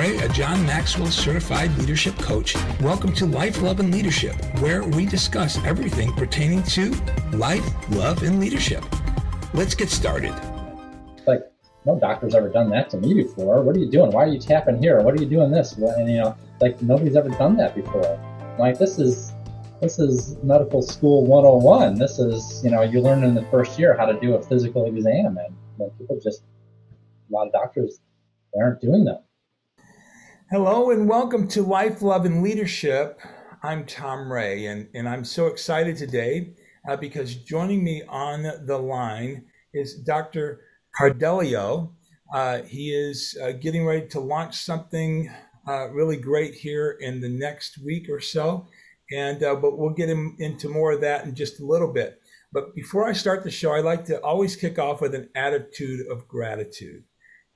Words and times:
A 0.00 0.28
John 0.30 0.64
Maxwell 0.64 1.10
certified 1.10 1.76
leadership 1.76 2.16
coach. 2.16 2.56
Welcome 2.80 3.12
to 3.16 3.26
Life, 3.26 3.60
Love, 3.60 3.80
and 3.80 3.92
Leadership, 3.92 4.34
where 4.60 4.82
we 4.82 5.04
discuss 5.04 5.62
everything 5.66 6.10
pertaining 6.14 6.62
to 6.62 6.92
life, 7.32 7.62
love, 7.90 8.22
and 8.22 8.40
leadership. 8.40 8.82
Let's 9.52 9.74
get 9.74 9.90
started. 9.90 10.32
Like, 11.26 11.42
no 11.84 11.98
doctor's 12.00 12.34
ever 12.34 12.48
done 12.48 12.70
that 12.70 12.88
to 12.90 12.96
me 12.96 13.12
before. 13.12 13.60
What 13.60 13.76
are 13.76 13.78
you 13.78 13.90
doing? 13.90 14.10
Why 14.10 14.24
are 14.24 14.28
you 14.28 14.40
tapping 14.40 14.82
here? 14.82 15.02
What 15.02 15.12
are 15.12 15.22
you 15.22 15.28
doing 15.28 15.50
this? 15.50 15.74
And, 15.74 16.10
you 16.10 16.16
know, 16.16 16.34
like 16.62 16.80
nobody's 16.80 17.14
ever 17.14 17.28
done 17.28 17.58
that 17.58 17.74
before. 17.74 18.18
Like, 18.58 18.78
this 18.78 18.98
is 18.98 19.34
this 19.82 19.98
is 19.98 20.38
medical 20.42 20.80
school 20.80 21.26
101. 21.26 21.96
This 21.96 22.18
is, 22.18 22.62
you 22.64 22.70
know, 22.70 22.80
you 22.80 23.02
learn 23.02 23.22
in 23.22 23.34
the 23.34 23.44
first 23.50 23.78
year 23.78 23.94
how 23.98 24.06
to 24.06 24.18
do 24.18 24.34
a 24.34 24.42
physical 24.42 24.86
exam. 24.86 25.36
And 25.36 25.54
you 25.78 25.84
know, 25.84 25.92
people 25.98 26.18
just, 26.18 26.42
a 27.28 27.32
lot 27.34 27.48
of 27.48 27.52
doctors, 27.52 28.00
they 28.54 28.60
aren't 28.62 28.80
doing 28.80 29.04
them. 29.04 29.18
Hello 30.52 30.90
and 30.90 31.08
welcome 31.08 31.46
to 31.46 31.62
Life, 31.62 32.02
Love, 32.02 32.24
and 32.24 32.42
Leadership. 32.42 33.20
I'm 33.62 33.86
Tom 33.86 34.32
Ray, 34.32 34.66
and, 34.66 34.88
and 34.94 35.08
I'm 35.08 35.24
so 35.24 35.46
excited 35.46 35.96
today 35.96 36.54
uh, 36.88 36.96
because 36.96 37.36
joining 37.36 37.84
me 37.84 38.02
on 38.08 38.42
the 38.66 38.76
line 38.76 39.44
is 39.72 39.94
Dr. 39.94 40.62
Cardelio. 40.98 41.92
Uh, 42.34 42.62
he 42.62 42.92
is 42.92 43.38
uh, 43.40 43.52
getting 43.52 43.86
ready 43.86 44.08
to 44.08 44.18
launch 44.18 44.56
something 44.56 45.30
uh, 45.68 45.88
really 45.90 46.16
great 46.16 46.54
here 46.54 46.98
in 46.98 47.20
the 47.20 47.28
next 47.28 47.78
week 47.84 48.08
or 48.10 48.18
so, 48.18 48.66
and 49.12 49.44
uh, 49.44 49.54
but 49.54 49.78
we'll 49.78 49.90
get 49.90 50.08
him 50.08 50.34
into 50.40 50.68
more 50.68 50.90
of 50.90 51.00
that 51.02 51.24
in 51.26 51.36
just 51.36 51.60
a 51.60 51.64
little 51.64 51.92
bit. 51.92 52.20
But 52.52 52.74
before 52.74 53.08
I 53.08 53.12
start 53.12 53.44
the 53.44 53.52
show, 53.52 53.70
I 53.70 53.82
like 53.82 54.04
to 54.06 54.20
always 54.22 54.56
kick 54.56 54.80
off 54.80 55.00
with 55.00 55.14
an 55.14 55.28
attitude 55.36 56.08
of 56.08 56.26
gratitude. 56.26 57.04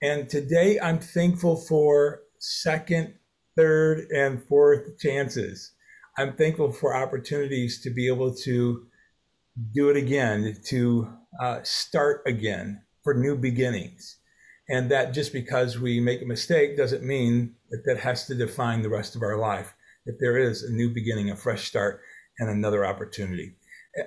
And 0.00 0.28
today 0.28 0.78
I'm 0.78 1.00
thankful 1.00 1.56
for 1.56 2.20
second, 2.44 3.14
third, 3.56 4.06
and 4.14 4.42
fourth 4.46 4.98
chances. 4.98 5.72
I'm 6.18 6.36
thankful 6.36 6.72
for 6.72 6.94
opportunities 6.94 7.80
to 7.82 7.90
be 7.90 8.06
able 8.06 8.34
to 8.44 8.86
do 9.72 9.88
it 9.88 9.96
again, 9.96 10.56
to 10.66 11.08
uh, 11.40 11.60
start 11.62 12.22
again 12.26 12.82
for 13.02 13.14
new 13.14 13.36
beginnings. 13.36 14.18
And 14.68 14.90
that 14.90 15.12
just 15.12 15.32
because 15.32 15.78
we 15.78 16.00
make 16.00 16.22
a 16.22 16.26
mistake 16.26 16.76
doesn't 16.76 17.02
mean 17.02 17.54
that 17.70 17.82
that 17.86 17.98
has 17.98 18.26
to 18.26 18.34
define 18.34 18.82
the 18.82 18.88
rest 18.88 19.16
of 19.16 19.22
our 19.22 19.38
life. 19.38 19.74
That 20.06 20.18
there 20.20 20.38
is 20.38 20.62
a 20.62 20.72
new 20.72 20.92
beginning, 20.92 21.30
a 21.30 21.36
fresh 21.36 21.66
start, 21.66 22.00
and 22.38 22.50
another 22.50 22.84
opportunity. 22.84 23.56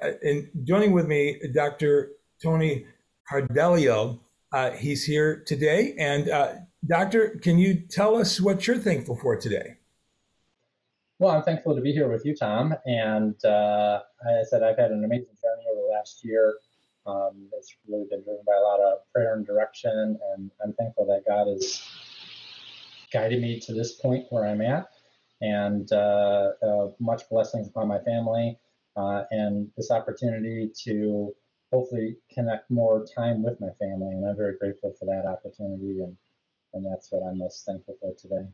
Uh, 0.02 0.12
and 0.22 0.50
joining 0.64 0.92
with 0.92 1.08
me, 1.08 1.40
Dr. 1.54 2.12
Tony 2.42 2.86
Cardelio. 3.32 4.20
Uh, 4.54 4.72
he's 4.72 5.04
here 5.04 5.44
today. 5.46 5.96
And 6.00 6.30
uh, 6.30 6.54
Doctor, 6.86 7.40
can 7.42 7.58
you 7.58 7.76
tell 7.76 8.16
us 8.16 8.40
what 8.40 8.68
you're 8.68 8.78
thankful 8.78 9.16
for 9.16 9.36
today? 9.36 9.78
Well, 11.20 11.32
I'm 11.36 11.44
thankful 11.44 11.76
to 11.76 11.82
be 11.82 11.92
here 11.92 12.10
with 12.10 12.26
you, 12.26 12.36
Tom. 12.36 12.76
And 12.86 13.34
uh, 13.44 14.02
I 14.24 14.44
said 14.50 14.62
I've 14.62 14.78
had 14.78 14.92
an 14.92 15.04
amazing 15.04 15.36
journey 15.42 15.64
over 15.72 15.82
the 15.82 15.94
last 15.94 16.24
year. 16.24 16.56
Um, 17.08 17.48
it's 17.54 17.76
really 17.88 18.06
been 18.10 18.22
driven 18.24 18.44
by 18.46 18.54
a 18.54 18.62
lot 18.62 18.80
of 18.82 19.00
prayer 19.14 19.34
and 19.34 19.46
direction, 19.46 20.20
and 20.34 20.52
I'm 20.64 20.74
thankful 20.74 21.06
that 21.08 21.24
God 21.26 21.48
has 21.48 21.82
guided 23.14 23.42
me 23.42 23.60
to 23.62 23.74
this 23.74 23.94
point 23.94 24.26
where 24.30 24.46
I'm 24.46 24.62
at, 24.62 24.90
and 25.42 25.90
uh, 25.94 26.50
uh, 26.62 26.88
much 27.00 27.28
blessings 27.30 27.70
upon 27.70 27.88
my 27.88 28.00
family, 28.00 28.60
uh, 28.98 29.24
and 29.32 29.70
this 29.78 29.90
opportunity 29.90 30.70
to 30.84 31.34
hopefully 31.72 32.18
connect 32.32 32.70
more 32.70 33.06
time 33.16 33.42
with 33.42 33.60
my 33.62 33.70
family. 33.80 34.14
And 34.14 34.28
I'm 34.28 34.36
very 34.36 34.58
grateful 34.58 34.94
for 35.00 35.06
that 35.06 35.26
opportunity 35.26 36.02
and 36.02 36.18
and 36.74 36.86
that's 36.86 37.08
what 37.12 37.28
I'm 37.28 37.38
most 37.38 37.66
thankful 37.66 37.96
for 38.00 38.14
today. 38.16 38.48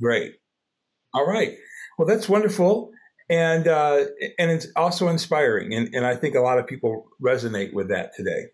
Great. 0.00 0.36
All 1.12 1.26
right. 1.26 1.56
Well, 1.98 2.08
that's 2.08 2.28
wonderful. 2.28 2.90
And 3.30 3.68
uh, 3.68 4.04
and 4.38 4.50
it's 4.50 4.66
also 4.76 5.08
inspiring, 5.08 5.72
and, 5.72 5.94
and 5.94 6.04
I 6.04 6.14
think 6.14 6.34
a 6.34 6.40
lot 6.40 6.58
of 6.58 6.66
people 6.66 7.06
resonate 7.22 7.72
with 7.72 7.88
that 7.88 8.14
today. 8.14 8.48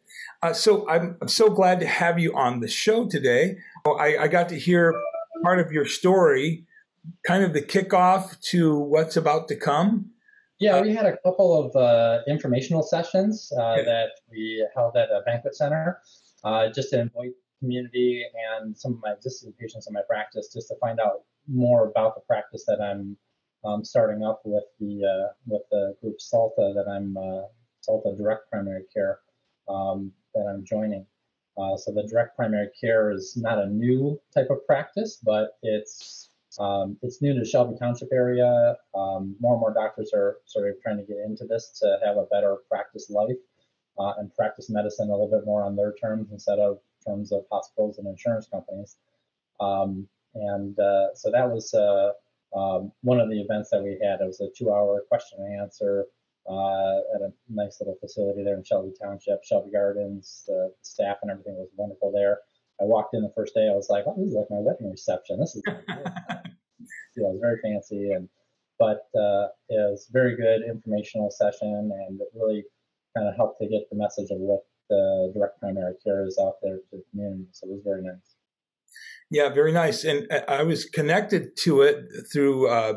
Uh, 0.44 0.52
so 0.52 0.88
I'm, 0.88 1.16
I'm 1.20 1.26
so 1.26 1.50
glad 1.50 1.80
to 1.80 1.86
have 1.88 2.20
you 2.20 2.32
on 2.36 2.60
the 2.60 2.68
show 2.68 3.08
today. 3.08 3.56
I, 3.84 4.16
I 4.16 4.28
got 4.28 4.48
to 4.50 4.56
hear 4.56 4.94
part 5.42 5.58
of 5.58 5.72
your 5.72 5.86
story, 5.86 6.66
kind 7.26 7.42
of 7.42 7.52
the 7.52 7.62
kickoff 7.62 8.38
to 8.50 8.78
what's 8.78 9.16
about 9.16 9.48
to 9.48 9.56
come. 9.56 10.12
Yeah, 10.60 10.76
uh, 10.76 10.82
we 10.82 10.94
had 10.94 11.06
a 11.06 11.16
couple 11.16 11.58
of 11.58 11.74
uh, 11.74 12.20
informational 12.28 12.84
sessions 12.84 13.50
uh, 13.58 13.74
yeah. 13.78 13.82
that 13.82 14.08
we 14.30 14.64
held 14.76 14.96
at 14.96 15.08
a 15.08 15.22
banquet 15.26 15.56
center, 15.56 15.98
uh, 16.44 16.68
just 16.68 16.90
to 16.90 17.00
invite 17.00 17.32
community 17.60 18.24
and 18.58 18.76
some 18.76 18.94
of 18.94 19.00
my 19.02 19.12
existing 19.12 19.52
patients 19.60 19.86
in 19.86 19.92
my 19.92 20.02
practice 20.08 20.50
just 20.52 20.68
to 20.68 20.74
find 20.80 20.98
out 20.98 21.22
more 21.46 21.88
about 21.88 22.14
the 22.14 22.20
practice 22.22 22.64
that 22.66 22.80
I'm 22.80 23.16
um, 23.64 23.84
starting 23.84 24.24
up 24.24 24.40
with 24.44 24.64
the 24.80 25.04
uh, 25.04 25.32
with 25.46 25.62
the 25.70 25.94
group 26.00 26.20
Salta 26.20 26.72
that 26.74 26.90
I'm 26.90 27.16
uh, 27.16 27.46
Salta 27.80 28.16
Direct 28.16 28.50
Primary 28.50 28.84
Care 28.92 29.20
um, 29.68 30.12
that 30.34 30.46
I'm 30.48 30.64
joining. 30.64 31.06
Uh, 31.58 31.76
so 31.76 31.92
the 31.92 32.04
direct 32.04 32.36
primary 32.36 32.68
care 32.80 33.10
is 33.10 33.36
not 33.36 33.58
a 33.58 33.66
new 33.66 34.18
type 34.34 34.48
of 34.50 34.64
practice, 34.66 35.20
but 35.22 35.58
it's 35.62 36.30
um, 36.58 36.96
it's 37.02 37.22
new 37.22 37.38
to 37.38 37.44
Shelby 37.44 37.76
Township 37.78 38.08
area. 38.12 38.76
Um, 38.94 39.36
more 39.40 39.54
and 39.54 39.60
more 39.60 39.74
doctors 39.74 40.12
are 40.14 40.38
sort 40.46 40.68
of 40.68 40.80
trying 40.82 40.96
to 40.96 41.04
get 41.04 41.18
into 41.18 41.44
this 41.44 41.78
to 41.80 41.98
have 42.04 42.16
a 42.16 42.26
better 42.26 42.58
practice 42.68 43.10
life 43.10 43.36
uh, 43.98 44.14
and 44.18 44.34
practice 44.34 44.70
medicine 44.70 45.08
a 45.08 45.12
little 45.12 45.30
bit 45.30 45.44
more 45.44 45.62
on 45.62 45.76
their 45.76 45.92
terms 45.92 46.28
instead 46.32 46.58
of 46.58 46.78
terms 47.10 47.32
of 47.32 47.44
hospitals 47.50 47.98
and 47.98 48.06
insurance 48.06 48.46
companies. 48.46 48.96
Um, 49.60 50.06
and 50.34 50.78
uh, 50.78 51.14
so 51.14 51.30
that 51.30 51.50
was 51.50 51.74
uh, 51.74 52.12
um, 52.56 52.92
one 53.02 53.20
of 53.20 53.28
the 53.28 53.40
events 53.40 53.70
that 53.70 53.82
we 53.82 53.98
had. 54.02 54.20
It 54.20 54.26
was 54.26 54.40
a 54.40 54.48
two-hour 54.56 55.04
question 55.08 55.40
and 55.40 55.60
answer 55.60 56.06
uh, 56.48 56.98
at 57.14 57.22
a 57.22 57.32
nice 57.48 57.80
little 57.80 57.98
facility 58.00 58.42
there 58.44 58.56
in 58.56 58.64
Shelby 58.64 58.92
Township, 59.00 59.44
Shelby 59.44 59.70
Gardens. 59.72 60.44
The 60.46 60.72
staff 60.82 61.18
and 61.22 61.30
everything 61.30 61.56
was 61.56 61.68
wonderful 61.76 62.12
there. 62.12 62.38
I 62.80 62.84
walked 62.84 63.14
in 63.14 63.22
the 63.22 63.32
first 63.36 63.54
day. 63.54 63.68
I 63.68 63.74
was 63.74 63.90
like, 63.90 64.04
"Oh, 64.06 64.14
this 64.16 64.28
is 64.28 64.34
like 64.34 64.50
my 64.50 64.58
wedding 64.58 64.90
reception. 64.90 65.38
This 65.38 65.54
is." 65.56 65.62
you 65.66 65.74
know, 67.22 67.28
it 67.28 67.32
was 67.32 67.40
very 67.40 67.60
fancy 67.62 68.12
and 68.12 68.28
but 68.78 69.10
uh, 69.14 69.48
it 69.68 69.90
was 69.92 70.08
very 70.10 70.34
good 70.34 70.62
informational 70.62 71.30
session 71.30 71.92
and 71.92 72.18
it 72.18 72.28
really 72.34 72.64
kind 73.14 73.28
of 73.28 73.36
helped 73.36 73.60
to 73.60 73.68
get 73.68 73.82
the 73.90 73.96
message 73.96 74.30
of 74.30 74.38
what 74.38 74.64
the 74.90 75.32
direct 75.34 75.60
primary 75.60 75.94
care 76.04 76.26
is 76.26 76.38
out 76.42 76.56
there 76.62 76.76
to 76.76 76.82
the 76.92 77.02
community. 77.10 77.46
So 77.52 77.66
it 77.66 77.70
was 77.70 77.82
very 77.84 78.02
nice. 78.02 78.36
Yeah, 79.30 79.48
very 79.48 79.72
nice. 79.72 80.04
And 80.04 80.28
I 80.48 80.64
was 80.64 80.84
connected 80.84 81.56
to 81.62 81.82
it 81.82 82.04
through 82.32 82.68
uh, 82.68 82.94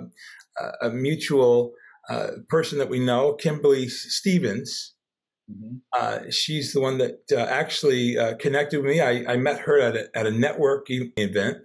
a 0.82 0.90
mutual 0.90 1.74
uh, 2.09 2.32
person 2.50 2.80
that 2.80 2.90
we 2.90 3.00
know, 3.00 3.34
Kimberly 3.34 3.88
Stevens. 3.88 4.96
Mm-hmm. 5.52 5.78
Uh, 5.94 6.32
she's 6.32 6.74
the 6.74 6.82
one 6.82 6.98
that 6.98 7.20
uh, 7.32 7.36
actually 7.36 8.18
uh, 8.18 8.36
connected 8.38 8.82
with 8.82 8.92
me. 8.92 9.02
I, 9.02 9.34
I, 9.34 9.38
met 9.38 9.59
her 9.62 9.80
at 9.80 9.96
a, 9.96 10.09
at 10.18 10.26
a 10.26 10.32
networking 10.32 11.12
event, 11.18 11.58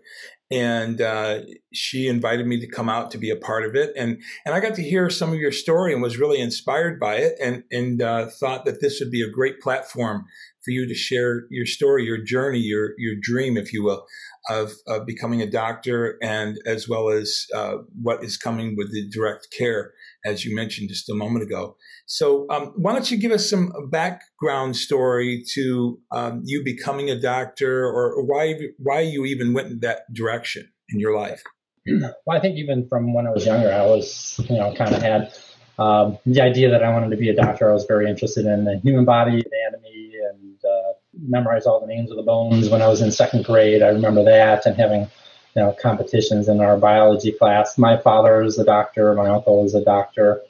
and 0.51 1.01
uh, 1.01 1.41
she 1.75 2.09
invited 2.09 2.47
me 2.47 2.59
to 2.59 2.67
come 2.67 2.89
out 2.89 3.11
to 3.11 3.19
be 3.19 3.31
a 3.31 3.37
part 3.37 3.65
of 3.65 3.75
it 3.75 3.93
and 3.97 4.21
and 4.47 4.55
I 4.55 4.61
got 4.61 4.75
to 4.77 4.83
hear 4.83 5.11
some 5.11 5.31
of 5.31 5.39
your 5.39 5.53
story 5.53 5.93
and 5.93 6.03
was 6.03 6.19
really 6.19 6.41
inspired 6.41 6.99
by 6.99 7.17
it 7.17 7.35
and 7.43 7.65
and 7.71 8.01
uh, 8.01 8.27
thought 8.27 8.65
that 8.65 8.81
this 8.81 9.01
would 9.01 9.11
be 9.11 9.23
a 9.23 9.31
great 9.31 9.61
platform 9.61 10.25
for 10.65 10.71
you 10.71 10.87
to 10.87 10.95
share 10.95 11.45
your 11.51 11.67
story 11.67 12.05
your 12.05 12.23
journey 12.23 12.61
your 12.61 12.95
your 12.99 13.15
dream 13.21 13.57
if 13.57 13.73
you 13.73 13.83
will 13.85 14.07
of, 14.49 14.73
of 14.87 15.05
becoming 15.05 15.43
a 15.43 15.51
doctor 15.51 16.17
and 16.23 16.59
as 16.65 16.89
well 16.89 17.11
as 17.11 17.47
uh, 17.55 17.77
what 18.01 18.25
is 18.25 18.39
coming 18.39 18.77
with 18.77 18.93
the 18.93 19.07
direct 19.11 19.49
care 19.57 19.93
as 20.29 20.45
you 20.45 20.55
mentioned 20.55 20.89
just 20.89 21.09
a 21.11 21.15
moment 21.15 21.43
ago 21.43 21.77
so, 22.11 22.47
um, 22.49 22.73
why 22.75 22.95
don't 22.95 23.11
you 23.11 23.19
give 23.19 23.33
us 23.33 23.49
some 23.49 23.71
background 23.91 24.77
story 24.77 25.45
to 25.53 26.01
um, 26.11 26.41
you 26.43 26.65
becoming 26.65 27.11
a 27.11 27.21
doctor, 27.21 27.85
or 27.85 28.25
why 28.25 28.55
why 28.79 29.01
you 29.01 29.27
even 29.27 29.53
went 29.53 29.69
in 29.69 29.81
that 29.81 30.11
direction 30.15 30.67
in 30.89 31.01
your 31.01 31.15
life? 31.15 31.45
Well, 31.87 32.13
I 32.37 32.41
think 32.41 32.57
even 32.57 32.89
from 32.89 33.13
when 33.13 33.27
I 33.27 33.31
was 33.31 33.45
younger, 33.45 33.71
I 33.71 33.85
was 33.85 34.41
you 34.49 34.57
know 34.57 34.75
kind 34.75 34.95
of 34.95 35.03
had 35.03 35.35
um, 35.79 36.17
the 36.25 36.41
idea 36.41 36.71
that 36.71 36.83
I 36.83 36.91
wanted 36.91 37.11
to 37.11 37.19
be 37.19 37.29
a 37.29 37.35
doctor. 37.35 37.69
I 37.69 37.75
was 37.75 37.85
very 37.85 38.09
interested 38.09 38.47
in 38.47 38.65
the 38.65 38.79
human 38.79 39.05
body, 39.05 39.43
anatomy, 39.45 40.13
and 40.31 40.59
uh, 40.65 40.93
memorize 41.29 41.67
all 41.67 41.79
the 41.79 41.87
names 41.87 42.11
of 42.11 42.17
the 42.17 42.23
bones. 42.23 42.71
When 42.71 42.81
I 42.81 42.89
was 42.89 43.03
in 43.03 43.13
second 43.13 43.45
grade, 43.45 43.83
I 43.83 43.89
remember 43.89 44.25
that 44.25 44.65
and 44.65 44.77
having 44.77 45.11
you 45.55 45.63
know 45.63 45.73
competitions 45.81 46.49
in 46.49 46.61
our 46.61 46.77
biology 46.77 47.33
class. 47.33 47.79
My 47.79 47.97
father 47.97 48.43
is 48.43 48.59
a 48.59 48.65
doctor. 48.65 49.15
My 49.15 49.29
uncle 49.29 49.65
is 49.65 49.75
a 49.75 49.85
doctor. 49.85 50.43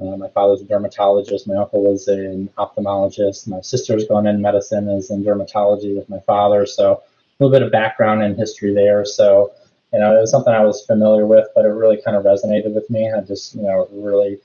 Uh, 0.00 0.16
my 0.16 0.28
father's 0.28 0.62
a 0.62 0.64
dermatologist. 0.64 1.46
My 1.46 1.56
uncle 1.56 1.82
was 1.82 2.08
an 2.08 2.48
ophthalmologist. 2.56 3.46
My 3.46 3.60
sister's 3.60 4.06
going 4.06 4.26
in 4.26 4.40
medicine, 4.40 4.88
is 4.88 5.10
in 5.10 5.22
dermatology 5.22 5.94
with 5.94 6.08
my 6.08 6.20
father. 6.20 6.64
So 6.64 6.92
a 6.94 7.44
little 7.44 7.52
bit 7.52 7.62
of 7.62 7.70
background 7.70 8.22
and 8.22 8.36
history 8.36 8.72
there. 8.72 9.04
So, 9.04 9.52
you 9.92 9.98
know, 9.98 10.16
it 10.16 10.20
was 10.20 10.30
something 10.30 10.54
I 10.54 10.64
was 10.64 10.84
familiar 10.86 11.26
with, 11.26 11.48
but 11.54 11.64
it 11.66 11.68
really 11.68 12.00
kind 12.02 12.16
of 12.16 12.24
resonated 12.24 12.74
with 12.74 12.88
me. 12.88 13.12
I 13.12 13.20
just, 13.20 13.54
you 13.54 13.62
know, 13.62 13.88
really, 13.92 14.38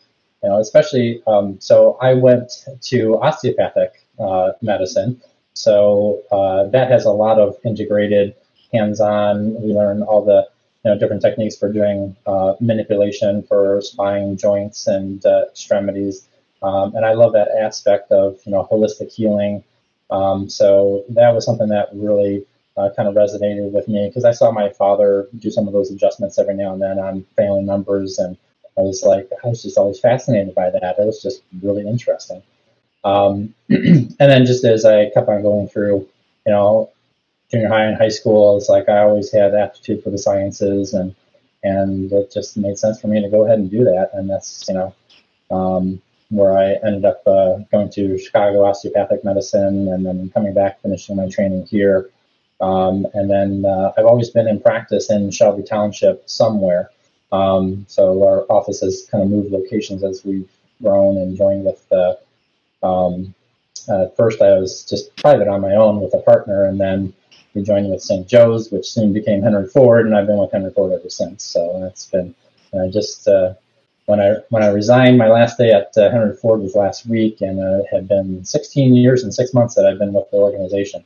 you 0.44 0.50
know, 0.50 0.60
especially, 0.60 1.24
um, 1.26 1.58
so 1.62 1.98
I 2.02 2.14
went 2.14 2.66
to 2.82 3.18
osteopathic 3.22 4.06
uh, 4.20 4.52
medicine. 4.62 5.22
So 5.54 6.22
uh, 6.32 6.66
that 6.70 6.92
has 6.92 7.06
a 7.06 7.12
lot 7.12 7.40
of 7.40 7.56
integrated 7.64 8.36
hands-on. 8.74 9.62
We 9.62 9.74
learn 9.74 10.04
all 10.04 10.24
the 10.24 10.48
you 10.84 10.92
know 10.92 11.00
different 11.00 11.22
techniques 11.22 11.58
for 11.58 11.72
doing 11.72 12.16
uh, 12.26 12.54
manipulation 12.60 13.44
for 13.44 13.82
spine 13.82 14.38
joints 14.38 14.88
and 14.88 15.26
uh, 15.26 15.46
extremities. 15.50 16.28
Um, 16.62 16.96
and 16.96 17.06
I 17.06 17.14
love 17.14 17.34
that 17.34 17.50
aspect 17.60 18.12
of 18.12 18.40
you 18.46 18.52
know 18.52 18.68
holistic 18.72 19.12
healing. 19.12 19.64
Um, 20.12 20.50
so 20.50 21.04
that 21.10 21.34
was 21.34 21.46
something 21.46 21.70
that 21.70 21.90
really 21.94 22.46
uh, 22.78 22.90
kind 22.96 23.08
of 23.08 23.16
resonated 23.16 23.72
with 23.72 23.88
me 23.88 24.08
because 24.08 24.26
I 24.26 24.32
saw 24.32 24.52
my 24.52 24.70
father 24.70 25.28
do 25.40 25.50
some 25.50 25.68
of 25.68 25.74
those 25.74 25.92
adjustments 25.92 26.38
every 26.38 26.56
now 26.56 26.74
and 26.74 26.82
then 26.82 27.00
on 27.00 27.26
family 27.36 27.64
members, 27.64 28.20
and 28.20 28.38
I 28.78 28.82
was 28.82 29.04
like, 29.04 29.30
I 29.44 29.48
was 29.48 29.64
just 29.64 29.78
always 29.78 30.00
fascinated 30.00 30.54
by 30.54 30.70
that. 30.70 31.00
It 31.00 31.06
was 31.06 31.22
just 31.22 31.42
really 31.62 31.88
interesting. 31.88 32.44
Um, 33.04 33.54
and 33.70 34.16
then 34.18 34.46
just 34.46 34.66
as 34.66 34.86
I 34.86 35.10
kept 35.12 35.30
on 35.30 35.42
going 35.42 35.68
through, 35.70 36.08
you 36.46 36.52
know, 36.52 36.92
junior 37.52 37.70
high 37.70 37.86
and 37.86 37.98
high 37.98 38.10
school, 38.10 38.58
is 38.58 38.70
like 38.70 38.90
I 38.90 39.00
always 39.00 39.32
had 39.32 39.54
aptitude 39.54 40.04
for 40.04 40.10
the 40.10 40.18
sciences, 40.18 40.94
and 40.94 41.16
and 41.64 42.12
it 42.12 42.32
just 42.32 42.58
made 42.58 42.78
sense 42.78 43.02
for 43.02 43.08
me 43.08 43.22
to 43.22 43.30
go 43.30 43.46
ahead 43.46 43.60
and 43.60 43.72
do 43.72 43.84
that. 43.84 44.12
And 44.14 44.30
that's 44.30 44.66
you 44.68 44.74
know 44.76 44.96
um, 45.52 46.02
where 46.30 46.58
I 46.58 46.74
ended 46.86 47.06
up 47.06 47.22
uh, 47.28 47.58
going 47.72 47.90
to 47.92 48.18
Chicago 48.18 48.66
osteopathic 48.66 49.24
medicine, 49.24 49.88
and 49.90 50.06
then 50.06 50.30
coming 50.34 50.54
back, 50.54 50.82
finishing 50.82 51.16
my 51.16 51.30
training 51.30 51.66
here. 51.66 52.10
Um, 52.62 53.06
and 53.14 53.30
then 53.30 53.66
uh, 53.66 53.92
I've 53.98 54.06
always 54.06 54.30
been 54.30 54.48
in 54.48 54.62
practice 54.62 55.12
in 55.12 55.30
Shelby 55.32 55.64
Township 55.64 56.30
somewhere. 56.30 56.90
Um, 57.32 57.86
so 57.90 58.26
our 58.26 58.46
office 58.50 58.80
has 58.82 59.08
kind 59.12 59.24
of 59.24 59.30
moved 59.30 59.52
locations 59.52 60.04
as 60.04 60.24
we've 60.24 60.50
grown 60.82 61.18
and 61.18 61.36
joined 61.38 61.66
with. 61.66 61.86
Uh, 61.92 62.16
um, 62.84 63.34
at 63.90 64.16
first, 64.16 64.42
I 64.42 64.58
was 64.58 64.84
just 64.84 65.16
private 65.18 65.48
on 65.48 65.62
my 65.62 65.76
own 65.76 66.02
with 66.02 66.14
a 66.14 66.20
partner, 66.20 66.66
and 66.66 66.80
then 66.80 67.14
we 67.56 67.64
joined 67.64 67.90
with 67.90 68.02
St. 68.02 68.28
Joe's, 68.28 68.72
which 68.72 68.86
soon 68.86 69.14
became 69.14 69.42
Henry 69.42 69.68
Ford, 69.68 70.06
and 70.06 70.16
I've 70.16 70.28
been 70.28 70.38
with 70.38 70.52
Henry 70.52 70.72
Ford 70.72 70.92
ever 70.92 71.10
since. 71.10 71.44
So 71.44 71.84
it's 71.86 72.06
been 72.06 72.36
I 72.80 72.90
just 72.90 73.28
uh, 73.28 73.54
when 74.06 74.20
I 74.20 74.36
when 74.50 74.64
I 74.64 74.68
resigned, 74.68 75.18
my 75.18 75.28
last 75.28 75.58
day 75.58 75.72
at 75.72 75.98
uh, 75.98 76.12
Henry 76.12 76.36
Ford 76.36 76.62
was 76.62 76.76
last 76.76 77.06
week, 77.06 77.42
and 77.42 77.60
uh, 77.60 77.80
it 77.80 77.88
had 77.92 78.08
been 78.08 78.44
16 78.44 78.96
years 78.96 79.24
and 79.24 79.34
six 79.34 79.54
months 79.54 79.76
that 79.76 79.86
I've 79.86 79.98
been 79.98 80.14
with 80.14 80.30
the 80.32 80.38
organization. 80.38 81.04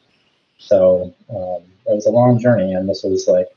So 0.57 1.13
um, 1.29 1.63
it 1.85 1.95
was 1.95 2.05
a 2.05 2.11
long 2.11 2.39
journey, 2.39 2.73
and 2.73 2.89
this 2.89 3.03
was 3.03 3.27
like 3.27 3.47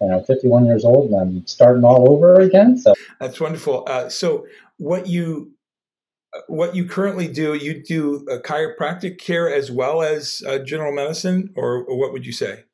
you 0.00 0.08
know 0.08 0.22
51 0.22 0.66
years 0.66 0.84
old, 0.84 1.10
and 1.10 1.20
I'm 1.20 1.46
starting 1.46 1.84
all 1.84 2.10
over 2.10 2.40
again. 2.40 2.76
So 2.78 2.94
that's 3.20 3.40
wonderful. 3.40 3.84
Uh, 3.86 4.08
so 4.08 4.46
what 4.76 5.06
you 5.06 5.53
what 6.48 6.74
you 6.74 6.84
currently 6.84 7.28
do, 7.28 7.54
you 7.54 7.82
do 7.82 8.26
a 8.30 8.38
chiropractic 8.38 9.18
care 9.18 9.52
as 9.52 9.70
well 9.70 10.02
as 10.02 10.42
uh, 10.46 10.58
general 10.58 10.92
medicine, 10.92 11.52
or, 11.56 11.84
or, 11.84 11.98
what 11.98 12.12
would 12.12 12.26
you 12.26 12.32
say? 12.32 12.64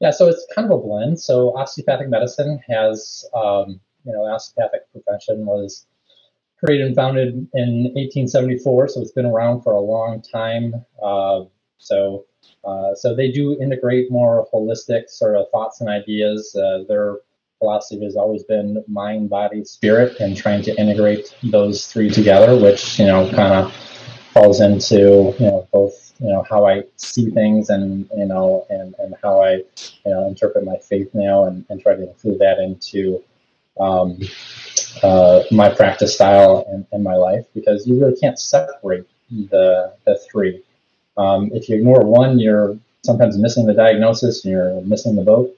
Yeah, 0.00 0.10
so 0.10 0.28
it's 0.28 0.46
kind 0.54 0.70
of 0.70 0.78
a 0.78 0.82
blend. 0.82 1.20
So 1.20 1.56
osteopathic 1.56 2.08
medicine 2.08 2.60
has, 2.68 3.24
um, 3.34 3.80
you 4.04 4.12
know, 4.12 4.24
osteopathic 4.24 4.90
profession 4.92 5.44
was 5.44 5.86
created 6.62 6.86
and 6.86 6.96
founded 6.96 7.34
in 7.54 7.84
1874, 7.94 8.88
so 8.88 9.00
it's 9.00 9.12
been 9.12 9.26
around 9.26 9.62
for 9.62 9.72
a 9.72 9.80
long 9.80 10.22
time. 10.22 10.74
Uh, 11.02 11.44
so, 11.78 12.26
uh, 12.64 12.94
so 12.94 13.14
they 13.14 13.30
do 13.30 13.58
integrate 13.60 14.10
more 14.10 14.46
holistic 14.52 15.08
sort 15.08 15.36
of 15.36 15.46
thoughts 15.50 15.80
and 15.80 15.90
ideas. 15.90 16.54
Uh, 16.54 16.84
they're 16.88 17.16
philosophy 17.60 18.04
has 18.04 18.16
always 18.16 18.42
been 18.42 18.82
mind, 18.88 19.30
body, 19.30 19.64
spirit, 19.64 20.18
and 20.18 20.36
trying 20.36 20.62
to 20.62 20.74
integrate 20.80 21.36
those 21.44 21.86
three 21.86 22.10
together, 22.10 22.60
which 22.60 22.98
you 22.98 23.06
know 23.06 23.30
kind 23.30 23.54
of 23.54 23.72
falls 24.32 24.60
into 24.60 25.34
you 25.38 25.46
know 25.46 25.68
both 25.72 26.12
you 26.18 26.28
know 26.28 26.44
how 26.50 26.66
I 26.66 26.82
see 26.96 27.30
things 27.30 27.70
and 27.70 28.08
you 28.16 28.26
know 28.26 28.66
and 28.70 28.94
and 28.98 29.14
how 29.22 29.42
I 29.42 29.52
you 29.52 30.10
know 30.10 30.26
interpret 30.26 30.64
my 30.64 30.78
faith 30.78 31.10
now 31.14 31.44
and, 31.44 31.64
and 31.68 31.80
try 31.80 31.94
to 31.94 32.02
include 32.02 32.40
that 32.40 32.58
into 32.58 33.22
um, 33.78 34.18
uh, 35.02 35.42
my 35.50 35.68
practice 35.68 36.14
style 36.14 36.66
and, 36.68 36.86
and 36.92 37.04
my 37.04 37.14
life 37.14 37.46
because 37.54 37.86
you 37.86 38.00
really 38.00 38.18
can't 38.18 38.38
separate 38.38 39.06
the 39.30 39.94
the 40.04 40.18
three. 40.30 40.62
Um, 41.16 41.50
if 41.52 41.68
you 41.68 41.76
ignore 41.76 42.04
one, 42.04 42.38
you're 42.38 42.78
sometimes 43.04 43.38
missing 43.38 43.66
the 43.66 43.74
diagnosis 43.74 44.44
and 44.44 44.52
you're 44.52 44.80
missing 44.82 45.16
the 45.16 45.22
boat. 45.22 45.54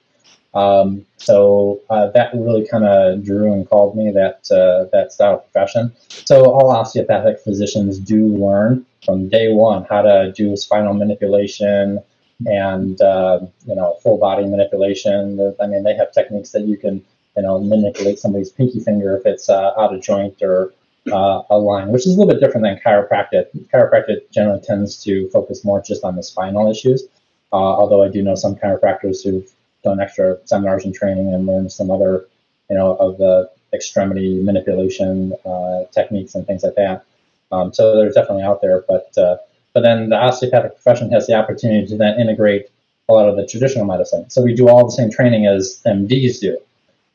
Um, 0.53 1.05
so 1.17 1.81
uh, 1.89 2.11
that 2.11 2.33
really 2.33 2.67
kind 2.67 2.85
of 2.85 3.23
drew 3.23 3.51
and 3.51 3.67
called 3.67 3.97
me 3.97 4.11
that 4.11 4.51
uh, 4.51 4.85
that 4.91 5.11
style 5.11 5.35
of 5.35 5.51
profession. 5.51 5.91
So 6.09 6.51
all 6.51 6.69
osteopathic 6.69 7.39
physicians 7.39 7.97
do 7.97 8.27
learn 8.27 8.85
from 9.03 9.29
day 9.29 9.51
one 9.51 9.85
how 9.89 10.03
to 10.03 10.31
do 10.35 10.55
spinal 10.55 10.93
manipulation 10.93 11.99
and 12.45 13.01
uh, 13.01 13.39
you 13.65 13.75
know 13.75 13.97
full 14.03 14.17
body 14.17 14.45
manipulation. 14.45 15.55
I 15.59 15.67
mean, 15.67 15.83
they 15.83 15.95
have 15.95 16.11
techniques 16.11 16.51
that 16.51 16.63
you 16.63 16.77
can 16.77 17.03
you 17.35 17.43
know 17.43 17.59
manipulate 17.59 18.19
somebody's 18.19 18.51
pinky 18.51 18.79
finger 18.79 19.17
if 19.17 19.25
it's 19.25 19.49
uh, 19.49 19.71
out 19.77 19.93
of 19.93 20.01
joint 20.01 20.41
or 20.41 20.71
uh, 21.11 21.41
a 21.49 21.57
line, 21.57 21.89
which 21.89 22.05
is 22.05 22.15
a 22.15 22.19
little 22.19 22.31
bit 22.31 22.39
different 22.39 22.63
than 22.63 22.79
chiropractic. 22.85 23.47
Chiropractic 23.73 24.29
generally 24.31 24.61
tends 24.61 25.03
to 25.03 25.29
focus 25.29 25.65
more 25.65 25.81
just 25.81 26.03
on 26.03 26.15
the 26.15 26.23
spinal 26.23 26.69
issues. 26.69 27.03
Uh, 27.51 27.55
although 27.55 28.03
I 28.03 28.07
do 28.07 28.21
know 28.23 28.35
some 28.35 28.55
chiropractors 28.55 29.23
who've 29.23 29.51
done 29.83 29.99
extra 29.99 30.37
seminars 30.45 30.85
and 30.85 30.93
training 30.93 31.33
and 31.33 31.45
learned 31.45 31.71
some 31.71 31.91
other, 31.91 32.27
you 32.69 32.75
know, 32.75 32.95
of 32.95 33.17
the 33.17 33.49
extremity 33.73 34.41
manipulation 34.41 35.33
uh, 35.45 35.83
techniques 35.91 36.35
and 36.35 36.45
things 36.45 36.63
like 36.63 36.75
that. 36.75 37.05
Um, 37.51 37.73
so 37.73 37.95
they're 37.95 38.11
definitely 38.11 38.43
out 38.43 38.61
there, 38.61 38.83
but 38.87 39.15
uh, 39.17 39.37
but 39.73 39.81
then 39.81 40.09
the 40.09 40.15
osteopathic 40.15 40.73
profession 40.75 41.11
has 41.11 41.27
the 41.27 41.33
opportunity 41.33 41.85
to 41.87 41.97
then 41.97 42.19
integrate 42.19 42.69
a 43.09 43.13
lot 43.13 43.27
of 43.27 43.35
the 43.35 43.45
traditional 43.45 43.85
medicine. 43.85 44.29
So 44.29 44.41
we 44.41 44.53
do 44.53 44.69
all 44.69 44.85
the 44.85 44.91
same 44.91 45.11
training 45.11 45.47
as 45.47 45.81
MDs 45.85 46.39
do. 46.39 46.57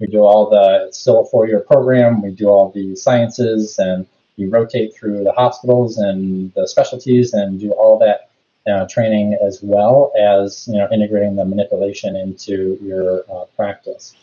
We 0.01 0.07
do 0.07 0.21
all 0.21 0.51
the 0.51 0.87
it's 0.87 0.99
still 0.99 1.21
a 1.21 1.25
four-year 1.27 1.61
program. 1.61 2.23
We 2.23 2.31
do 2.31 2.49
all 2.49 2.71
the 2.71 2.95
sciences 2.95 3.79
and 3.79 4.07
we 4.37 4.47
rotate 4.47 4.95
through 4.95 5.25
the 5.25 5.33
hospitals 5.33 5.99
and 5.99 6.53
the 6.55 6.67
specialties 6.69 7.33
and 7.33 7.59
do 7.59 7.73
all 7.73 7.99
that 7.99 8.31
uh, 8.69 8.87
training 8.89 9.39
as 9.43 9.61
well 9.63 10.13
as 10.19 10.69
you 10.69 10.79
know 10.79 10.89
integrating 10.93 11.37
the 11.37 11.45
manipulation 11.45 12.17
into 12.17 12.79
your 12.83 13.25
uh, 13.33 13.45
practice. 13.57 14.15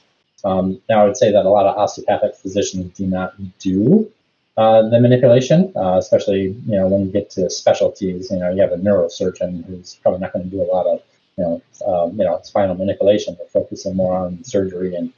Um, 0.43 0.79
now, 0.89 1.01
I 1.01 1.05
would 1.05 1.17
say 1.17 1.31
that 1.31 1.45
a 1.45 1.49
lot 1.49 1.65
of 1.65 1.77
osteopathic 1.77 2.35
physicians 2.35 2.95
do 2.95 3.07
not 3.07 3.33
do 3.59 4.11
uh, 4.57 4.87
the 4.89 4.99
manipulation, 4.99 5.73
uh, 5.75 5.97
especially 5.97 6.55
you 6.67 6.75
know 6.75 6.87
when 6.87 7.05
you 7.05 7.11
get 7.11 7.29
to 7.31 7.49
specialties. 7.49 8.29
You 8.31 8.37
know, 8.39 8.51
you 8.51 8.61
have 8.61 8.71
a 8.71 8.77
neurosurgeon 8.77 9.65
who's 9.65 9.95
probably 9.95 10.21
not 10.21 10.33
going 10.33 10.45
to 10.45 10.51
do 10.51 10.61
a 10.61 10.69
lot 10.71 10.85
of 10.85 11.01
you 11.37 11.43
know 11.43 11.61
um, 11.87 12.17
you 12.17 12.23
know 12.23 12.39
spinal 12.43 12.75
manipulation. 12.75 13.35
They're 13.37 13.47
focusing 13.47 13.95
more 13.95 14.15
on 14.15 14.43
surgery 14.43 14.95
and 14.95 15.11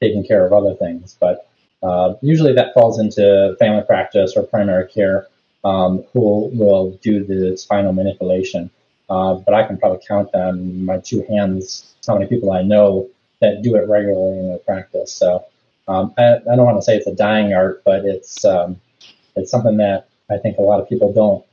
taking 0.00 0.24
care 0.24 0.46
of 0.46 0.52
other 0.52 0.74
things, 0.74 1.16
but 1.18 1.48
uh, 1.82 2.14
usually 2.22 2.52
that 2.54 2.74
falls 2.74 2.98
into 2.98 3.54
family 3.58 3.82
practice 3.82 4.34
or 4.36 4.42
primary 4.42 4.88
care 4.88 5.28
um, 5.64 6.04
who 6.12 6.50
will 6.52 6.98
do 7.02 7.24
the 7.24 7.56
spinal 7.56 7.92
manipulation. 7.92 8.70
Uh, 9.08 9.34
but 9.34 9.54
I 9.54 9.66
can 9.66 9.76
probably 9.76 10.00
count 10.06 10.30
on 10.34 10.84
my 10.84 10.98
two 10.98 11.24
hands 11.28 11.94
how 12.06 12.14
many 12.14 12.26
people 12.26 12.52
I 12.52 12.62
know 12.62 13.08
that 13.40 13.62
do 13.62 13.74
it 13.76 13.88
regularly 13.88 14.38
in 14.38 14.48
their 14.48 14.58
practice. 14.58 15.12
So 15.12 15.44
um, 15.88 16.14
I, 16.16 16.36
I, 16.36 16.56
don't 16.56 16.64
want 16.64 16.78
to 16.78 16.82
say 16.82 16.96
it's 16.96 17.06
a 17.06 17.14
dying 17.14 17.52
art, 17.52 17.82
but 17.84 18.04
it's 18.04 18.44
um, 18.44 18.80
it's 19.36 19.50
something 19.50 19.76
that 19.78 20.08
I 20.30 20.38
think 20.38 20.56
a 20.56 20.62
lot 20.62 20.80
of 20.80 20.88
people 20.88 21.12
don't 21.12 21.44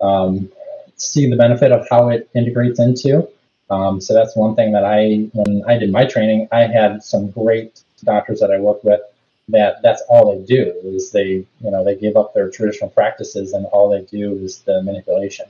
um, 0.00 0.50
see 0.96 1.28
the 1.28 1.36
benefit 1.36 1.72
of 1.72 1.86
how 1.90 2.08
it 2.08 2.28
integrates 2.34 2.78
into. 2.78 3.28
Um, 3.70 4.00
so 4.00 4.14
that's 4.14 4.36
one 4.36 4.54
thing 4.54 4.72
that 4.72 4.84
I, 4.84 5.28
when 5.32 5.62
I 5.66 5.78
did 5.78 5.90
my 5.90 6.04
training, 6.04 6.48
I 6.52 6.66
had 6.66 7.02
some 7.02 7.30
great 7.30 7.82
doctors 8.04 8.40
that 8.40 8.50
I 8.50 8.58
worked 8.58 8.84
with 8.84 9.00
that 9.48 9.82
that's 9.82 10.02
all 10.08 10.34
they 10.34 10.44
do 10.44 10.74
is 10.84 11.10
they 11.10 11.26
you 11.60 11.70
know 11.70 11.84
they 11.84 11.96
give 11.96 12.16
up 12.16 12.34
their 12.34 12.50
traditional 12.50 12.90
practices 12.90 13.52
and 13.52 13.66
all 13.66 13.90
they 13.90 14.02
do 14.02 14.34
is 14.38 14.60
the 14.60 14.82
manipulation. 14.82 15.46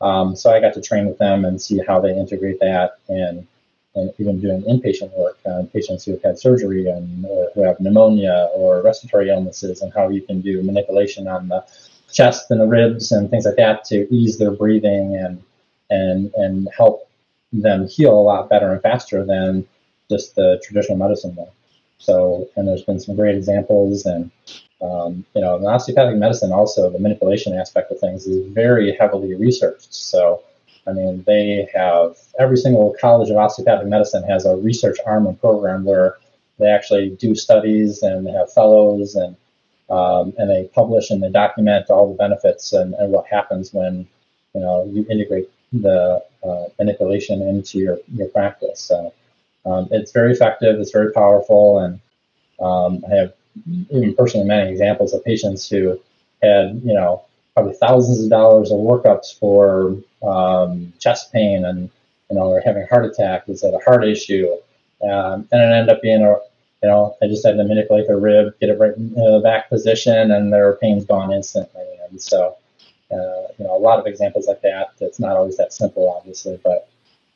Um, 0.00 0.34
so 0.34 0.50
I 0.50 0.60
got 0.60 0.74
to 0.74 0.80
train 0.82 1.06
with 1.06 1.18
them 1.18 1.44
and 1.44 1.60
see 1.60 1.80
how 1.86 2.00
they 2.00 2.16
integrate 2.16 2.58
that 2.60 2.98
and 3.08 3.46
and 3.94 4.12
even 4.18 4.40
doing 4.40 4.62
inpatient 4.62 5.16
work 5.16 5.38
on 5.44 5.66
patients 5.68 6.04
who 6.04 6.12
have 6.12 6.22
had 6.22 6.38
surgery 6.38 6.88
and 6.88 7.24
or 7.26 7.50
who 7.54 7.62
have 7.62 7.80
pneumonia 7.80 8.48
or 8.54 8.82
respiratory 8.82 9.28
illnesses 9.28 9.82
and 9.82 9.92
how 9.92 10.08
you 10.08 10.22
can 10.22 10.40
do 10.40 10.62
manipulation 10.62 11.26
on 11.26 11.48
the 11.48 11.64
chest 12.12 12.50
and 12.50 12.60
the 12.60 12.66
ribs 12.66 13.12
and 13.12 13.30
things 13.30 13.44
like 13.44 13.56
that 13.56 13.84
to 13.84 14.12
ease 14.14 14.38
their 14.38 14.52
breathing 14.52 15.16
and 15.16 15.42
and 15.90 16.32
and 16.34 16.68
help 16.76 17.08
them 17.52 17.86
heal 17.88 18.12
a 18.12 18.22
lot 18.22 18.48
better 18.48 18.72
and 18.72 18.82
faster 18.82 19.24
than 19.24 19.66
just 20.08 20.34
the 20.36 20.60
traditional 20.64 20.96
medicine 20.96 21.34
way. 21.34 21.48
So, 22.00 22.48
and 22.56 22.66
there's 22.66 22.82
been 22.82 22.98
some 22.98 23.14
great 23.14 23.36
examples, 23.36 24.06
and 24.06 24.30
um, 24.82 25.24
you 25.34 25.42
know, 25.42 25.56
in 25.56 25.66
osteopathic 25.66 26.16
medicine 26.16 26.52
also 26.52 26.90
the 26.90 26.98
manipulation 26.98 27.56
aspect 27.56 27.92
of 27.92 28.00
things 28.00 28.26
is 28.26 28.46
very 28.52 28.96
heavily 28.96 29.34
researched. 29.34 29.94
So, 29.94 30.42
I 30.86 30.92
mean, 30.92 31.22
they 31.26 31.68
have 31.74 32.16
every 32.38 32.56
single 32.56 32.96
college 33.00 33.30
of 33.30 33.36
osteopathic 33.36 33.86
medicine 33.86 34.24
has 34.24 34.46
a 34.46 34.56
research 34.56 34.96
arm 35.06 35.26
and 35.26 35.38
program 35.38 35.84
where 35.84 36.16
they 36.58 36.68
actually 36.68 37.10
do 37.10 37.34
studies 37.34 38.02
and 38.02 38.26
they 38.26 38.32
have 38.32 38.52
fellows 38.52 39.14
and 39.14 39.36
um, 39.90 40.32
and 40.38 40.48
they 40.48 40.70
publish 40.72 41.10
and 41.10 41.22
they 41.22 41.30
document 41.30 41.90
all 41.90 42.08
the 42.08 42.16
benefits 42.16 42.72
and, 42.72 42.94
and 42.94 43.12
what 43.12 43.26
happens 43.26 43.74
when 43.74 44.06
you 44.54 44.60
know 44.60 44.88
you 44.90 45.04
integrate 45.10 45.50
the 45.72 46.24
uh, 46.44 46.64
manipulation 46.78 47.42
into 47.42 47.78
your, 47.78 47.98
your 48.14 48.28
practice. 48.28 48.90
Um, 49.66 49.88
it's 49.90 50.12
very 50.12 50.32
effective, 50.32 50.78
it's 50.80 50.90
very 50.92 51.12
powerful, 51.12 51.78
and 51.78 52.00
um, 52.60 53.04
I 53.10 53.14
have 53.16 53.34
even 53.90 54.14
personally 54.14 54.46
many 54.46 54.70
examples 54.70 55.12
of 55.12 55.24
patients 55.24 55.68
who 55.68 56.00
had, 56.42 56.80
you 56.84 56.94
know, 56.94 57.24
probably 57.54 57.74
thousands 57.74 58.22
of 58.22 58.30
dollars 58.30 58.70
of 58.70 58.78
workups 58.78 59.38
for 59.38 59.96
um, 60.22 60.92
chest 60.98 61.32
pain 61.32 61.64
and, 61.64 61.90
you 62.30 62.36
know, 62.36 62.50
they're 62.50 62.62
having 62.62 62.82
a 62.82 62.86
heart 62.86 63.04
attack, 63.04 63.48
is 63.48 63.60
that 63.60 63.74
a 63.74 63.84
heart 63.84 64.04
issue? 64.04 64.48
Um, 65.02 65.48
and 65.50 65.60
it 65.60 65.74
ended 65.74 65.88
up 65.88 66.02
being 66.02 66.22
a, 66.22 66.36
you 66.82 66.88
know, 66.88 67.16
I 67.22 67.26
just 67.26 67.44
had 67.44 67.56
to 67.56 67.64
manipulate 67.64 68.06
their 68.06 68.18
rib, 68.18 68.54
get 68.60 68.70
it 68.70 68.78
right 68.78 68.96
in 68.96 69.12
the 69.14 69.40
back 69.42 69.68
position, 69.68 70.30
and 70.30 70.52
their 70.52 70.74
pain's 70.76 71.04
gone 71.04 71.32
instantly. 71.32 71.84
And 72.08 72.20
so, 72.20 72.56
uh, 73.10 73.52
you 73.58 73.64
know, 73.64 73.76
a 73.76 73.78
lot 73.78 73.98
of 73.98 74.06
examples 74.06 74.46
like 74.46 74.62
that. 74.62 74.90
It's 75.00 75.18
not 75.18 75.36
always 75.36 75.56
that 75.56 75.72
simple, 75.72 76.14
obviously, 76.16 76.58
but 76.62 76.88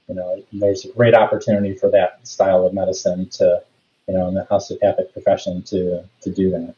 you 0.08 0.14
know, 0.14 0.42
there's 0.52 0.84
a 0.84 0.92
great 0.92 1.14
opportunity 1.14 1.74
for 1.74 1.90
that 1.90 2.26
style 2.26 2.66
of 2.66 2.74
medicine 2.74 3.28
to, 3.30 3.62
you 4.06 4.14
know, 4.14 4.28
in 4.28 4.34
the 4.34 4.46
osteopathic 4.50 5.12
profession 5.12 5.62
to 5.64 6.04
to 6.22 6.30
do 6.30 6.50
that. 6.50 6.74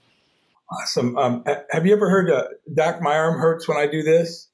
Awesome. 0.70 1.16
Um, 1.16 1.44
have 1.70 1.86
you 1.86 1.94
ever 1.94 2.10
heard 2.10 2.30
uh, 2.30 2.48
Doc, 2.72 3.00
my 3.00 3.16
arm 3.16 3.38
hurts 3.38 3.68
when 3.68 3.76
I 3.76 3.86
do 3.86 4.02
this? 4.02 4.48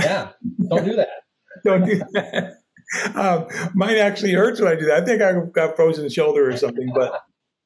Yeah, 0.00 0.30
don't 0.68 0.84
do 0.84 0.96
that. 0.96 1.08
don't 1.64 1.84
do 1.86 1.98
that. 2.12 2.58
Um, 3.14 3.46
mine 3.74 3.96
actually 3.96 4.32
hurts 4.32 4.60
when 4.60 4.70
I 4.70 4.76
do 4.76 4.86
that. 4.86 5.02
I 5.02 5.04
think 5.04 5.22
I 5.22 5.32
got 5.52 5.76
frozen 5.76 6.08
shoulder 6.08 6.48
or 6.48 6.56
something, 6.56 6.92
but 6.94 7.20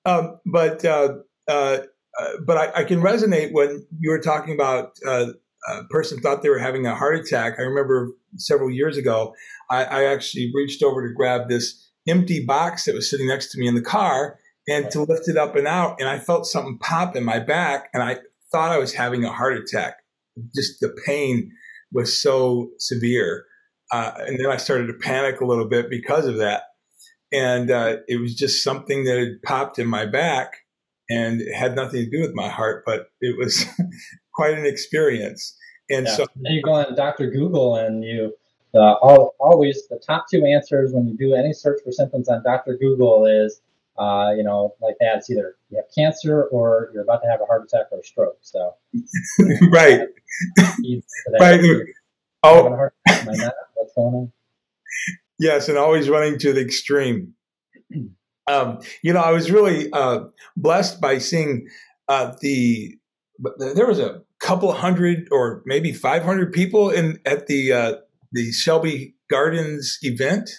um, 0.05 0.39
but 0.47 0.85
uh, 0.85 1.15
uh, 1.49 1.79
uh, 2.19 2.29
but 2.45 2.57
I, 2.57 2.81
I, 2.81 2.85
can 2.85 3.01
resonate 3.01 3.53
when 3.53 3.87
you 3.99 4.11
were 4.11 4.21
talking 4.21 4.55
about 4.55 4.93
uh, 5.07 5.27
a 5.69 5.85
person 5.85 6.21
thought 6.21 6.43
they 6.43 6.49
were 6.49 6.59
having 6.59 6.87
a 6.87 6.95
heart 6.95 7.17
attack. 7.17 7.55
I 7.59 7.63
remember 7.63 8.13
several 8.37 8.71
years 8.71 8.97
ago, 8.97 9.35
I, 9.71 9.85
I, 9.85 10.05
actually 10.05 10.51
reached 10.55 10.83
over 10.83 11.07
to 11.07 11.15
grab 11.15 11.49
this 11.49 11.91
empty 12.09 12.45
box 12.45 12.85
that 12.85 12.95
was 12.95 13.11
sitting 13.11 13.29
next 13.29 13.53
to 13.53 13.59
me 13.59 13.67
in 13.67 13.75
the 13.75 13.83
car 13.83 14.39
and 14.69 14.91
to 14.91 15.03
lift 15.03 15.29
it 15.29 15.37
up 15.37 15.57
and 15.57 15.67
out. 15.67 16.01
And 16.01 16.09
I 16.09 16.19
felt 16.19 16.47
something 16.47 16.79
pop 16.79 17.17
in 17.17 17.25
my 17.25 17.39
back 17.39 17.89
and 17.93 18.03
I 18.03 18.19
thought 18.51 18.73
I 18.73 18.79
was 18.79 18.95
having 18.95 19.25
a 19.25 19.33
heart 19.33 19.57
attack. 19.57 19.97
Just 20.55 20.81
the 20.81 20.97
pain 21.07 21.51
was 21.93 22.21
so 22.21 22.71
severe. 22.79 23.45
Uh, 23.93 24.13
and 24.19 24.39
then 24.39 24.47
I 24.47 24.57
started 24.57 24.87
to 24.87 24.95
panic 24.95 25.41
a 25.41 25.47
little 25.47 25.69
bit 25.69 25.91
because 25.91 26.27
of 26.27 26.39
that. 26.39 26.63
And 27.33 27.71
uh, 27.71 27.97
it 28.09 28.21
was 28.21 28.35
just 28.35 28.63
something 28.63 29.05
that 29.05 29.19
had 29.19 29.43
popped 29.43 29.79
in 29.79 29.87
my 29.87 30.07
back 30.07 30.59
and 31.09 31.41
it 31.41 31.53
had 31.53 31.75
nothing 31.75 32.05
to 32.05 32.11
do 32.11 32.23
with 32.23 32.35
my 32.35 32.49
heart, 32.49 32.85
but 32.87 33.09
it 33.21 33.37
was 33.37 33.65
quite 34.41 34.59
an 34.59 34.65
experience. 34.65 35.55
And 35.91 36.07
yeah. 36.07 36.13
so 36.15 36.27
and 36.35 36.55
you 36.55 36.63
go 36.63 36.73
on 36.73 36.95
Dr. 36.95 37.31
Google 37.31 37.77
and 37.77 38.03
you 38.03 38.33
uh, 38.75 38.95
all, 39.03 39.35
always 39.39 39.87
the 39.89 39.99
top 39.99 40.27
two 40.33 40.47
answers 40.47 40.93
when 40.95 41.07
you 41.07 41.15
do 41.15 41.35
any 41.35 41.53
search 41.53 41.81
for 41.85 41.93
symptoms 41.93 42.27
on 42.31 42.43
Dr. 42.43 42.79
Google 42.81 43.27
is, 43.27 43.61
uh, 43.99 44.31
you 44.35 44.43
know, 44.43 44.75
like 44.81 44.95
that. 45.01 45.19
It's 45.19 45.29
either 45.29 45.57
you 45.69 45.77
have 45.77 45.85
cancer 45.95 46.45
or 46.45 46.91
you're 46.95 47.03
about 47.03 47.21
to 47.23 47.29
have 47.29 47.43
a 47.43 47.45
heart 47.45 47.65
attack 47.65 47.89
or 47.93 47.99
a 47.99 48.03
stroke. 48.03 48.39
So, 48.41 48.77
right, 49.71 50.09
right. 51.39 51.61
Oh, 52.43 52.89
what's 53.05 53.93
going 53.95 54.15
on? 54.15 54.33
Yes, 55.39 55.69
and 55.69 55.77
always 55.77 56.09
running 56.09 56.39
to 56.39 56.55
the 56.55 56.63
extreme. 56.63 57.35
Um, 58.47 58.81
you 59.03 59.13
know, 59.13 59.21
I 59.21 59.31
was 59.31 59.53
really 59.53 59.93
uh, 59.93 60.25
blessed 60.57 61.01
by 61.01 61.19
seeing 61.19 61.69
uh, 62.09 62.35
the. 63.41 63.73
There 63.75 63.87
was 63.87 63.99
a 63.99 64.23
couple 64.39 64.73
hundred 64.73 65.29
or 65.31 65.63
maybe 65.67 65.93
500 65.93 66.53
people 66.53 66.91
in 66.91 67.19
at 67.25 67.47
the 67.47 67.73
uh, 67.73 67.95
the 68.33 68.53
Shelby 68.53 69.15
Gardens 69.29 69.99
event. 70.03 70.51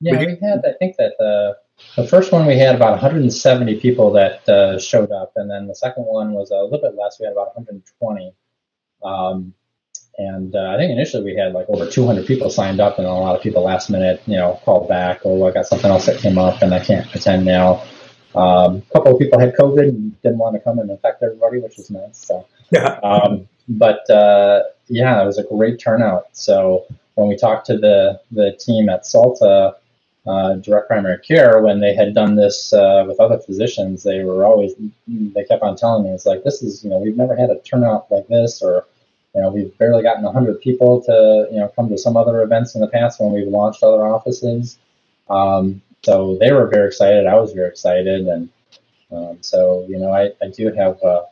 Yeah, 0.00 0.18
we 0.18 0.38
had. 0.40 0.64
I 0.64 0.72
think 0.78 0.96
that 0.96 1.14
the 1.18 1.56
the 1.96 2.06
first 2.06 2.32
one 2.32 2.46
we 2.46 2.58
had 2.58 2.74
about 2.74 2.92
170 2.92 3.80
people 3.80 4.12
that 4.12 4.48
uh, 4.48 4.78
showed 4.78 5.10
up, 5.10 5.32
and 5.36 5.50
then 5.50 5.66
the 5.66 5.74
second 5.74 6.04
one 6.04 6.32
was 6.32 6.50
a 6.50 6.56
little 6.56 6.80
bit 6.80 6.94
less. 6.96 7.18
We 7.18 7.26
had 7.26 7.32
about 7.32 7.56
120. 7.56 8.34
Um, 9.02 9.54
and 10.18 10.54
uh, 10.54 10.70
I 10.70 10.76
think 10.76 10.90
initially 10.90 11.24
we 11.24 11.34
had 11.34 11.52
like 11.52 11.66
over 11.68 11.90
200 11.90 12.26
people 12.26 12.50
signed 12.50 12.80
up, 12.80 12.98
and 12.98 13.06
a 13.06 13.10
lot 13.10 13.36
of 13.36 13.42
people 13.42 13.62
last 13.62 13.88
minute, 13.88 14.22
you 14.26 14.36
know, 14.36 14.60
called 14.64 14.88
back, 14.88 15.20
oh, 15.24 15.46
I 15.46 15.52
got 15.52 15.66
something 15.66 15.90
else 15.90 16.06
that 16.06 16.18
came 16.18 16.38
up, 16.38 16.60
and 16.60 16.74
I 16.74 16.80
can't 16.80 17.12
attend 17.14 17.46
now. 17.46 17.82
Um, 18.34 18.76
a 18.76 18.92
couple 18.92 19.12
of 19.12 19.18
people 19.18 19.40
had 19.40 19.54
COVID 19.54 19.88
and 19.88 20.22
didn't 20.22 20.38
want 20.38 20.54
to 20.54 20.60
come 20.60 20.78
and 20.78 20.90
infect 20.90 21.22
everybody, 21.22 21.58
which 21.58 21.76
was 21.76 21.90
nice. 21.90 22.18
So, 22.18 22.46
yeah. 22.70 22.98
Um, 23.02 23.48
but 23.68 24.08
uh, 24.10 24.62
yeah, 24.88 25.22
it 25.22 25.26
was 25.26 25.38
a 25.38 25.44
great 25.44 25.78
turnout. 25.78 26.28
So 26.32 26.86
when 27.14 27.28
we 27.28 27.36
talked 27.36 27.66
to 27.66 27.78
the 27.78 28.20
the 28.30 28.52
team 28.52 28.88
at 28.88 29.06
Salta 29.06 29.76
uh, 30.26 30.54
Direct 30.54 30.88
Primary 30.88 31.18
Care, 31.18 31.60
when 31.60 31.80
they 31.80 31.94
had 31.94 32.14
done 32.14 32.36
this 32.36 32.72
uh, 32.72 33.04
with 33.06 33.18
other 33.20 33.38
physicians, 33.38 34.02
they 34.02 34.22
were 34.24 34.44
always 34.44 34.72
they 35.06 35.44
kept 35.44 35.62
on 35.62 35.76
telling 35.76 36.04
me 36.04 36.10
it's 36.10 36.26
like 36.26 36.44
this 36.44 36.62
is 36.62 36.84
you 36.84 36.90
know 36.90 36.98
we've 36.98 37.16
never 37.16 37.36
had 37.36 37.50
a 37.50 37.60
turnout 37.60 38.10
like 38.10 38.28
this 38.28 38.62
or 38.62 38.86
you 39.34 39.40
know, 39.40 39.50
we've 39.50 39.76
barely 39.78 40.02
gotten 40.02 40.24
100 40.24 40.60
people 40.60 41.00
to, 41.02 41.48
you 41.50 41.58
know, 41.58 41.68
come 41.76 41.88
to 41.88 41.98
some 41.98 42.16
other 42.16 42.42
events 42.42 42.74
in 42.74 42.80
the 42.80 42.88
past 42.88 43.20
when 43.20 43.32
we've 43.32 43.46
launched 43.46 43.82
other 43.82 44.04
offices. 44.04 44.78
Um, 45.28 45.82
so 46.02 46.36
they 46.40 46.52
were 46.52 46.66
very 46.66 46.88
excited. 46.88 47.26
I 47.26 47.38
was 47.38 47.52
very 47.52 47.68
excited. 47.68 48.26
And 48.26 48.48
um, 49.12 49.38
so, 49.40 49.86
you 49.88 49.98
know, 49.98 50.12
I, 50.12 50.30
I 50.42 50.48
do 50.48 50.72
have 50.72 50.98
uh, 51.02 51.22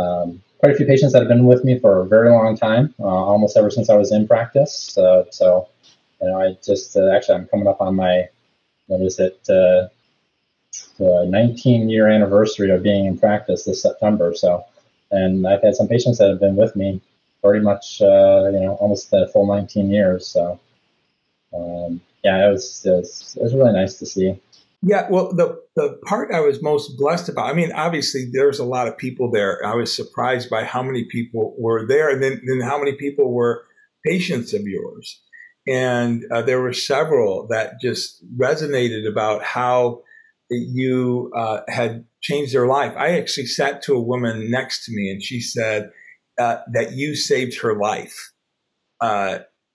um, 0.00 0.42
quite 0.58 0.72
a 0.72 0.76
few 0.76 0.86
patients 0.86 1.12
that 1.12 1.20
have 1.20 1.28
been 1.28 1.44
with 1.44 1.64
me 1.64 1.78
for 1.78 2.00
a 2.00 2.06
very 2.06 2.30
long 2.30 2.56
time, 2.56 2.94
uh, 2.98 3.04
almost 3.04 3.56
ever 3.56 3.70
since 3.70 3.90
I 3.90 3.96
was 3.96 4.12
in 4.12 4.26
practice. 4.26 4.92
So, 5.30 5.68
you 6.20 6.28
know, 6.28 6.40
I 6.40 6.56
just 6.64 6.96
uh, 6.96 7.10
actually, 7.10 7.36
I'm 7.36 7.46
coming 7.48 7.66
up 7.66 7.80
on 7.80 7.96
my, 7.96 8.28
what 8.86 9.00
is 9.00 9.18
it, 9.18 9.48
uh, 9.48 9.88
19 10.98 11.88
year 11.88 12.08
anniversary 12.08 12.70
of 12.70 12.82
being 12.82 13.06
in 13.06 13.18
practice 13.18 13.64
this 13.64 13.82
September. 13.82 14.34
So, 14.34 14.64
and 15.10 15.46
I've 15.46 15.62
had 15.62 15.74
some 15.74 15.88
patients 15.88 16.18
that 16.18 16.30
have 16.30 16.40
been 16.40 16.56
with 16.56 16.74
me 16.76 17.00
pretty 17.42 17.62
much, 17.64 18.00
uh, 18.00 18.48
you 18.52 18.60
know, 18.60 18.76
almost 18.80 19.10
the 19.10 19.28
full 19.32 19.46
19 19.46 19.90
years. 19.90 20.26
So, 20.26 20.60
um, 21.54 22.00
yeah, 22.22 22.48
it 22.48 22.52
was, 22.52 22.82
it 22.84 22.90
was, 22.90 23.36
it 23.36 23.42
was 23.42 23.54
really 23.54 23.72
nice 23.72 23.94
to 23.98 24.06
see. 24.06 24.40
Yeah, 24.84 25.06
well, 25.08 25.32
the 25.32 25.62
the 25.76 26.00
part 26.04 26.34
I 26.34 26.40
was 26.40 26.60
most 26.60 26.98
blessed 26.98 27.28
about, 27.28 27.48
I 27.48 27.54
mean, 27.54 27.70
obviously 27.72 28.28
there's 28.32 28.58
a 28.58 28.64
lot 28.64 28.88
of 28.88 28.98
people 28.98 29.30
there. 29.30 29.64
I 29.64 29.74
was 29.74 29.94
surprised 29.94 30.50
by 30.50 30.64
how 30.64 30.82
many 30.82 31.04
people 31.04 31.54
were 31.56 31.86
there, 31.86 32.10
and 32.10 32.22
then, 32.22 32.42
then 32.46 32.60
how 32.60 32.78
many 32.78 32.94
people 32.94 33.32
were 33.32 33.64
patients 34.04 34.52
of 34.52 34.62
yours. 34.62 35.20
And 35.68 36.24
uh, 36.32 36.42
there 36.42 36.60
were 36.60 36.72
several 36.72 37.46
that 37.48 37.80
just 37.80 38.24
resonated 38.36 39.08
about 39.08 39.44
how 39.44 40.02
you 40.50 41.30
uh, 41.36 41.60
had 41.68 42.04
changed 42.20 42.52
their 42.52 42.66
life. 42.66 42.94
I 42.96 43.18
actually 43.18 43.46
sat 43.46 43.82
to 43.82 43.94
a 43.94 44.02
woman 44.02 44.50
next 44.50 44.84
to 44.86 44.92
me, 44.92 45.10
and 45.10 45.22
she 45.22 45.40
said, 45.40 45.92
uh, 46.40 46.58
that 46.72 46.92
you 46.92 47.14
saved 47.14 47.60
her 47.60 47.78
life. 47.78 48.32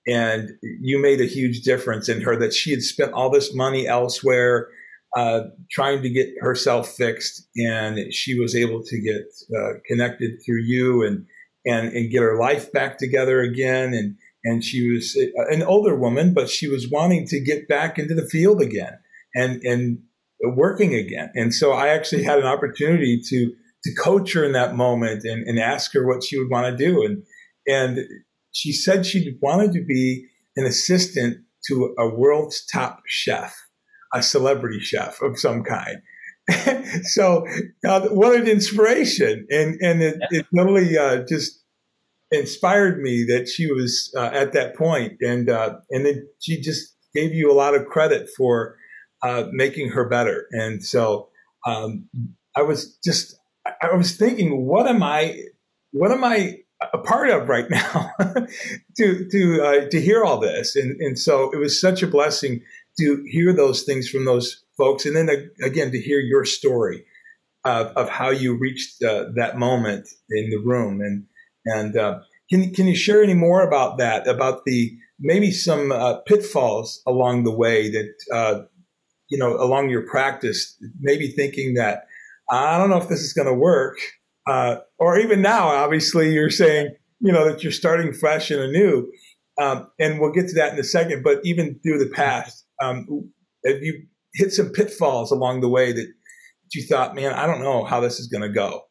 And 0.07 0.51
you 0.61 1.01
made 1.01 1.19
a 1.21 1.25
huge 1.25 1.61
difference 1.61 2.07
in 2.07 2.21
her 2.21 2.35
that 2.37 2.53
she 2.53 2.71
had 2.71 2.81
spent 2.81 3.13
all 3.13 3.29
this 3.29 3.53
money 3.53 3.87
elsewhere 3.87 4.69
uh, 5.15 5.41
trying 5.71 6.01
to 6.01 6.09
get 6.09 6.29
herself 6.39 6.89
fixed 6.89 7.47
and 7.57 8.13
she 8.13 8.39
was 8.39 8.55
able 8.55 8.83
to 8.83 8.99
get 8.99 9.25
uh, 9.57 9.79
connected 9.85 10.39
through 10.45 10.61
you 10.61 11.03
and, 11.03 11.25
and 11.65 11.93
and 11.93 12.11
get 12.11 12.21
her 12.21 12.37
life 12.37 12.71
back 12.71 12.97
together 12.97 13.39
again 13.39 13.93
and 13.93 14.15
and 14.43 14.63
she 14.63 14.91
was 14.91 15.17
an 15.49 15.63
older 15.63 15.95
woman 15.95 16.33
but 16.33 16.49
she 16.49 16.67
was 16.67 16.89
wanting 16.89 17.25
to 17.25 17.39
get 17.39 17.69
back 17.69 17.97
into 17.97 18.13
the 18.13 18.27
field 18.27 18.61
again 18.61 18.99
and 19.33 19.63
and 19.63 19.99
working 20.43 20.93
again 20.93 21.31
and 21.35 21.53
so 21.53 21.71
i 21.71 21.87
actually 21.87 22.21
had 22.21 22.37
an 22.37 22.45
opportunity 22.45 23.19
to 23.19 23.53
to 23.83 23.93
coach 23.93 24.33
her 24.33 24.43
in 24.43 24.51
that 24.53 24.75
moment 24.75 25.23
and, 25.23 25.47
and 25.47 25.59
ask 25.59 25.93
her 25.93 26.05
what 26.05 26.23
she 26.23 26.37
would 26.37 26.49
want 26.49 26.77
to 26.77 26.85
do. 26.85 27.03
And, 27.03 27.23
and 27.67 27.99
she 28.57 28.71
said 28.71 29.05
she 29.05 29.37
wanted 29.39 29.71
to 29.73 29.85
be 29.85 30.27
an 30.55 30.65
assistant 30.65 31.37
to 31.67 31.93
a 31.99 32.09
world's 32.09 32.65
top 32.65 33.01
chef, 33.05 33.55
a 34.13 34.23
celebrity 34.23 34.79
chef 34.79 35.21
of 35.21 35.37
some 35.37 35.63
kind. 35.63 35.97
so 37.03 37.45
uh, 37.87 38.07
what 38.07 38.35
an 38.35 38.47
inspiration. 38.47 39.45
And, 39.51 39.79
and 39.81 40.01
it, 40.01 40.17
yeah. 40.31 40.39
it 40.39 40.45
literally 40.51 40.97
uh, 40.97 41.23
just 41.29 41.63
inspired 42.31 42.99
me 42.99 43.25
that 43.29 43.47
she 43.47 43.71
was 43.71 44.11
uh, 44.17 44.31
at 44.33 44.53
that 44.53 44.75
point. 44.75 45.13
And, 45.21 45.51
uh, 45.51 45.75
and 45.91 46.07
then 46.07 46.27
she 46.39 46.59
just 46.59 46.95
gave 47.13 47.33
you 47.33 47.51
a 47.51 47.53
lot 47.53 47.75
of 47.75 47.85
credit 47.85 48.27
for 48.35 48.75
uh, 49.21 49.45
making 49.51 49.89
her 49.89 50.09
better. 50.09 50.47
And 50.51 50.83
so 50.83 51.29
um, 51.67 52.09
I 52.55 52.63
was 52.63 52.97
just 53.03 53.35
I 53.81 53.93
was 53.93 54.15
thinking, 54.15 54.65
what 54.65 54.87
am 54.87 55.03
I, 55.03 55.43
what 55.91 56.11
am 56.11 56.23
I 56.23 56.59
a 56.93 56.97
part 56.97 57.29
of 57.29 57.49
right 57.49 57.69
now 57.69 58.11
to 58.97 59.27
to 59.29 59.61
uh, 59.63 59.89
to 59.89 60.01
hear 60.01 60.23
all 60.23 60.39
this, 60.39 60.75
and 60.75 60.99
and 61.01 61.17
so 61.17 61.51
it 61.51 61.57
was 61.57 61.79
such 61.79 62.03
a 62.03 62.07
blessing 62.07 62.61
to 62.99 63.23
hear 63.27 63.53
those 63.53 63.83
things 63.83 64.09
from 64.09 64.25
those 64.25 64.63
folks, 64.77 65.05
and 65.05 65.15
then 65.15 65.29
uh, 65.29 65.65
again 65.65 65.91
to 65.91 65.99
hear 65.99 66.19
your 66.19 66.45
story 66.45 67.05
of, 67.65 67.87
of 67.97 68.09
how 68.09 68.29
you 68.29 68.57
reached 68.57 69.03
uh, 69.03 69.25
that 69.35 69.57
moment 69.57 70.07
in 70.29 70.49
the 70.49 70.61
room, 70.63 71.01
and 71.01 71.25
and 71.65 71.97
uh, 71.97 72.19
can 72.49 72.73
can 72.73 72.87
you 72.87 72.95
share 72.95 73.23
any 73.23 73.33
more 73.33 73.61
about 73.61 73.97
that? 73.97 74.27
About 74.27 74.65
the 74.65 74.97
maybe 75.19 75.51
some 75.51 75.91
uh, 75.91 76.17
pitfalls 76.21 77.01
along 77.07 77.43
the 77.43 77.55
way 77.55 77.89
that 77.89 78.13
uh, 78.31 78.61
you 79.29 79.37
know, 79.37 79.55
along 79.55 79.89
your 79.89 80.03
practice, 80.03 80.77
maybe 80.99 81.27
thinking 81.27 81.73
that 81.73 82.07
I 82.49 82.77
don't 82.77 82.89
know 82.89 82.97
if 82.97 83.09
this 83.09 83.21
is 83.21 83.33
going 83.33 83.47
to 83.47 83.53
work, 83.53 83.97
uh, 84.47 84.77
or 84.97 85.19
even 85.19 85.41
now, 85.41 85.67
obviously, 85.67 86.33
you're 86.33 86.49
saying 86.49 86.95
you 87.19 87.31
know 87.31 87.47
that 87.47 87.63
you're 87.63 87.71
starting 87.71 88.13
fresh 88.13 88.51
and 88.51 88.61
anew, 88.61 89.11
um, 89.59 89.89
and 89.99 90.19
we'll 90.19 90.31
get 90.31 90.47
to 90.47 90.55
that 90.55 90.73
in 90.73 90.79
a 90.79 90.83
second. 90.83 91.23
But 91.23 91.39
even 91.43 91.79
through 91.83 91.99
the 91.99 92.11
past, 92.13 92.65
um, 92.81 93.31
have 93.65 93.81
you 93.81 94.03
hit 94.33 94.53
some 94.53 94.69
pitfalls 94.69 95.31
along 95.31 95.61
the 95.61 95.69
way 95.69 95.91
that 95.91 96.07
you 96.73 96.83
thought, 96.83 97.15
man, 97.15 97.33
I 97.33 97.45
don't 97.47 97.61
know 97.61 97.83
how 97.83 97.99
this 97.99 98.19
is 98.19 98.27
going 98.27 98.43
to 98.43 98.49
go? 98.49 98.83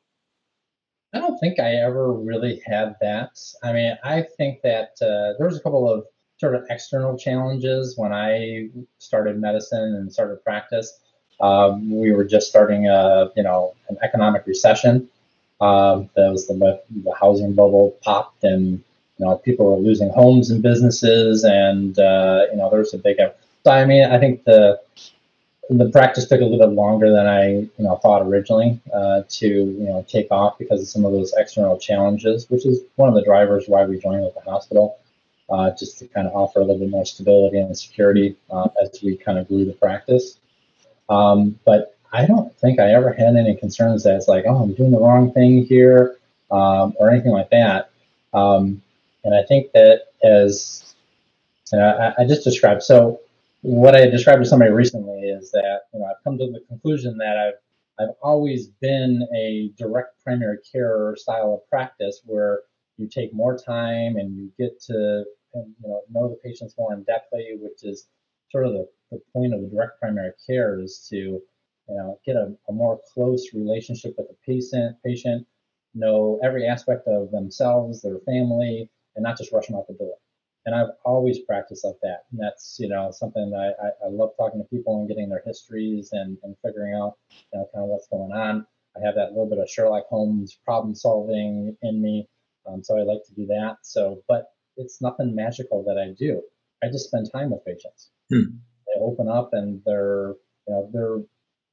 I 1.14 1.20
don't 1.20 1.38
think 1.38 1.60
I 1.60 1.74
ever 1.76 2.12
really 2.12 2.60
had 2.66 2.94
that. 3.00 3.30
I 3.62 3.72
mean, 3.72 3.96
I 4.04 4.24
think 4.36 4.60
that 4.62 4.90
uh, 5.00 5.38
there 5.38 5.46
was 5.46 5.56
a 5.56 5.60
couple 5.60 5.90
of 5.90 6.04
sort 6.38 6.54
of 6.54 6.64
external 6.68 7.16
challenges 7.16 7.94
when 7.96 8.12
I 8.12 8.68
started 8.98 9.40
medicine 9.40 9.94
and 9.94 10.12
started 10.12 10.42
practice. 10.44 10.92
Um, 11.40 11.90
we 11.90 12.12
were 12.12 12.24
just 12.24 12.48
starting 12.48 12.86
a, 12.88 13.30
you 13.36 13.42
know, 13.42 13.74
an 13.88 13.96
economic 14.02 14.46
recession. 14.46 15.08
Um, 15.60 16.10
there 16.14 16.30
was 16.30 16.46
the, 16.46 16.54
the 16.54 17.14
housing 17.18 17.54
bubble 17.54 17.96
popped 18.02 18.44
and, 18.44 18.82
you 19.18 19.24
know, 19.24 19.36
people 19.36 19.70
were 19.70 19.82
losing 19.82 20.10
homes 20.10 20.50
and 20.50 20.62
businesses 20.62 21.44
and, 21.44 21.98
uh, 21.98 22.46
you 22.50 22.56
know, 22.56 22.68
there 22.68 22.80
was 22.80 22.92
a 22.92 22.98
big, 22.98 23.16
so 23.64 23.70
I 23.70 23.84
mean, 23.84 24.04
I 24.04 24.18
think 24.18 24.44
the, 24.44 24.80
the 25.70 25.88
practice 25.90 26.28
took 26.28 26.40
a 26.40 26.44
little 26.44 26.66
bit 26.66 26.74
longer 26.74 27.10
than 27.10 27.26
I, 27.26 27.48
you 27.48 27.70
know, 27.78 27.96
thought 27.96 28.22
originally 28.22 28.80
uh, 28.92 29.22
to, 29.28 29.48
you 29.48 29.86
know, 29.86 30.04
take 30.08 30.28
off 30.30 30.58
because 30.58 30.80
of 30.82 30.88
some 30.88 31.04
of 31.04 31.12
those 31.12 31.32
external 31.36 31.78
challenges, 31.78 32.48
which 32.50 32.66
is 32.66 32.80
one 32.96 33.08
of 33.08 33.14
the 33.14 33.24
drivers 33.24 33.64
why 33.66 33.84
we 33.84 33.98
joined 33.98 34.24
with 34.24 34.34
the 34.34 34.42
hospital 34.42 34.98
uh, 35.50 35.70
just 35.70 35.98
to 35.98 36.08
kind 36.08 36.26
of 36.26 36.34
offer 36.34 36.60
a 36.60 36.64
little 36.64 36.78
bit 36.78 36.90
more 36.90 37.04
stability 37.04 37.58
and 37.58 37.76
security 37.76 38.36
uh, 38.50 38.68
as 38.82 39.02
we 39.02 39.16
kind 39.16 39.38
of 39.38 39.48
grew 39.48 39.64
the 39.64 39.72
practice. 39.72 40.38
Um, 41.08 41.58
but 41.64 41.95
I 42.12 42.26
don't 42.26 42.54
think 42.58 42.78
I 42.80 42.92
ever 42.92 43.12
had 43.12 43.36
any 43.36 43.56
concerns 43.56 44.04
that 44.04 44.16
it's 44.16 44.28
like, 44.28 44.44
oh, 44.46 44.62
I'm 44.62 44.74
doing 44.74 44.90
the 44.90 45.00
wrong 45.00 45.32
thing 45.32 45.64
here 45.64 46.16
um, 46.50 46.94
or 46.98 47.10
anything 47.10 47.32
like 47.32 47.50
that. 47.50 47.90
Um, 48.32 48.82
and 49.24 49.34
I 49.34 49.42
think 49.42 49.72
that 49.72 50.02
as 50.24 50.94
I, 51.72 52.12
I 52.18 52.24
just 52.26 52.44
described, 52.44 52.82
so 52.82 53.20
what 53.62 53.96
I 53.96 54.06
described 54.06 54.42
to 54.42 54.48
somebody 54.48 54.70
recently 54.70 55.22
is 55.22 55.50
that 55.50 55.80
you 55.92 56.00
know 56.00 56.06
I've 56.06 56.22
come 56.22 56.38
to 56.38 56.46
the 56.46 56.60
conclusion 56.68 57.18
that 57.18 57.36
I've 57.36 57.54
I've 57.98 58.14
always 58.22 58.68
been 58.68 59.26
a 59.34 59.72
direct 59.76 60.22
primary 60.22 60.58
care 60.70 61.16
style 61.16 61.54
of 61.54 61.68
practice 61.68 62.20
where 62.24 62.60
you 62.98 63.08
take 63.08 63.34
more 63.34 63.58
time 63.58 64.16
and 64.16 64.36
you 64.36 64.52
get 64.58 64.80
to 64.82 65.24
you 65.54 65.74
know 65.82 66.02
know 66.12 66.28
the 66.28 66.36
patients 66.36 66.74
more 66.78 66.92
in 66.94 67.04
depthly, 67.04 67.60
which 67.60 67.82
is 67.82 68.06
sort 68.50 68.66
of 68.66 68.72
the, 68.72 68.88
the 69.10 69.20
point 69.32 69.52
of 69.52 69.60
the 69.62 69.68
direct 69.68 69.98
primary 70.00 70.32
care 70.46 70.80
is 70.80 71.06
to 71.10 71.40
you 71.88 71.96
know 71.96 72.18
get 72.24 72.36
a, 72.36 72.54
a 72.68 72.72
more 72.72 73.00
close 73.12 73.48
relationship 73.54 74.14
with 74.16 74.28
the 74.28 74.36
patient 74.44 74.96
patient 75.04 75.46
know 75.94 76.38
every 76.42 76.66
aspect 76.66 77.06
of 77.06 77.30
themselves 77.30 78.02
their 78.02 78.18
family 78.26 78.90
and 79.14 79.22
not 79.22 79.38
just 79.38 79.52
rush 79.52 79.66
them 79.66 79.76
out 79.76 79.86
the 79.88 79.94
door 79.94 80.14
and 80.66 80.74
i've 80.74 80.90
always 81.04 81.38
practiced 81.40 81.84
like 81.84 81.96
that 82.02 82.24
and 82.30 82.40
that's 82.40 82.76
you 82.78 82.88
know 82.88 83.10
something 83.10 83.50
that 83.50 83.74
I, 83.80 83.86
I, 83.86 84.06
I 84.06 84.10
love 84.10 84.30
talking 84.36 84.60
to 84.60 84.68
people 84.68 84.98
and 84.98 85.08
getting 85.08 85.28
their 85.28 85.42
histories 85.46 86.10
and, 86.12 86.36
and 86.42 86.54
figuring 86.64 86.94
out 86.94 87.14
you 87.30 87.58
know 87.58 87.68
kind 87.72 87.84
of 87.84 87.88
what's 87.88 88.08
going 88.08 88.32
on 88.32 88.66
i 88.96 89.04
have 89.04 89.14
that 89.14 89.30
little 89.30 89.48
bit 89.48 89.58
of 89.58 89.70
sherlock 89.70 90.06
holmes 90.08 90.58
problem 90.64 90.94
solving 90.94 91.76
in 91.82 92.02
me 92.02 92.28
um, 92.66 92.82
so 92.82 92.98
I 92.98 93.02
like 93.02 93.24
to 93.26 93.34
do 93.34 93.46
that. 93.46 93.78
So, 93.82 94.22
but 94.28 94.46
it's 94.76 95.00
nothing 95.00 95.34
magical 95.34 95.84
that 95.84 95.98
I 95.98 96.12
do. 96.18 96.42
I 96.82 96.88
just 96.88 97.06
spend 97.06 97.30
time 97.32 97.50
with 97.50 97.64
patients. 97.64 98.10
Hmm. 98.30 98.56
They 98.86 99.00
open 99.00 99.28
up 99.28 99.50
and 99.52 99.80
they're, 99.84 100.34
you 100.66 100.74
know, 100.74 100.90
they're 100.92 101.18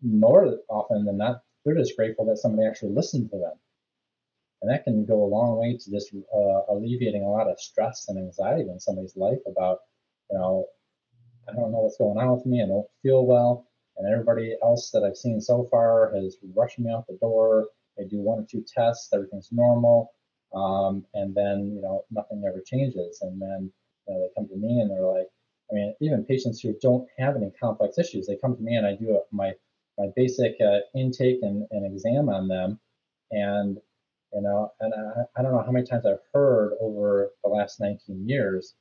more 0.03 0.59
often 0.69 1.05
than 1.05 1.17
not, 1.17 1.41
they're 1.65 1.77
just 1.77 1.95
grateful 1.95 2.25
that 2.25 2.37
somebody 2.37 2.67
actually 2.67 2.93
listened 2.93 3.29
to 3.31 3.37
them. 3.37 3.53
And 4.61 4.71
that 4.71 4.83
can 4.83 5.05
go 5.05 5.23
a 5.23 5.27
long 5.27 5.57
way 5.57 5.77
to 5.77 5.91
just 5.91 6.13
uh, 6.13 6.61
alleviating 6.69 7.23
a 7.23 7.29
lot 7.29 7.49
of 7.49 7.59
stress 7.59 8.05
and 8.07 8.17
anxiety 8.17 8.69
in 8.69 8.79
somebody's 8.79 9.17
life 9.17 9.39
about, 9.45 9.79
you 10.31 10.37
know, 10.37 10.65
I 11.49 11.53
don't 11.53 11.71
know 11.71 11.79
what's 11.79 11.97
going 11.97 12.17
on 12.17 12.37
with 12.37 12.45
me. 12.45 12.63
I 12.63 12.67
don't 12.67 12.87
feel 13.01 13.25
well. 13.25 13.67
And 13.97 14.11
everybody 14.11 14.55
else 14.63 14.89
that 14.91 15.03
I've 15.03 15.17
seen 15.17 15.41
so 15.41 15.67
far 15.69 16.13
has 16.15 16.37
rushed 16.55 16.79
me 16.79 16.91
out 16.91 17.05
the 17.07 17.17
door. 17.21 17.67
They 17.97 18.05
do 18.05 18.21
one 18.21 18.39
or 18.39 18.47
two 18.49 18.63
tests, 18.65 19.09
everything's 19.13 19.49
normal. 19.51 20.13
Um, 20.55 21.05
and 21.13 21.35
then, 21.35 21.73
you 21.75 21.81
know, 21.81 22.05
nothing 22.09 22.43
ever 22.47 22.61
changes. 22.65 23.19
And 23.21 23.41
then 23.41 23.71
you 24.07 24.13
know, 24.13 24.21
they 24.21 24.29
come 24.35 24.47
to 24.47 24.55
me 24.55 24.79
and 24.79 24.89
they're 24.89 25.05
like, 25.05 25.27
I 25.71 25.75
mean, 25.75 25.93
even 26.01 26.25
patients 26.25 26.61
who 26.61 26.73
don't 26.81 27.07
have 27.19 27.35
any 27.35 27.51
complex 27.59 27.97
issues, 27.97 28.27
they 28.27 28.37
come 28.37 28.55
to 28.55 28.61
me 28.61 28.75
and 28.75 28.85
I 28.85 28.95
do 28.95 29.15
a, 29.15 29.21
my 29.35 29.53
my 29.97 30.07
basic 30.15 30.55
uh, 30.61 30.79
intake 30.95 31.39
and, 31.41 31.67
and 31.71 31.85
exam 31.85 32.29
on 32.29 32.47
them. 32.47 32.79
And, 33.31 33.77
you 34.33 34.41
know, 34.41 34.71
and 34.79 34.93
I, 34.93 35.39
I 35.39 35.43
don't 35.43 35.51
know 35.51 35.63
how 35.63 35.71
many 35.71 35.85
times 35.85 36.05
I've 36.05 36.17
heard 36.33 36.73
over 36.79 37.31
the 37.43 37.49
last 37.49 37.79
19 37.79 38.27
years, 38.27 38.75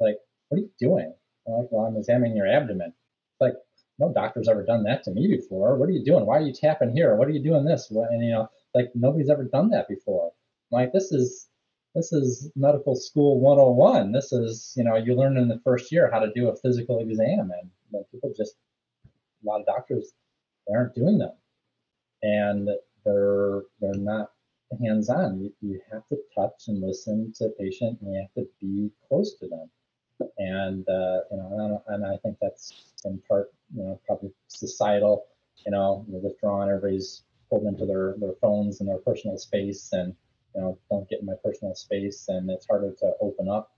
like, 0.00 0.16
what 0.48 0.58
are 0.58 0.60
you 0.60 0.70
doing? 0.78 1.12
I'm 1.46 1.54
like, 1.54 1.68
well, 1.70 1.86
I'm 1.86 1.96
examining 1.96 2.36
your 2.36 2.46
abdomen. 2.46 2.92
Like, 3.40 3.54
no 3.98 4.12
doctor's 4.12 4.48
ever 4.48 4.64
done 4.64 4.84
that 4.84 5.02
to 5.04 5.10
me 5.10 5.28
before. 5.28 5.76
What 5.76 5.88
are 5.88 5.92
you 5.92 6.04
doing? 6.04 6.26
Why 6.26 6.38
are 6.38 6.46
you 6.46 6.52
tapping 6.52 6.94
here? 6.94 7.14
What 7.16 7.28
are 7.28 7.32
you 7.32 7.42
doing 7.42 7.64
this? 7.64 7.90
And, 7.90 8.24
you 8.24 8.32
know, 8.32 8.48
like 8.74 8.90
nobody's 8.94 9.30
ever 9.30 9.44
done 9.44 9.68
that 9.70 9.88
before 9.88 10.32
like 10.70 10.92
this 10.92 11.12
is 11.12 11.48
this 11.94 12.12
is 12.12 12.50
medical 12.56 12.96
school 12.96 13.38
101 13.40 14.12
this 14.12 14.32
is 14.32 14.72
you 14.76 14.84
know 14.84 14.96
you 14.96 15.14
learn 15.14 15.36
in 15.36 15.48
the 15.48 15.60
first 15.62 15.92
year 15.92 16.10
how 16.10 16.18
to 16.18 16.32
do 16.34 16.48
a 16.48 16.56
physical 16.56 16.98
exam 16.98 17.50
and 17.52 17.70
you 17.90 17.92
know, 17.92 18.06
people 18.10 18.32
just 18.36 18.54
a 19.04 19.46
lot 19.46 19.60
of 19.60 19.66
doctors 19.66 20.12
they 20.66 20.74
aren't 20.74 20.94
doing 20.94 21.18
them. 21.18 21.32
And 22.22 22.68
they're 23.04 23.62
they're 23.80 23.94
not 23.94 24.30
hands-on. 24.80 25.40
You, 25.40 25.52
you 25.60 25.80
have 25.92 26.06
to 26.08 26.16
touch 26.34 26.68
and 26.68 26.80
listen 26.80 27.32
to 27.36 27.44
the 27.44 27.54
patient 27.58 27.98
and 28.00 28.12
you 28.12 28.20
have 28.20 28.34
to 28.34 28.48
be 28.60 28.90
close 29.08 29.34
to 29.38 29.48
them. 29.48 29.70
And 30.38 30.88
uh, 30.88 31.20
you 31.30 31.36
know 31.36 31.82
and 31.88 32.06
I 32.06 32.16
think 32.18 32.36
that's 32.40 32.72
in 33.04 33.20
part 33.28 33.52
you 33.74 33.82
know 33.82 34.00
probably 34.06 34.32
societal 34.48 35.26
you 35.66 35.72
know 35.72 36.04
withdrawing 36.08 36.68
everybody's 36.68 37.22
pulled 37.50 37.66
into 37.66 37.86
their 37.86 38.14
their 38.18 38.34
phones 38.40 38.80
and 38.80 38.88
their 38.88 38.98
personal 38.98 39.36
space 39.36 39.90
and 39.92 40.14
you 40.54 40.60
know, 40.60 40.78
don't 40.90 41.08
get 41.08 41.20
in 41.20 41.26
my 41.26 41.34
personal 41.42 41.74
space 41.74 42.26
and 42.28 42.50
it's 42.50 42.66
harder 42.66 42.92
to 43.00 43.12
open 43.20 43.48
up. 43.48 43.72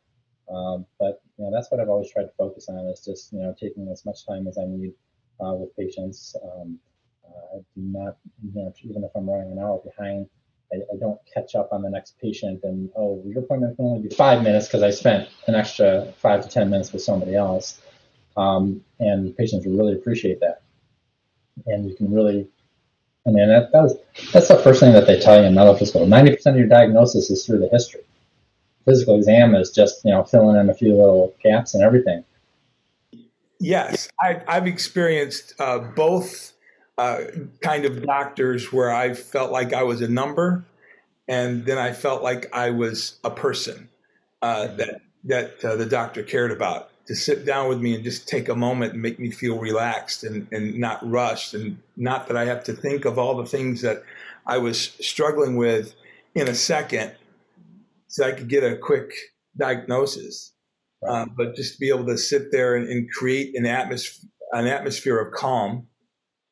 Um, 0.53 0.87
but 0.99 1.23
you 1.39 1.45
know, 1.45 1.51
that's 1.53 1.71
what 1.71 1.81
I've 1.81 1.89
always 1.89 2.11
tried 2.11 2.25
to 2.25 2.33
focus 2.37 2.69
on 2.69 2.87
is 2.87 3.05
just 3.05 3.33
you 3.33 3.41
know 3.41 3.55
taking 3.59 3.89
as 3.89 4.05
much 4.05 4.27
time 4.27 4.47
as 4.47 4.59
I 4.59 4.67
need 4.67 4.93
uh, 5.41 5.55
with 5.55 5.75
patients. 5.77 6.37
Um, 6.43 6.79
uh, 7.27 7.57
I 7.57 7.59
do 7.59 7.83
not, 7.83 8.17
you 8.43 8.53
know, 8.55 8.73
even 8.83 9.05
if 9.05 9.11
I'm 9.15 9.29
running 9.29 9.53
an 9.53 9.59
hour 9.59 9.81
behind, 9.85 10.29
I, 10.73 10.77
I, 10.77 10.97
don't 10.99 11.19
catch 11.33 11.55
up 11.55 11.71
on 11.73 11.83
the 11.83 11.91
next 11.91 12.19
patient 12.21 12.61
and 12.65 12.91
oh, 12.97 13.23
your 13.27 13.41
appointment 13.41 13.77
can 13.77 13.85
only 13.87 14.09
be 14.09 14.15
five 14.15 14.43
minutes 14.43 14.67
because 14.67 14.83
I 14.83 14.91
spent 14.91 15.29
an 15.47 15.55
extra 15.55 16.13
five 16.19 16.43
to 16.43 16.49
ten 16.49 16.71
minutes 16.71 16.93
with 16.93 17.03
somebody 17.03 17.35
else. 17.35 17.81
Um, 18.37 18.85
and 18.99 19.37
patients 19.37 19.65
really 19.67 19.95
appreciate 19.95 20.41
that, 20.41 20.63
and 21.67 21.89
you 21.89 21.95
can 21.95 22.13
really 22.13 22.49
I 23.27 23.31
mean, 23.31 23.49
that, 23.49 23.73
that's, 23.73 23.95
that's 24.33 24.49
the 24.49 24.59
first 24.59 24.81
thing 24.81 24.93
that 24.93 25.07
they 25.07 25.19
tell 25.19 25.41
you 25.41 25.47
in 25.47 25.55
medical 25.55 25.87
school. 25.87 26.07
90% 26.07 26.47
of 26.47 26.57
your 26.57 26.67
diagnosis 26.67 27.31
is 27.31 27.47
through 27.47 27.59
the 27.59 27.69
history. 27.69 28.03
Physical 28.85 29.17
exam 29.17 29.55
is 29.55 29.71
just, 29.71 30.05
you 30.05 30.11
know, 30.11 30.25
filling 30.25 30.57
in 30.57 30.69
a 30.69 30.75
few 30.75 30.91
little 30.91 31.35
gaps 31.43 31.73
and 31.73 31.83
everything. 31.83 32.23
Yes, 33.61 34.09
I, 34.21 34.43
have 34.49 34.67
experienced 34.67 35.55
uh, 35.59 35.79
both 35.79 36.53
uh, 36.99 37.23
kind 37.63 37.85
of 37.85 38.03
doctors 38.03 38.73
where 38.73 38.93
I 38.93 39.15
felt 39.15 39.53
like 39.53 39.73
I 39.73 39.83
was 39.83 40.01
a 40.01 40.09
number, 40.09 40.65
and 41.29 41.65
then 41.65 41.79
I 41.79 41.93
felt 41.93 42.23
like 42.23 42.55
I 42.55 42.71
was 42.71 43.19
a 43.25 43.31
person 43.31 43.89
uh, 44.43 44.69
that 44.77 45.01
that 45.25 45.65
uh, 45.65 45.77
the 45.77 45.87
doctor 45.87 46.23
cared 46.23 46.51
about 46.51 46.91
to 47.07 47.15
sit 47.15 47.45
down 47.45 47.69
with 47.69 47.81
me 47.81 47.95
and 47.95 48.05
just 48.05 48.29
take 48.29 48.49
a 48.49 48.55
moment 48.55 48.93
and 48.93 49.03
make 49.03 49.19
me 49.19 49.31
feel 49.31 49.59
relaxed 49.59 50.25
and, 50.25 50.47
and 50.53 50.79
not 50.79 51.09
rushed 51.09 51.55
and 51.55 51.79
not 51.97 52.29
that 52.29 52.37
I 52.37 52.45
have 52.47 52.65
to 52.65 52.73
think 52.73 53.05
of 53.05 53.19
all 53.19 53.37
the 53.37 53.47
things 53.47 53.83
that 53.83 54.03
I 54.47 54.59
was 54.59 54.81
struggling 55.01 55.57
with 55.57 55.95
in 56.35 56.49
a 56.49 56.55
second 56.55 57.13
so 58.09 58.27
I 58.27 58.33
could 58.33 58.49
get 58.49 58.65
a 58.65 58.77
quick 58.77 59.13
diagnosis. 59.57 60.53
Uh, 61.09 61.27
but 61.37 61.55
just 61.55 61.75
to 61.75 61.81
be 61.81 61.89
able 61.89 62.07
to 62.07 62.19
sit 62.19 62.51
there 62.51 62.77
and, 62.77 62.89
and 62.89 63.11
create 63.11 63.55
an 63.57 63.67
atmosphere, 63.67 64.31
an 64.53 64.67
atmosphere 64.67 65.19
of 65.19 65.33
calm 65.35 65.87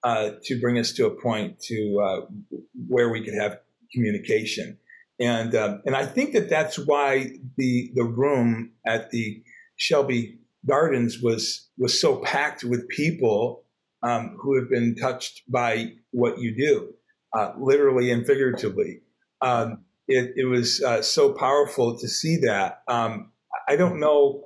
uh, 0.03 0.31
to 0.43 0.61
bring 0.61 0.79
us 0.79 0.93
to 0.93 1.07
a 1.07 1.23
point 1.23 1.61
to 1.61 2.01
uh, 2.05 2.57
where 2.89 3.11
we 3.11 3.25
could 3.25 3.35
have 3.35 3.59
communication. 3.93 4.79
And 5.21 5.55
um, 5.55 5.83
and 5.87 5.95
I 5.95 6.07
think 6.07 6.33
that 6.33 6.49
that's 6.49 6.79
why 6.79 7.33
the 7.57 7.93
the 7.95 8.05
room 8.05 8.73
at 8.87 9.11
the 9.11 9.43
Shelby 9.77 10.39
Gardens 10.67 11.21
was 11.23 11.69
was 11.79 12.01
so 12.01 12.17
packed 12.17 12.65
with 12.65 12.89
people 12.89 13.65
um, 14.03 14.37
who 14.41 14.59
have 14.59 14.69
been 14.69 14.97
touched 14.97 15.43
by 15.51 15.93
what 16.11 16.39
you 16.39 16.57
do, 16.57 16.93
uh, 17.39 17.53
literally 17.59 18.11
and 18.11 18.27
figuratively. 18.27 19.01
Um, 19.41 19.85
it, 20.09 20.33
it, 20.37 20.45
was 20.45 20.83
uh, 20.83 21.03
so 21.03 21.33
powerful 21.33 21.99
to 21.99 22.09
see 22.09 22.39
that. 22.39 22.83
Um, 22.89 23.32
I 23.69 23.77
don't 23.77 24.01
know 24.01 24.45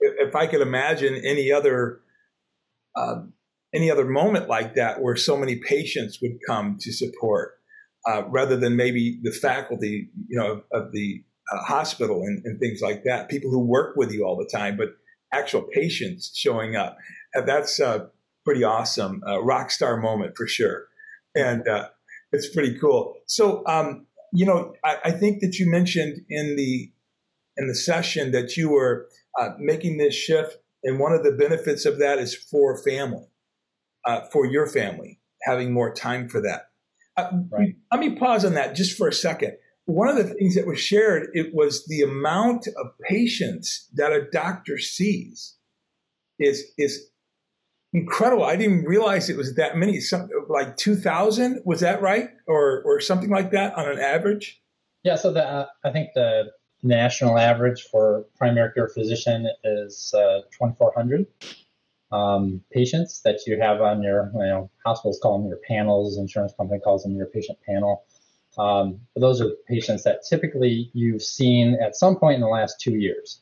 if, 0.00 0.28
if, 0.28 0.36
I 0.36 0.46
could 0.46 0.60
imagine 0.60 1.20
any 1.24 1.52
other 1.52 2.00
uh, 2.94 3.22
any 3.74 3.90
other 3.90 4.04
moment 4.04 4.48
like 4.48 4.74
that 4.74 5.00
where 5.00 5.16
so 5.16 5.36
many 5.36 5.56
patients 5.56 6.20
would 6.22 6.38
come 6.46 6.78
to 6.80 6.92
support, 6.92 7.58
uh, 8.06 8.22
rather 8.28 8.56
than 8.56 8.76
maybe 8.76 9.18
the 9.22 9.30
faculty, 9.30 10.08
you 10.26 10.38
know, 10.38 10.52
of, 10.52 10.62
of 10.72 10.92
the 10.92 11.22
uh, 11.52 11.62
hospital 11.62 12.22
and, 12.22 12.44
and, 12.44 12.58
things 12.58 12.80
like 12.80 13.04
that. 13.04 13.28
People 13.28 13.50
who 13.50 13.60
work 13.60 13.96
with 13.96 14.12
you 14.12 14.24
all 14.24 14.36
the 14.36 14.48
time, 14.50 14.76
but 14.76 14.96
actual 15.32 15.62
patients 15.62 16.32
showing 16.34 16.76
up. 16.76 16.96
That's 17.34 17.78
a 17.78 18.10
pretty 18.44 18.64
awesome 18.64 19.22
uh, 19.26 19.42
rock 19.42 19.70
star 19.70 19.98
moment 19.98 20.36
for 20.36 20.46
sure, 20.46 20.86
and 21.34 21.66
uh, 21.68 21.88
it's 22.32 22.48
pretty 22.48 22.78
cool. 22.78 23.14
So, 23.26 23.62
um, 23.66 24.06
you 24.32 24.46
know, 24.46 24.74
I, 24.84 24.98
I, 25.06 25.10
think 25.10 25.40
that 25.40 25.58
you 25.58 25.70
mentioned 25.70 26.20
in 26.28 26.56
the 26.56 26.90
in 27.58 27.68
the 27.68 27.74
session 27.74 28.32
that 28.32 28.56
you 28.56 28.70
were 28.70 29.08
uh, 29.38 29.50
making 29.58 29.98
this 29.98 30.14
shift, 30.14 30.56
and 30.82 30.98
one 30.98 31.12
of 31.12 31.24
the 31.24 31.32
benefits 31.32 31.84
of 31.84 31.98
that 31.98 32.18
is 32.18 32.34
for 32.34 32.82
family 32.82 33.26
uh, 34.04 34.22
for 34.32 34.46
your 34.46 34.66
family, 34.66 35.20
having 35.42 35.72
more 35.72 35.92
time 35.92 36.28
for 36.28 36.40
that. 36.40 36.70
Uh, 37.16 37.30
right. 37.50 37.74
Let 37.92 38.00
me 38.00 38.16
pause 38.16 38.44
on 38.44 38.54
that 38.54 38.74
just 38.74 38.96
for 38.96 39.08
a 39.08 39.12
second. 39.12 39.56
One 39.86 40.08
of 40.08 40.16
the 40.16 40.24
things 40.24 40.54
that 40.54 40.66
was 40.66 40.80
shared, 40.80 41.28
it 41.32 41.54
was 41.54 41.86
the 41.86 42.02
amount 42.02 42.66
of 42.66 42.86
patients 43.08 43.88
that 43.94 44.12
a 44.12 44.28
doctor 44.30 44.78
sees 44.78 45.56
is 46.38 46.64
is 46.76 47.10
incredible. 47.92 48.44
I 48.44 48.56
didn't 48.56 48.84
realize 48.84 49.28
it 49.28 49.36
was 49.36 49.54
that 49.56 49.76
many. 49.76 50.00
Some 50.00 50.28
like 50.48 50.76
two 50.76 50.94
thousand 50.94 51.62
was 51.64 51.80
that 51.80 52.02
right, 52.02 52.28
or 52.46 52.82
or 52.84 53.00
something 53.00 53.30
like 53.30 53.50
that 53.52 53.76
on 53.76 53.90
an 53.90 53.98
average? 53.98 54.60
Yeah. 55.04 55.16
So 55.16 55.32
the 55.32 55.42
uh, 55.42 55.66
I 55.84 55.90
think 55.90 56.10
the 56.14 56.52
national 56.82 57.38
average 57.38 57.82
for 57.90 58.24
primary 58.36 58.72
care 58.72 58.88
physician 58.88 59.48
is 59.64 60.14
uh, 60.16 60.40
twenty 60.56 60.74
four 60.76 60.92
hundred 60.96 61.26
um, 62.10 62.62
patients 62.72 63.20
that 63.22 63.46
you 63.46 63.60
have 63.60 63.80
on 63.80 64.02
your, 64.02 64.30
you 64.34 64.40
know, 64.40 64.70
hospitals 64.84 65.20
call 65.22 65.38
them 65.38 65.48
your 65.48 65.60
panels, 65.68 66.16
insurance 66.16 66.52
company 66.56 66.80
calls 66.80 67.02
them 67.02 67.14
your 67.16 67.26
patient 67.26 67.58
panel. 67.66 68.04
Um, 68.56 69.00
those 69.14 69.40
are 69.40 69.50
patients 69.68 70.04
that 70.04 70.24
typically 70.28 70.90
you've 70.94 71.22
seen 71.22 71.76
at 71.82 71.96
some 71.96 72.16
point 72.16 72.36
in 72.36 72.40
the 72.40 72.48
last 72.48 72.80
two 72.80 72.96
years. 72.96 73.40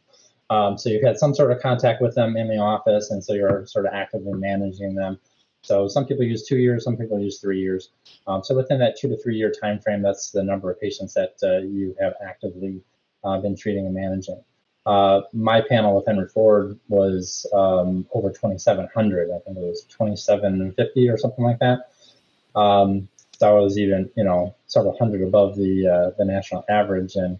Um, 0.50 0.78
so 0.78 0.90
you've 0.90 1.02
had 1.02 1.16
some 1.16 1.34
sort 1.34 1.52
of 1.52 1.60
contact 1.60 2.02
with 2.02 2.14
them 2.14 2.36
in 2.36 2.48
the 2.48 2.58
office, 2.58 3.10
and 3.10 3.24
so 3.24 3.32
you're 3.32 3.66
sort 3.66 3.86
of 3.86 3.92
actively 3.94 4.34
managing 4.34 4.94
them. 4.94 5.18
So 5.62 5.88
some 5.88 6.06
people 6.06 6.24
use 6.24 6.46
two 6.46 6.58
years, 6.58 6.84
some 6.84 6.96
people 6.96 7.18
use 7.18 7.40
three 7.40 7.60
years. 7.60 7.90
Um, 8.26 8.44
so 8.44 8.54
within 8.54 8.78
that 8.78 8.96
two 8.96 9.08
to 9.08 9.16
three 9.16 9.36
year 9.36 9.50
time 9.50 9.80
frame, 9.80 10.02
that's 10.02 10.30
the 10.30 10.42
number 10.42 10.70
of 10.70 10.80
patients 10.80 11.14
that 11.14 11.34
uh, 11.42 11.58
you 11.58 11.96
have 12.00 12.14
actively 12.24 12.82
uh, 13.24 13.40
been 13.40 13.56
treating 13.56 13.86
and 13.86 13.94
managing. 13.94 14.42
Uh, 14.86 15.22
my 15.32 15.60
panel 15.60 15.96
with 15.96 16.06
Henry 16.06 16.28
Ford 16.28 16.78
was 16.88 17.44
um, 17.52 18.06
over 18.12 18.30
2,700. 18.30 19.30
I 19.30 19.38
think 19.40 19.56
it 19.56 19.60
was 19.60 19.82
2,750 19.90 21.08
or 21.08 21.18
something 21.18 21.44
like 21.44 21.58
that. 21.58 21.90
Um, 22.54 23.08
so 23.38 23.56
I 23.56 23.60
was 23.60 23.78
even, 23.78 24.08
you 24.16 24.24
know, 24.24 24.54
several 24.66 24.96
hundred 24.96 25.22
above 25.22 25.56
the 25.56 25.86
uh, 25.86 26.10
the 26.16 26.24
national 26.24 26.64
average. 26.68 27.16
And 27.16 27.38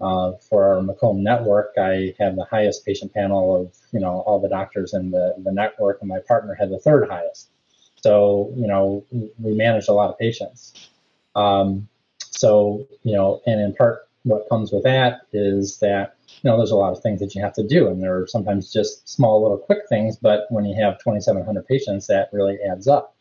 uh, 0.00 0.32
for 0.48 0.64
our 0.64 0.82
Macomb 0.82 1.22
network, 1.22 1.74
I 1.78 2.14
had 2.18 2.36
the 2.36 2.46
highest 2.50 2.84
patient 2.84 3.14
panel 3.14 3.54
of, 3.54 3.76
you 3.92 4.00
know, 4.00 4.20
all 4.26 4.40
the 4.40 4.48
doctors 4.48 4.92
in 4.92 5.10
the, 5.10 5.34
the 5.38 5.52
network, 5.52 5.98
and 6.00 6.08
my 6.08 6.18
partner 6.26 6.54
had 6.54 6.70
the 6.70 6.78
third 6.78 7.08
highest. 7.08 7.50
So, 7.96 8.52
you 8.56 8.66
know, 8.66 9.04
we 9.10 9.54
managed 9.54 9.88
a 9.88 9.92
lot 9.92 10.10
of 10.10 10.18
patients. 10.18 10.90
Um, 11.34 11.88
so, 12.18 12.86
you 13.02 13.14
know, 13.14 13.40
and 13.46 13.60
in 13.60 13.74
part, 13.74 14.05
what 14.26 14.48
comes 14.48 14.72
with 14.72 14.82
that 14.82 15.20
is 15.32 15.78
that 15.78 16.16
you 16.42 16.50
know, 16.50 16.56
there's 16.56 16.72
a 16.72 16.76
lot 16.76 16.92
of 16.92 17.00
things 17.02 17.20
that 17.20 17.34
you 17.34 17.40
have 17.42 17.52
to 17.54 17.66
do, 17.66 17.88
and 17.88 18.02
there 18.02 18.20
are 18.20 18.26
sometimes 18.26 18.72
just 18.72 19.08
small 19.08 19.40
little 19.40 19.58
quick 19.58 19.80
things, 19.88 20.16
but 20.16 20.46
when 20.50 20.64
you 20.64 20.74
have 20.82 20.98
2,700 20.98 21.66
patients, 21.66 22.08
that 22.08 22.28
really 22.32 22.58
adds 22.68 22.88
up. 22.88 23.14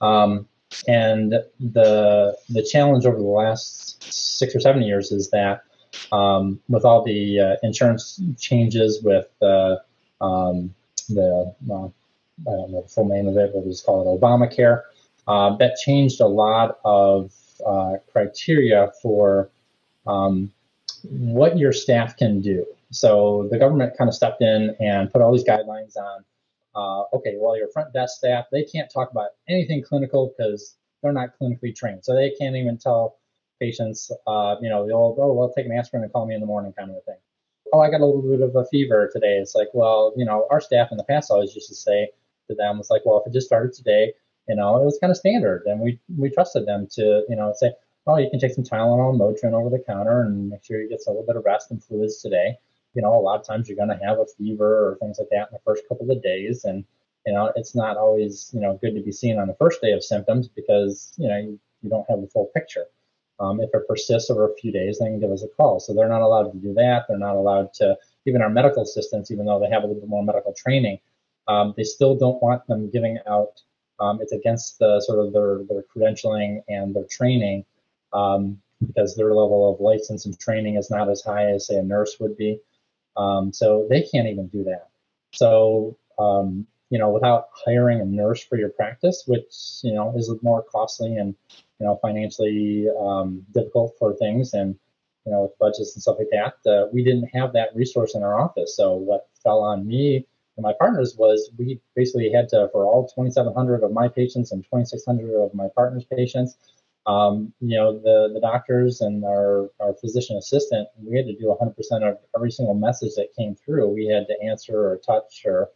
Um, 0.00 0.46
and 0.86 1.32
the 1.58 2.36
the 2.48 2.62
challenge 2.62 3.04
over 3.04 3.16
the 3.16 3.22
last 3.22 4.02
six 4.02 4.54
or 4.54 4.60
seven 4.60 4.82
years 4.82 5.10
is 5.10 5.30
that 5.30 5.62
um, 6.12 6.60
with 6.68 6.84
all 6.84 7.04
the 7.04 7.40
uh, 7.40 7.56
insurance 7.62 8.20
changes, 8.38 9.02
with 9.02 9.28
uh, 9.42 9.76
um, 10.20 10.74
the 11.08 11.54
uh, 11.70 11.74
I 11.74 12.50
don't 12.50 12.72
know 12.72 12.82
the 12.82 12.88
full 12.88 13.08
name 13.08 13.28
of 13.28 13.36
it, 13.36 13.50
but 13.52 13.64
we 13.64 13.70
just 13.70 13.84
call 13.84 14.02
it 14.02 14.20
Obamacare, 14.20 14.82
uh, 15.26 15.56
that 15.56 15.76
changed 15.76 16.20
a 16.20 16.26
lot 16.26 16.78
of 16.84 17.32
uh, 17.66 17.94
criteria 18.12 18.92
for 19.02 19.50
um, 20.06 20.52
what 21.02 21.58
your 21.58 21.72
staff 21.72 22.16
can 22.16 22.40
do. 22.40 22.66
So 22.90 23.48
the 23.50 23.58
government 23.58 23.96
kind 23.96 24.08
of 24.08 24.14
stepped 24.14 24.42
in 24.42 24.74
and 24.80 25.12
put 25.12 25.22
all 25.22 25.32
these 25.32 25.44
guidelines 25.44 25.96
on. 25.96 26.24
Uh, 26.74 27.16
okay, 27.16 27.36
well, 27.38 27.56
your 27.56 27.68
front 27.68 27.92
desk 27.92 28.18
staff 28.18 28.46
they 28.52 28.64
can't 28.64 28.90
talk 28.92 29.10
about 29.10 29.30
anything 29.48 29.82
clinical 29.82 30.32
because 30.36 30.76
they're 31.02 31.12
not 31.12 31.30
clinically 31.40 31.74
trained, 31.74 32.04
so 32.04 32.14
they 32.14 32.30
can't 32.38 32.56
even 32.56 32.78
tell 32.78 33.16
patients, 33.60 34.10
uh, 34.26 34.56
you 34.60 34.68
know, 34.68 34.86
the 34.86 34.92
old 34.92 35.18
oh 35.20 35.32
well, 35.32 35.52
take 35.52 35.66
an 35.66 35.72
aspirin 35.72 36.02
and 36.02 36.12
call 36.12 36.26
me 36.26 36.34
in 36.34 36.40
the 36.40 36.46
morning 36.46 36.72
kind 36.72 36.90
of 36.90 36.96
a 36.96 37.00
thing. 37.00 37.18
Oh, 37.72 37.80
I 37.80 37.90
got 37.90 38.00
a 38.00 38.06
little 38.06 38.22
bit 38.22 38.40
of 38.40 38.56
a 38.56 38.64
fever 38.66 39.10
today. 39.12 39.38
It's 39.38 39.54
like, 39.54 39.68
well, 39.74 40.12
you 40.16 40.24
know, 40.24 40.46
our 40.50 40.60
staff 40.60 40.88
in 40.90 40.96
the 40.96 41.04
past 41.04 41.30
always 41.30 41.54
used 41.54 41.68
to 41.68 41.74
say 41.74 42.08
to 42.48 42.54
them, 42.54 42.80
it's 42.80 42.90
like, 42.90 43.02
well, 43.04 43.20
if 43.20 43.26
it 43.26 43.32
just 43.32 43.46
started 43.46 43.72
today, 43.72 44.12
you 44.48 44.56
know, 44.56 44.76
it 44.80 44.84
was 44.84 44.98
kind 45.00 45.10
of 45.10 45.16
standard, 45.16 45.62
and 45.66 45.80
we 45.80 46.00
we 46.18 46.30
trusted 46.30 46.66
them 46.66 46.88
to, 46.92 47.24
you 47.28 47.36
know, 47.36 47.52
say, 47.56 47.72
oh, 48.06 48.16
you 48.16 48.30
can 48.30 48.40
take 48.40 48.52
some 48.52 48.64
Tylenol 48.64 49.10
and 49.10 49.20
Motrin 49.20 49.52
over 49.52 49.70
the 49.70 49.82
counter 49.82 50.22
and 50.22 50.48
make 50.50 50.64
sure 50.64 50.80
you 50.80 50.88
get 50.88 51.00
a 51.06 51.10
little 51.10 51.26
bit 51.26 51.36
of 51.36 51.44
rest 51.44 51.70
and 51.70 51.82
fluids 51.82 52.20
today. 52.20 52.56
You 52.94 53.02
know, 53.02 53.14
a 53.14 53.20
lot 53.20 53.38
of 53.38 53.46
times 53.46 53.68
you're 53.68 53.76
going 53.76 53.96
to 53.96 54.04
have 54.04 54.18
a 54.18 54.26
fever 54.36 54.88
or 54.88 54.96
things 54.96 55.18
like 55.18 55.28
that 55.30 55.48
in 55.48 55.52
the 55.52 55.60
first 55.64 55.84
couple 55.88 56.10
of 56.10 56.22
days. 56.22 56.64
And, 56.64 56.84
you 57.26 57.32
know, 57.32 57.52
it's 57.54 57.74
not 57.74 57.96
always, 57.96 58.50
you 58.52 58.60
know, 58.60 58.78
good 58.80 58.94
to 58.94 59.02
be 59.02 59.12
seen 59.12 59.38
on 59.38 59.46
the 59.46 59.54
first 59.54 59.80
day 59.80 59.92
of 59.92 60.02
symptoms 60.02 60.48
because, 60.48 61.12
you 61.16 61.28
know, 61.28 61.36
you, 61.36 61.60
you 61.82 61.90
don't 61.90 62.08
have 62.10 62.20
the 62.20 62.26
full 62.26 62.50
picture. 62.54 62.86
Um, 63.38 63.60
if 63.60 63.70
it 63.72 63.88
persists 63.88 64.28
over 64.28 64.50
a 64.50 64.54
few 64.56 64.72
days, 64.72 64.98
then 64.98 65.20
give 65.20 65.30
us 65.30 65.42
a 65.42 65.48
call. 65.48 65.80
So 65.80 65.94
they're 65.94 66.08
not 66.08 66.20
allowed 66.20 66.52
to 66.52 66.58
do 66.58 66.74
that. 66.74 67.06
They're 67.08 67.18
not 67.18 67.36
allowed 67.36 67.72
to, 67.74 67.96
even 68.26 68.42
our 68.42 68.50
medical 68.50 68.82
assistants, 68.82 69.30
even 69.30 69.46
though 69.46 69.58
they 69.60 69.70
have 69.70 69.82
a 69.82 69.86
little 69.86 70.00
bit 70.00 70.10
more 70.10 70.24
medical 70.24 70.52
training, 70.52 70.98
um, 71.48 71.72
they 71.76 71.84
still 71.84 72.14
don't 72.16 72.42
want 72.42 72.66
them 72.66 72.90
giving 72.90 73.18
out. 73.26 73.62
Um, 73.98 74.20
it's 74.20 74.32
against 74.32 74.78
the 74.78 75.00
sort 75.00 75.24
of 75.24 75.32
their, 75.32 75.60
their 75.68 75.84
credentialing 75.94 76.62
and 76.68 76.94
their 76.94 77.04
training 77.10 77.64
um, 78.12 78.60
because 78.86 79.14
their 79.14 79.34
level 79.34 79.72
of 79.72 79.80
license 79.80 80.26
and 80.26 80.38
training 80.38 80.76
is 80.76 80.90
not 80.90 81.08
as 81.08 81.22
high 81.22 81.50
as 81.50 81.66
say 81.66 81.76
a 81.76 81.82
nurse 81.82 82.16
would 82.20 82.36
be. 82.36 82.58
Um, 83.16 83.52
so 83.52 83.86
they 83.90 84.02
can't 84.02 84.28
even 84.28 84.48
do 84.48 84.64
that. 84.64 84.88
So 85.32 85.96
um, 86.18 86.66
you 86.90 86.98
know, 86.98 87.10
without 87.10 87.48
hiring 87.52 88.00
a 88.00 88.04
nurse 88.04 88.42
for 88.42 88.58
your 88.58 88.70
practice, 88.70 89.24
which 89.26 89.54
you 89.82 89.94
know 89.94 90.12
is 90.16 90.30
more 90.42 90.62
costly 90.62 91.16
and 91.16 91.34
you 91.78 91.86
know 91.86 91.98
financially 92.02 92.88
um, 92.98 93.44
difficult 93.52 93.94
for 93.98 94.14
things, 94.14 94.54
and 94.54 94.76
you 95.24 95.32
know 95.32 95.42
with 95.42 95.58
budgets 95.58 95.94
and 95.94 96.02
stuff 96.02 96.16
like 96.18 96.30
that, 96.32 96.70
uh, 96.70 96.86
we 96.92 97.04
didn't 97.04 97.28
have 97.32 97.52
that 97.52 97.74
resource 97.74 98.14
in 98.14 98.22
our 98.22 98.38
office. 98.40 98.76
So 98.76 98.94
what 98.94 99.28
fell 99.42 99.60
on 99.60 99.86
me 99.86 100.26
and 100.56 100.64
my 100.64 100.74
partners 100.78 101.16
was 101.16 101.50
we 101.56 101.80
basically 101.96 102.30
had 102.30 102.48
to 102.50 102.68
for 102.72 102.84
all 102.84 103.08
2,700 103.08 103.82
of 103.82 103.92
my 103.92 104.08
patients 104.08 104.52
and 104.52 104.62
2,600 104.64 105.34
of 105.34 105.54
my 105.54 105.68
partners' 105.74 106.04
patients 106.04 106.56
um, 107.10 107.52
you 107.60 107.76
know, 107.76 107.98
the, 107.98 108.30
the 108.32 108.40
doctors 108.40 109.00
and 109.00 109.24
our, 109.24 109.68
our 109.80 109.94
physician 109.94 110.36
assistant, 110.36 110.86
we 111.02 111.16
had 111.16 111.26
to 111.26 111.34
do 111.34 111.56
100% 111.60 111.74
of 112.08 112.18
every 112.36 112.52
single 112.52 112.74
message 112.74 113.14
that 113.16 113.34
came 113.36 113.56
through. 113.56 113.88
We 113.88 114.06
had 114.06 114.28
to 114.28 114.48
answer 114.48 114.78
or 114.78 114.98
touch 114.98 115.42
or, 115.44 115.70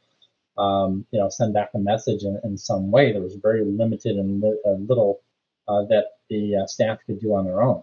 um, 0.56 1.04
you 1.10 1.18
know, 1.18 1.28
send 1.28 1.52
back 1.52 1.70
a 1.74 1.78
message 1.78 2.22
in, 2.22 2.40
in 2.44 2.56
some 2.56 2.92
way. 2.92 3.12
There 3.12 3.22
was 3.22 3.34
very 3.34 3.64
limited 3.64 4.16
and 4.16 4.40
li- 4.40 4.60
uh, 4.64 4.76
little 4.88 5.22
uh, 5.66 5.82
that 5.86 6.04
the 6.30 6.56
uh, 6.62 6.66
staff 6.66 6.98
could 7.04 7.20
do 7.20 7.34
on 7.34 7.46
their 7.46 7.62
own. 7.62 7.82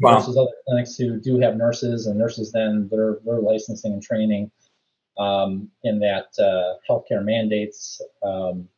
Wow. 0.00 0.18
Versus 0.18 0.36
other 0.36 0.50
clinics 0.66 0.96
who 0.96 1.20
do 1.20 1.38
have 1.38 1.56
nurses, 1.56 2.06
and 2.06 2.18
nurses 2.18 2.50
then 2.50 2.88
their, 2.90 3.18
their 3.24 3.38
licensing 3.38 3.92
and 3.92 4.02
training 4.02 4.50
um, 5.18 5.68
in 5.84 6.00
that 6.00 6.30
uh, 6.38 6.78
healthcare 6.90 7.22
mandates, 7.22 8.00
um, 8.24 8.68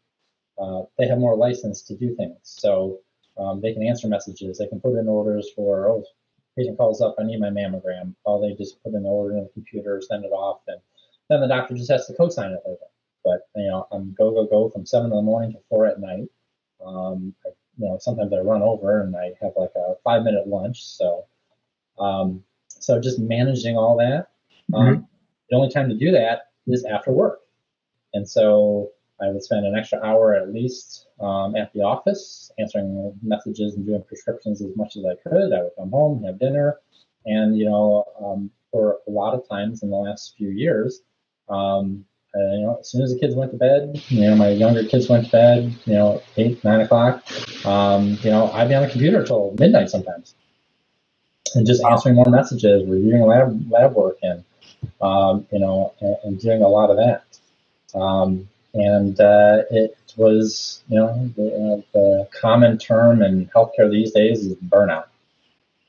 uh, 0.60 0.82
they 0.98 1.06
have 1.06 1.18
more 1.18 1.36
license 1.36 1.80
to 1.82 1.96
do 1.96 2.14
things. 2.16 2.36
So 2.42 2.98
um, 3.38 3.60
they 3.60 3.72
can 3.72 3.86
answer 3.86 4.08
messages. 4.08 4.58
They 4.58 4.66
can 4.66 4.80
put 4.80 4.98
in 4.98 5.08
orders 5.08 5.50
for, 5.54 5.88
oh, 5.88 6.04
patient 6.56 6.76
calls 6.76 7.00
up, 7.00 7.16
I 7.18 7.24
need 7.24 7.40
my 7.40 7.48
mammogram. 7.48 8.14
All 8.24 8.40
they 8.40 8.54
just 8.54 8.82
put 8.82 8.94
in 8.94 9.02
the 9.02 9.08
order 9.08 9.36
in 9.36 9.44
the 9.44 9.50
computer, 9.50 10.00
send 10.00 10.24
it 10.24 10.32
off, 10.32 10.60
and 10.68 10.80
then 11.28 11.40
the 11.40 11.48
doctor 11.48 11.74
just 11.74 11.90
has 11.90 12.06
to 12.06 12.14
co-sign 12.14 12.52
it 12.52 12.62
later. 12.66 12.78
But 13.24 13.48
you 13.56 13.68
know, 13.68 13.86
I'm 13.92 14.14
go 14.18 14.30
go 14.32 14.44
go 14.46 14.68
from 14.68 14.84
seven 14.84 15.10
in 15.10 15.16
the 15.16 15.22
morning 15.22 15.52
to 15.52 15.58
four 15.68 15.86
at 15.86 16.00
night. 16.00 16.28
Um, 16.84 17.34
I, 17.46 17.50
you 17.78 17.88
know, 17.88 17.98
sometimes 18.00 18.32
I 18.32 18.38
run 18.38 18.62
over 18.62 19.00
and 19.02 19.16
I 19.16 19.32
have 19.40 19.52
like 19.56 19.70
a 19.76 19.94
five 20.04 20.24
minute 20.24 20.46
lunch. 20.46 20.84
So, 20.84 21.24
um, 21.98 22.42
so 22.68 23.00
just 23.00 23.18
managing 23.18 23.76
all 23.76 23.96
that. 23.98 24.28
Um, 24.74 24.86
mm-hmm. 24.86 25.02
The 25.50 25.56
only 25.56 25.70
time 25.70 25.88
to 25.88 25.94
do 25.94 26.10
that 26.12 26.50
is 26.66 26.84
after 26.84 27.12
work, 27.12 27.40
and 28.14 28.28
so 28.28 28.90
I 29.22 29.30
would 29.30 29.42
spend 29.42 29.66
an 29.66 29.76
extra 29.76 30.00
hour 30.02 30.34
at 30.34 30.52
least 30.52 31.06
um, 31.20 31.54
at 31.54 31.72
the 31.72 31.80
office 31.80 32.50
answering 32.58 33.14
messages 33.22 33.74
and 33.74 33.86
doing 33.86 34.02
prescriptions 34.02 34.60
as 34.60 34.74
much 34.76 34.96
as 34.96 35.04
I 35.04 35.14
could. 35.28 35.52
I 35.52 35.62
would 35.62 35.72
come 35.78 35.90
home, 35.90 36.24
have 36.24 36.38
dinner, 36.38 36.80
and 37.24 37.56
you 37.56 37.66
know, 37.66 38.04
um, 38.20 38.50
for 38.70 38.98
a 39.06 39.10
lot 39.10 39.34
of 39.34 39.48
times 39.48 39.82
in 39.82 39.90
the 39.90 39.96
last 39.96 40.34
few 40.36 40.48
years, 40.48 41.02
um, 41.48 42.04
uh, 42.34 42.40
you 42.40 42.62
know, 42.62 42.78
as 42.80 42.90
soon 42.90 43.02
as 43.02 43.12
the 43.12 43.20
kids 43.20 43.34
went 43.34 43.52
to 43.52 43.58
bed, 43.58 44.02
you 44.08 44.22
know, 44.22 44.34
my 44.34 44.48
younger 44.48 44.84
kids 44.84 45.08
went 45.08 45.26
to 45.26 45.30
bed, 45.30 45.74
you 45.84 45.92
know, 45.92 46.22
eight, 46.38 46.64
nine 46.64 46.80
o'clock, 46.80 47.22
um, 47.66 48.18
you 48.22 48.30
know, 48.30 48.50
I'd 48.52 48.68
be 48.68 48.74
on 48.74 48.82
the 48.82 48.88
computer 48.88 49.24
till 49.24 49.54
midnight 49.58 49.90
sometimes, 49.90 50.34
and 51.54 51.66
just 51.66 51.84
answering 51.84 52.16
more 52.16 52.28
messages, 52.28 52.88
reviewing 52.88 53.22
lab 53.22 53.70
lab 53.70 53.94
work, 53.94 54.18
and 54.22 54.42
um, 55.00 55.46
you 55.52 55.60
know, 55.60 55.92
and, 56.00 56.16
and, 56.24 56.40
doing 56.40 56.62
a 56.62 56.68
lot 56.68 56.90
of 56.90 56.96
that. 56.96 57.24
Um, 57.96 58.48
and 58.74 59.20
uh, 59.20 59.62
it 59.70 59.96
was, 60.16 60.82
you 60.88 60.96
know, 60.96 61.30
the, 61.36 61.84
the, 61.92 62.28
common 62.40 62.78
term 62.78 63.22
in 63.22 63.46
healthcare 63.54 63.90
these 63.90 64.12
days 64.12 64.46
is 64.46 64.54
burnout. 64.56 65.06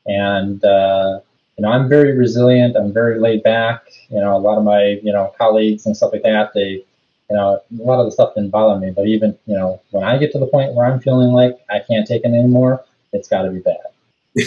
And 0.05 0.63
uh, 0.63 1.19
you 1.57 1.63
know, 1.63 1.71
I'm 1.71 1.87
very 1.87 2.17
resilient. 2.17 2.75
I'm 2.75 2.93
very 2.93 3.19
laid 3.19 3.43
back. 3.43 3.85
You 4.09 4.19
know, 4.19 4.35
a 4.35 4.39
lot 4.39 4.57
of 4.57 4.63
my, 4.63 4.99
you 5.03 5.13
know, 5.13 5.33
colleagues 5.37 5.85
and 5.85 5.95
stuff 5.95 6.11
like 6.11 6.23
that, 6.23 6.51
they, 6.53 6.83
you 7.29 7.35
know, 7.35 7.59
a 7.79 7.83
lot 7.83 7.99
of 7.99 8.05
the 8.05 8.11
stuff 8.11 8.33
didn't 8.35 8.49
bother 8.49 8.79
me. 8.79 8.91
But 8.91 9.07
even, 9.07 9.37
you 9.45 9.55
know, 9.55 9.81
when 9.91 10.03
I 10.03 10.17
get 10.17 10.31
to 10.33 10.39
the 10.39 10.47
point 10.47 10.73
where 10.73 10.85
I'm 10.85 10.99
feeling 10.99 11.31
like 11.31 11.57
I 11.69 11.79
can't 11.79 12.07
take 12.07 12.23
it 12.23 12.27
anymore, 12.27 12.83
it's 13.13 13.27
got 13.27 13.43
to 13.43 13.51
be 13.51 13.59
bad. 13.59 13.77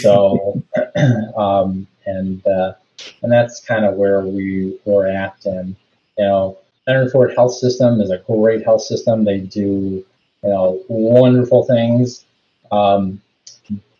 So, 0.01 0.61
um, 1.37 1.87
and 2.05 2.45
uh, 2.45 2.73
and 3.21 3.31
that's 3.31 3.61
kind 3.61 3.85
of 3.85 3.95
where 3.95 4.21
we 4.21 4.77
were 4.85 5.07
at. 5.07 5.45
And 5.45 5.75
you 6.17 6.25
know, 6.25 6.57
Henry 6.87 7.09
Ford 7.09 7.33
Health 7.35 7.53
System 7.53 7.99
is 8.01 8.09
a 8.09 8.19
great 8.19 8.63
health 8.63 8.81
system. 8.81 9.25
They 9.25 9.39
do, 9.39 10.05
you 10.43 10.49
know, 10.49 10.81
wonderful 10.87 11.65
things. 11.65 12.25
Um, 12.71 13.21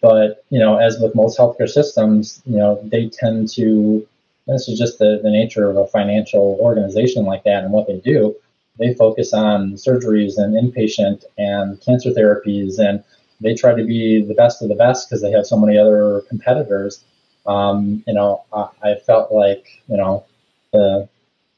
but 0.01 0.45
you 0.49 0.59
know, 0.59 0.77
as 0.77 0.99
with 0.99 1.15
most 1.15 1.37
healthcare 1.37 1.69
systems, 1.69 2.41
you 2.45 2.57
know, 2.57 2.79
they 2.83 3.09
tend 3.09 3.49
to. 3.53 4.07
This 4.47 4.69
is 4.69 4.79
just 4.79 4.97
the, 4.97 5.19
the 5.21 5.29
nature 5.29 5.69
of 5.69 5.75
a 5.75 5.87
financial 5.87 6.57
organization 6.61 7.25
like 7.25 7.43
that 7.43 7.65
and 7.65 7.73
what 7.73 7.85
they 7.85 7.97
do. 7.97 8.33
They 8.79 8.93
focus 8.93 9.33
on 9.33 9.73
surgeries 9.73 10.37
and 10.37 10.53
inpatient 10.53 11.25
and 11.37 11.81
cancer 11.81 12.11
therapies, 12.11 12.79
and 12.79 13.03
they 13.41 13.55
try 13.55 13.75
to 13.75 13.83
be 13.83 14.23
the 14.23 14.33
best 14.33 14.61
of 14.61 14.69
the 14.69 14.75
best 14.75 15.09
because 15.09 15.21
they 15.21 15.31
have 15.31 15.45
so 15.45 15.59
many 15.59 15.77
other 15.77 16.21
competitors. 16.29 17.03
Um, 17.45 18.03
you 18.07 18.13
know, 18.13 18.45
I, 18.53 18.67
I, 18.83 18.95
felt 18.95 19.31
like 19.31 19.81
you 19.89 19.97
know, 19.97 20.25
the, 20.71 21.09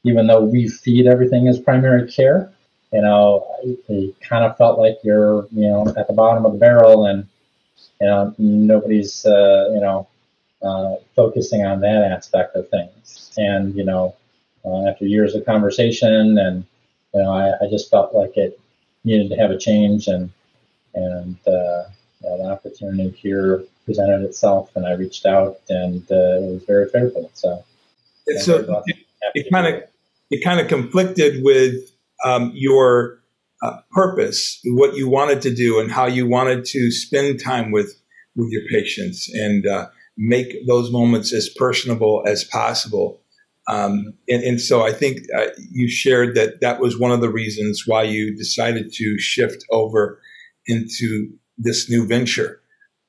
even 0.04 0.26
though 0.26 0.42
we 0.42 0.68
feed 0.68 1.06
everything 1.06 1.48
as 1.48 1.58
primary 1.58 2.10
care, 2.10 2.52
you 2.92 3.02
know, 3.02 3.46
it 3.62 4.20
kind 4.20 4.44
of 4.44 4.56
felt 4.56 4.78
like 4.78 4.98
you're 5.02 5.46
you 5.52 5.68
know 5.68 5.92
at 5.96 6.06
the 6.06 6.12
bottom 6.12 6.44
of 6.44 6.52
the 6.52 6.58
barrel 6.58 7.06
and 7.06 7.26
you 8.00 8.06
know, 8.06 8.34
nobody's, 8.38 9.24
uh, 9.26 9.70
you 9.72 9.80
know, 9.80 10.08
uh, 10.62 10.96
focusing 11.14 11.64
on 11.64 11.80
that 11.80 12.02
aspect 12.02 12.56
of 12.56 12.68
things. 12.68 13.30
And, 13.36 13.74
you 13.74 13.84
know, 13.84 14.16
uh, 14.64 14.88
after 14.88 15.06
years 15.06 15.34
of 15.34 15.44
conversation 15.44 16.38
and, 16.38 16.64
you 17.14 17.22
know, 17.22 17.32
I, 17.32 17.64
I, 17.64 17.68
just 17.70 17.90
felt 17.90 18.14
like 18.14 18.36
it 18.36 18.60
needed 19.04 19.30
to 19.30 19.36
have 19.36 19.50
a 19.50 19.58
change 19.58 20.06
and, 20.08 20.30
and, 20.94 21.36
uh, 21.46 21.84
you 22.22 22.28
know, 22.28 22.38
the 22.38 22.50
opportunity 22.50 23.10
here 23.10 23.64
presented 23.86 24.22
itself 24.22 24.70
and 24.76 24.86
I 24.86 24.92
reached 24.92 25.26
out 25.26 25.60
and 25.68 26.02
uh, 26.10 26.38
it 26.38 26.52
was 26.52 26.64
very 26.64 26.88
favorable. 26.90 27.30
So, 27.34 27.64
so 28.40 28.82
it, 28.86 28.96
it 29.34 29.50
kind 29.50 29.66
of, 29.66 29.82
it 30.30 30.44
kind 30.44 30.60
of 30.60 30.68
conflicted 30.68 31.42
with 31.42 31.74
um, 32.24 32.52
your 32.54 33.20
uh, 33.62 33.78
purpose, 33.90 34.60
what 34.64 34.94
you 34.94 35.08
wanted 35.08 35.42
to 35.42 35.54
do, 35.54 35.80
and 35.80 35.90
how 35.90 36.06
you 36.06 36.26
wanted 36.26 36.64
to 36.66 36.90
spend 36.90 37.42
time 37.42 37.70
with 37.72 38.00
with 38.36 38.48
your 38.50 38.62
patients, 38.70 39.28
and 39.34 39.66
uh, 39.66 39.88
make 40.16 40.66
those 40.66 40.90
moments 40.90 41.32
as 41.32 41.48
personable 41.48 42.22
as 42.26 42.44
possible. 42.44 43.20
Um, 43.68 44.14
and, 44.28 44.42
and, 44.42 44.60
so 44.60 44.82
I 44.82 44.92
think 44.92 45.20
uh, 45.36 45.46
you 45.70 45.88
shared 45.88 46.34
that 46.34 46.60
that 46.60 46.80
was 46.80 46.98
one 46.98 47.12
of 47.12 47.20
the 47.20 47.30
reasons 47.30 47.84
why 47.86 48.02
you 48.02 48.34
decided 48.34 48.92
to 48.94 49.18
shift 49.18 49.64
over 49.70 50.20
into 50.66 51.28
this 51.58 51.88
new 51.88 52.06
venture, 52.06 52.60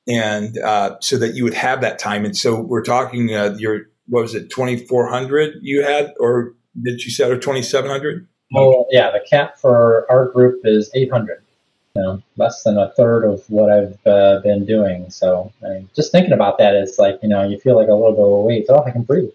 and 0.06 0.58
uh, 0.58 0.96
so 1.00 1.16
that 1.16 1.34
you 1.34 1.44
would 1.44 1.54
have 1.54 1.80
that 1.80 1.98
time. 1.98 2.24
And 2.24 2.36
so 2.36 2.60
we're 2.60 2.84
talking 2.84 3.34
uh, 3.34 3.56
your 3.58 3.86
what 4.06 4.22
was 4.22 4.34
it 4.34 4.50
twenty 4.50 4.76
four 4.76 5.08
hundred 5.08 5.54
you 5.62 5.82
had, 5.82 6.12
or 6.20 6.54
did 6.80 7.04
you 7.04 7.10
say 7.10 7.28
or 7.28 7.38
twenty 7.38 7.62
seven 7.62 7.90
hundred? 7.90 8.26
Well, 8.52 8.86
yeah, 8.90 9.10
the 9.10 9.24
cap 9.28 9.58
for 9.58 10.06
our 10.10 10.28
group 10.28 10.60
is 10.64 10.90
800. 10.94 11.42
You 11.96 12.02
know, 12.02 12.22
less 12.36 12.62
than 12.64 12.76
a 12.76 12.92
third 12.96 13.24
of 13.24 13.42
what 13.48 13.70
I've 13.70 13.98
uh, 14.06 14.40
been 14.42 14.66
doing. 14.66 15.08
So, 15.08 15.50
I 15.64 15.68
mean, 15.68 15.90
just 15.96 16.12
thinking 16.12 16.32
about 16.32 16.58
that, 16.58 16.74
it's 16.74 16.98
like 16.98 17.18
you 17.22 17.28
know, 17.28 17.46
you 17.46 17.58
feel 17.58 17.76
like 17.76 17.88
a 17.88 17.94
little 17.94 18.12
bit 18.12 18.24
of 18.24 18.44
weight. 18.44 18.66
Oh, 18.68 18.84
I 18.84 18.90
can 18.90 19.02
breathe. 19.02 19.30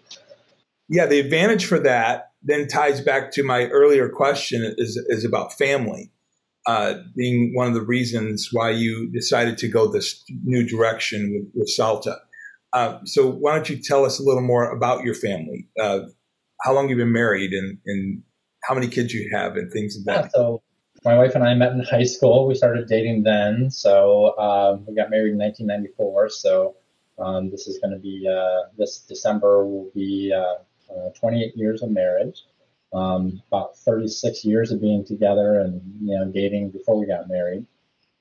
Yeah, 0.89 1.06
the 1.06 1.19
advantage 1.19 1.65
for 1.65 1.80
that 1.80 2.28
then 2.47 2.67
ties 2.67 3.02
back 3.02 3.32
to 3.34 3.43
my 3.43 3.67
earlier 3.67 4.10
question 4.10 4.73
is 4.78 4.97
is 5.08 5.26
about 5.26 5.54
family. 5.54 6.12
Uh, 6.65 6.95
being 7.15 7.54
one 7.56 7.67
of 7.67 7.73
the 7.73 7.82
reasons 7.82 8.50
why 8.52 8.69
you 8.69 9.10
decided 9.12 9.58
to 9.58 9.69
go 9.69 9.88
this 9.88 10.21
new 10.43 10.67
direction 10.67 11.32
with, 11.32 11.62
with 11.62 11.69
Salta. 11.69 12.17
Uh, 12.73 13.00
so 13.06 13.30
why 13.30 13.56
don't 13.56 13.69
you 13.69 13.78
tell 13.78 14.04
us 14.04 14.19
a 14.19 14.23
little 14.23 14.41
more 14.41 14.69
about 14.69 15.06
your 15.06 15.13
family? 15.13 15.65
How 16.62 16.74
long 16.74 16.89
you've 16.89 16.98
been 16.98 17.12
married 17.12 17.54
and, 17.54 17.78
and 17.86 18.24
how 18.63 18.76
many 18.76 18.88
kids 18.88 19.13
you 19.13 19.30
have 19.32 19.56
and 19.56 19.72
things 19.72 19.98
like 19.98 20.06
that. 20.06 20.26
Yeah, 20.26 20.30
so 20.34 20.62
my 21.06 21.17
wife 21.17 21.36
and 21.36 21.43
I 21.43 21.54
met 21.54 21.72
in 21.72 21.84
high 21.84 22.04
school. 22.04 22.48
We 22.48 22.56
started 22.56 22.88
dating 22.88 23.24
then. 23.24 23.72
So 23.72 24.38
um, 24.38 24.86
we 24.86 24.96
got 24.96 25.10
married 25.10 25.32
in 25.32 25.38
1994. 25.38 26.30
So 26.30 26.76
um, 27.20 27.50
this 27.50 27.67
is 27.67 27.80
going 27.80 27.91
to 27.91 28.00
be 28.00 28.28
uh, 28.30 28.70
this 28.78 29.00
December 29.00 29.65
will 29.65 29.89
be 29.93 30.34
uh, 30.36 30.93
uh, 30.93 31.10
28 31.20 31.56
years 31.56 31.82
of 31.82 31.91
marriage. 31.91 32.43
Um, 32.93 33.41
about 33.48 33.78
36 33.78 34.46
years 34.46 34.72
of 34.72 34.80
being 34.80 35.06
together 35.06 35.60
and 35.60 35.82
you 36.02 36.17
know 36.17 36.26
dating 36.32 36.72
before 36.72 36.98
we 36.98 37.06
got 37.06 37.28
married. 37.28 37.65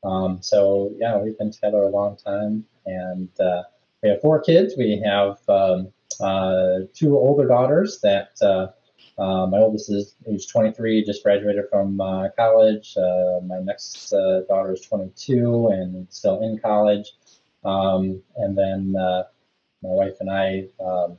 Um, 0.02 0.42
so 0.42 0.92
yeah, 0.98 1.16
we've 1.18 1.38
been 1.38 1.52
together 1.52 1.78
a 1.78 1.88
long 1.88 2.16
time, 2.16 2.64
and 2.84 3.28
uh, 3.40 3.62
we 4.02 4.08
have 4.10 4.20
four 4.20 4.40
kids. 4.40 4.74
We 4.76 5.00
have 5.04 5.38
um, 5.48 5.92
two 6.18 7.16
older 7.16 7.46
daughters 7.46 8.00
that 8.02 8.30
uh, 8.42 8.68
uh, 9.18 9.46
my 9.46 9.58
oldest 9.58 9.90
is 9.90 10.14
age 10.28 10.48
23, 10.48 11.04
just 11.04 11.22
graduated 11.22 11.64
from 11.70 12.00
uh, 12.00 12.28
college. 12.36 12.96
Uh, 12.96 13.40
my 13.46 13.60
next 13.60 14.12
uh, 14.12 14.42
daughter 14.48 14.72
is 14.72 14.82
22 14.82 15.68
and 15.68 16.06
still 16.10 16.42
in 16.42 16.58
college. 16.58 17.12
Um, 17.64 18.22
and 18.36 18.56
then 18.56 18.94
uh, 18.96 19.24
my 19.82 19.88
wife 19.88 20.16
and 20.20 20.30
I 20.30 20.68
um, 20.80 21.16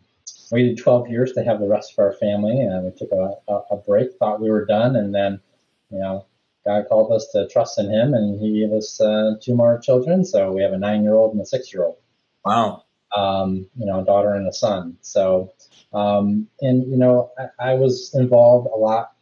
waited 0.51 0.77
12 0.77 1.10
years 1.10 1.33
to 1.33 1.43
have 1.43 1.60
the 1.60 1.67
rest 1.67 1.93
of 1.93 1.99
our 1.99 2.13
family, 2.13 2.60
and 2.60 2.86
we 2.86 2.91
took 2.91 3.12
a, 3.12 3.33
a, 3.51 3.62
a, 3.71 3.77
break, 3.77 4.13
thought 4.13 4.39
we 4.39 4.49
were 4.49 4.65
done, 4.65 4.95
and 4.95 5.13
then, 5.13 5.41
you 5.89 5.99
know, 5.99 6.25
God 6.65 6.86
called 6.88 7.12
us 7.12 7.27
to 7.33 7.47
trust 7.47 7.79
in 7.79 7.89
Him, 7.89 8.13
and 8.13 8.39
He 8.39 8.60
gave 8.60 8.71
us 8.71 9.01
uh, 9.01 9.36
two 9.41 9.55
more 9.55 9.79
children. 9.79 10.23
So 10.23 10.51
we 10.51 10.62
have 10.62 10.73
a 10.73 10.77
nine-year-old 10.77 11.33
and 11.33 11.41
a 11.41 11.45
six-year-old. 11.45 11.97
Wow. 12.45 12.83
Um, 13.15 13.67
you 13.78 13.86
know, 13.86 14.02
a 14.02 14.06
daughter 14.06 14.34
and 14.34 14.48
a 14.48 14.54
son. 14.54 14.98
So 15.02 15.54
um, 15.93 16.48
and 16.62 16.89
you 16.89 16.98
know, 16.98 17.32
I, 17.38 17.72
I, 17.72 17.74
was 17.76 18.13
involved 18.13 18.67
a 18.67 18.78
lot 18.78 19.13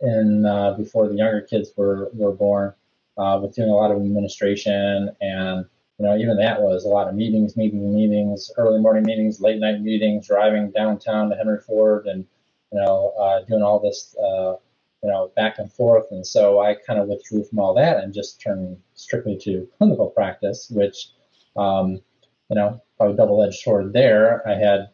in 0.00 0.46
uh, 0.46 0.74
before 0.74 1.08
the 1.08 1.16
younger 1.16 1.40
kids 1.42 1.72
were 1.76 2.10
were 2.12 2.32
born 2.32 2.72
uh, 3.16 3.38
with 3.42 3.54
doing 3.54 3.68
a 3.68 3.74
lot 3.74 3.90
of 3.90 3.96
administration, 3.96 5.10
and 5.20 5.66
you 5.98 6.06
know, 6.06 6.16
even 6.16 6.36
that 6.36 6.62
was 6.62 6.84
a 6.84 6.88
lot 6.88 7.08
of 7.08 7.14
meetings, 7.14 7.56
meetings, 7.56 7.82
meetings, 7.82 8.52
early 8.56 8.80
morning 8.80 9.02
meetings, 9.04 9.40
late 9.40 9.58
night 9.58 9.80
meetings, 9.80 10.28
driving 10.28 10.70
downtown 10.70 11.30
to 11.30 11.36
Henry 11.36 11.60
Ford, 11.60 12.06
and 12.06 12.24
you 12.72 12.80
know, 12.80 13.12
uh, 13.20 13.40
doing 13.44 13.62
all 13.62 13.80
this. 13.80 14.16
Uh, 14.16 14.54
you 15.02 15.08
know, 15.08 15.30
back 15.36 15.60
and 15.60 15.72
forth. 15.72 16.06
And 16.10 16.26
so 16.26 16.60
I 16.60 16.74
kind 16.74 16.98
of 16.98 17.06
withdrew 17.06 17.44
from 17.44 17.60
all 17.60 17.72
that 17.74 18.02
and 18.02 18.12
just 18.12 18.40
turned 18.40 18.76
strictly 18.94 19.38
to 19.42 19.68
clinical 19.78 20.08
practice, 20.10 20.68
which, 20.70 21.10
um, 21.56 22.00
you 22.48 22.56
know, 22.56 22.80
probably 22.96 23.16
double 23.16 23.42
edged 23.42 23.60
sword 23.60 23.92
there. 23.92 24.46
I 24.48 24.54
had 24.54 24.88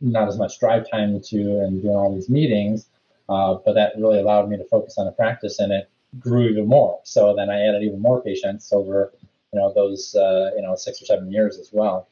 not 0.00 0.28
as 0.28 0.38
much 0.38 0.58
drive 0.58 0.90
time 0.90 1.20
to 1.20 1.60
and 1.60 1.82
doing 1.82 1.94
all 1.94 2.14
these 2.14 2.28
meetings, 2.28 2.86
uh, 3.28 3.54
but 3.64 3.74
that 3.74 3.92
really 3.96 4.18
allowed 4.18 4.48
me 4.48 4.56
to 4.56 4.64
focus 4.64 4.98
on 4.98 5.06
the 5.06 5.12
practice 5.12 5.58
and 5.58 5.72
it 5.72 5.88
grew 6.18 6.48
even 6.48 6.66
more. 6.66 7.00
So 7.04 7.34
then 7.34 7.50
I 7.50 7.62
added 7.66 7.82
even 7.82 8.00
more 8.00 8.22
patients 8.22 8.72
over, 8.72 9.12
you 9.52 9.60
know, 9.60 9.72
those, 9.72 10.14
uh, 10.14 10.50
you 10.56 10.62
know, 10.62 10.74
six 10.74 11.00
or 11.00 11.06
seven 11.06 11.30
years 11.30 11.58
as 11.58 11.70
well. 11.72 12.08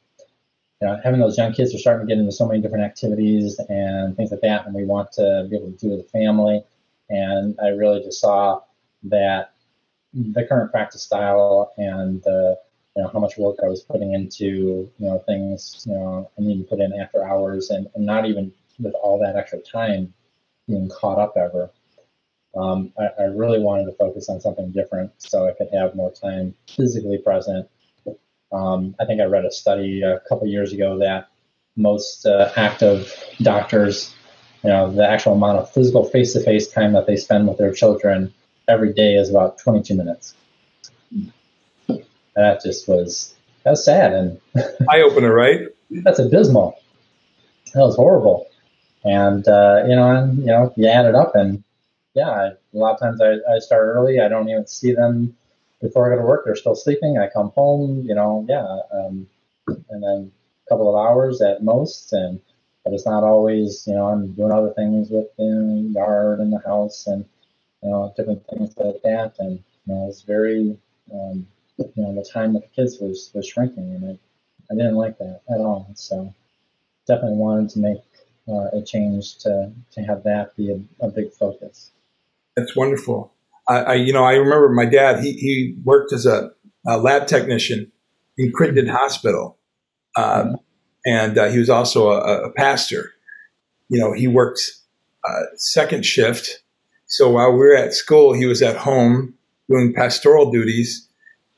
You 0.81 0.89
know, 0.89 1.01
having 1.05 1.21
those 1.21 1.37
young 1.37 1.53
kids 1.53 1.75
are 1.75 1.79
starting 1.79 2.07
to 2.07 2.15
get 2.15 2.19
into 2.19 2.33
so 2.33 2.47
many 2.47 2.63
different 2.63 2.85
activities 2.85 3.59
and 3.69 4.17
things 4.17 4.31
like 4.31 4.41
that, 4.41 4.65
and 4.65 4.75
we 4.75 4.85
want 4.85 5.13
to 5.13 5.47
be 5.51 5.57
able 5.57 5.73
to 5.73 5.77
do 5.77 5.91
with 5.91 6.03
the 6.03 6.09
family. 6.09 6.63
And 7.11 7.59
I 7.63 7.69
really 7.69 8.03
just 8.03 8.21
saw 8.21 8.63
that 9.05 9.53
the 10.15 10.47
current 10.47 10.71
practice 10.71 11.03
style 11.03 11.73
and 11.77 12.23
the 12.23 12.59
you 12.97 13.03
know 13.03 13.11
how 13.13 13.19
much 13.19 13.39
work 13.39 13.57
I 13.63 13.69
was 13.69 13.83
putting 13.83 14.15
into 14.15 14.45
you 14.45 14.93
know 14.99 15.19
things 15.27 15.85
you 15.87 15.95
know 15.95 16.31
I 16.39 16.43
need 16.43 16.59
to 16.59 16.65
put 16.65 16.81
in 16.81 16.93
after 17.01 17.25
hours 17.25 17.71
and, 17.71 17.89
and 17.95 18.05
not 18.05 18.27
even 18.27 18.53
with 18.79 18.95
all 18.95 19.19
that 19.21 19.37
extra 19.37 19.61
time 19.61 20.13
being 20.67 20.89
caught 20.89 21.19
up 21.19 21.35
ever. 21.37 21.71
Um, 22.57 22.93
I, 22.99 23.23
I, 23.23 23.27
really 23.27 23.61
wanted 23.61 23.85
to 23.85 23.93
focus 23.93 24.29
on 24.29 24.41
something 24.41 24.73
different 24.73 25.13
so 25.19 25.47
I 25.47 25.53
could 25.53 25.69
have 25.73 25.95
more 25.95 26.11
time 26.11 26.53
physically 26.69 27.19
present. 27.19 27.69
Um, 28.51 28.97
I 28.99 29.05
think 29.05 29.21
I 29.21 29.27
read 29.27 29.45
a 29.45 29.53
study 29.53 30.03
a 30.03 30.19
couple 30.29 30.49
years 30.49 30.73
ago 30.73 30.99
that 30.99 31.29
most 31.77 32.27
uh, 32.27 32.51
active 32.57 33.15
doctors 33.41 34.13
you 34.63 34.71
know, 34.71 34.91
the 34.93 35.09
actual 35.09 35.33
amount 35.33 35.59
of 35.59 35.71
physical 35.71 36.05
face-to-face 36.05 36.69
time 36.69 36.93
that 36.93 37.07
they 37.07 37.17
spend 37.17 37.49
with 37.49 37.59
their 37.59 37.73
children 37.73 38.33
every 38.69 38.93
day 38.93 39.15
is 39.15 39.31
about 39.31 39.59
22 39.59 39.95
minutes. 39.95 40.35
And 42.37 42.45
that 42.45 42.63
just 42.63 42.89
was 42.89 43.35
that 43.65 43.71
was 43.71 43.85
sad 43.85 44.13
and 44.13 44.41
eye 44.91 45.03
opener, 45.03 45.35
right? 45.35 45.69
That's 45.91 46.19
abysmal. 46.19 46.77
That 47.75 47.81
was 47.81 47.97
horrible. 47.97 48.49
And 49.05 49.47
uh, 49.49 49.85
you 49.89 49.97
know, 49.97 50.11
and 50.11 50.39
you 50.39 50.47
know, 50.47 50.73
you 50.77 50.87
add 50.87 51.07
it 51.07 51.15
up, 51.15 51.35
and 51.35 51.65
yeah, 52.15 52.31
I, 52.31 52.47
a 52.49 52.57
lot 52.73 52.95
of 52.95 53.01
times 53.01 53.21
I, 53.21 53.35
I 53.51 53.59
start 53.59 53.83
early. 53.83 54.21
I 54.21 54.29
don't 54.29 54.49
even 54.49 54.67
see 54.67 54.93
them 54.93 55.37
before 55.81 56.07
I 56.07 56.15
go 56.15 56.21
to 56.21 56.27
work. 56.27 56.45
They're 56.45 56.57
still 56.57 56.75
sleeping. 56.75 57.19
I 57.19 57.29
come 57.29 57.51
home, 57.51 58.05
you 58.07 58.15
know, 58.15 58.45
yeah, 58.49 58.79
um, 58.93 59.27
and 59.89 60.03
then 60.03 60.33
a 60.67 60.69
couple 60.69 60.89
of 60.95 61.07
hours 61.07 61.41
at 61.41 61.63
most, 61.63 62.13
and 62.13 62.41
but 62.85 62.93
it's 62.93 63.07
not 63.07 63.25
always, 63.25 63.85
you 63.87 63.95
know, 63.95 64.07
I'm 64.07 64.33
doing 64.33 64.53
other 64.53 64.73
things 64.75 65.11
with 65.11 65.35
the 65.37 65.91
yard 65.95 66.41
and 66.41 66.53
the 66.53 66.61
house 66.67 67.07
and 67.07 67.25
you 67.83 67.91
know 67.91 68.13
different 68.17 68.47
things 68.49 68.75
like 68.77 69.01
that, 69.03 69.35
and 69.39 69.63
you 69.87 69.95
know, 69.95 70.09
it's 70.09 70.23
very, 70.23 70.77
um, 71.13 71.47
you 71.81 72.03
know, 72.03 72.15
the 72.15 72.29
time 72.33 72.55
with 72.55 72.63
the 72.63 72.69
kids 72.69 72.99
was 73.01 73.31
was 73.35 73.47
shrinking, 73.47 73.95
and 73.95 74.05
I 74.05 74.73
I 74.73 74.77
didn't 74.77 74.97
like 74.97 75.19
that 75.19 75.41
at 75.49 75.61
all. 75.61 75.91
So 75.95 76.33
definitely 77.07 77.39
wanted 77.39 77.71
to 77.71 77.79
make 77.81 77.99
uh, 78.49 78.79
a 78.79 78.83
change 78.83 79.39
to 79.39 79.73
to 79.93 80.03
have 80.03 80.23
that 80.25 80.57
be 80.57 80.71
a, 80.71 81.07
a 81.07 81.09
big 81.09 81.33
focus. 81.33 81.91
That's 82.57 82.77
wonderful. 82.77 83.33
I, 83.69 83.77
I, 83.79 83.95
you 83.95 84.13
know 84.13 84.25
I 84.25 84.35
remember 84.35 84.69
my 84.69 84.87
dad. 84.87 85.23
He 85.23 85.33
he 85.33 85.77
worked 85.85 86.13
as 86.13 86.27
a, 86.27 86.51
a 86.87 86.99
lab 86.99 87.27
technician 87.27 87.91
in 88.37 88.53
Crittenton 88.53 88.91
Hospital, 88.91 89.59
um, 90.17 90.57
and 91.05 91.39
uh, 91.39 91.49
he 91.49 91.59
was 91.59 91.71
also 91.71 92.11
a, 92.11 92.49
a, 92.49 92.53
pastor. 92.53 93.13
You 93.89 93.99
know 93.99 94.13
he 94.13 94.29
worked 94.29 94.61
uh, 95.29 95.43
second 95.57 96.05
shift. 96.05 96.63
So 97.07 97.31
while 97.31 97.53
we 97.53 97.59
were 97.59 97.75
at 97.75 97.93
school, 97.93 98.35
he 98.35 98.47
was 98.47 98.63
at 98.63 98.77
home 98.77 99.35
doing 99.69 99.93
pastoral 99.93 100.51
duties, 100.51 101.09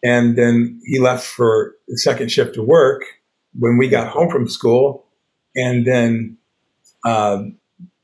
and 0.03 0.37
then 0.37 0.81
he 0.85 0.99
left 0.99 1.27
for 1.27 1.75
the 1.89 1.99
second 1.99 2.31
shift 2.31 2.55
to 2.55 2.63
work 2.63 3.03
when 3.59 3.77
we 3.77 3.89
got 3.89 4.09
home 4.09 4.31
from 4.31 4.49
school, 4.49 5.07
and 5.55 5.87
then 5.87 6.37
um, 7.05 7.57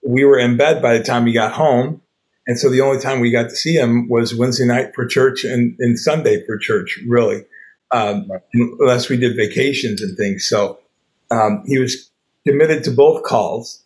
we 0.06 0.24
were 0.24 0.38
in 0.38 0.56
bed 0.56 0.82
by 0.82 0.96
the 0.96 1.04
time 1.04 1.26
he 1.26 1.32
got 1.32 1.52
home. 1.52 2.00
And 2.46 2.58
so 2.58 2.70
the 2.70 2.80
only 2.80 2.98
time 2.98 3.20
we 3.20 3.30
got 3.30 3.50
to 3.50 3.56
see 3.56 3.74
him 3.74 4.08
was 4.08 4.34
Wednesday 4.34 4.64
night 4.64 4.94
for 4.94 5.06
church 5.06 5.44
and, 5.44 5.76
and 5.78 5.98
Sunday 5.98 6.44
for 6.46 6.56
church, 6.56 6.98
really, 7.06 7.44
um, 7.90 8.30
unless 8.80 9.10
we 9.10 9.18
did 9.18 9.36
vacations 9.36 10.00
and 10.00 10.16
things. 10.16 10.48
So 10.48 10.78
um, 11.30 11.62
he 11.66 11.78
was 11.78 12.10
committed 12.46 12.84
to 12.84 12.90
both 12.90 13.22
calls 13.22 13.84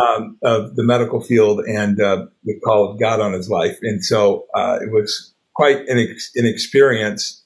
um, 0.00 0.38
of 0.42 0.76
the 0.76 0.84
medical 0.84 1.20
field 1.20 1.60
and 1.66 2.00
uh, 2.00 2.26
the 2.44 2.60
call 2.60 2.90
of 2.90 3.00
God 3.00 3.20
on 3.20 3.32
his 3.32 3.50
life. 3.50 3.76
And 3.82 4.04
so 4.04 4.46
uh, 4.54 4.78
it 4.80 4.92
was 4.92 5.34
quite 5.54 5.80
an, 5.88 5.98
ex- 5.98 6.30
an 6.36 6.46
experience. 6.46 7.43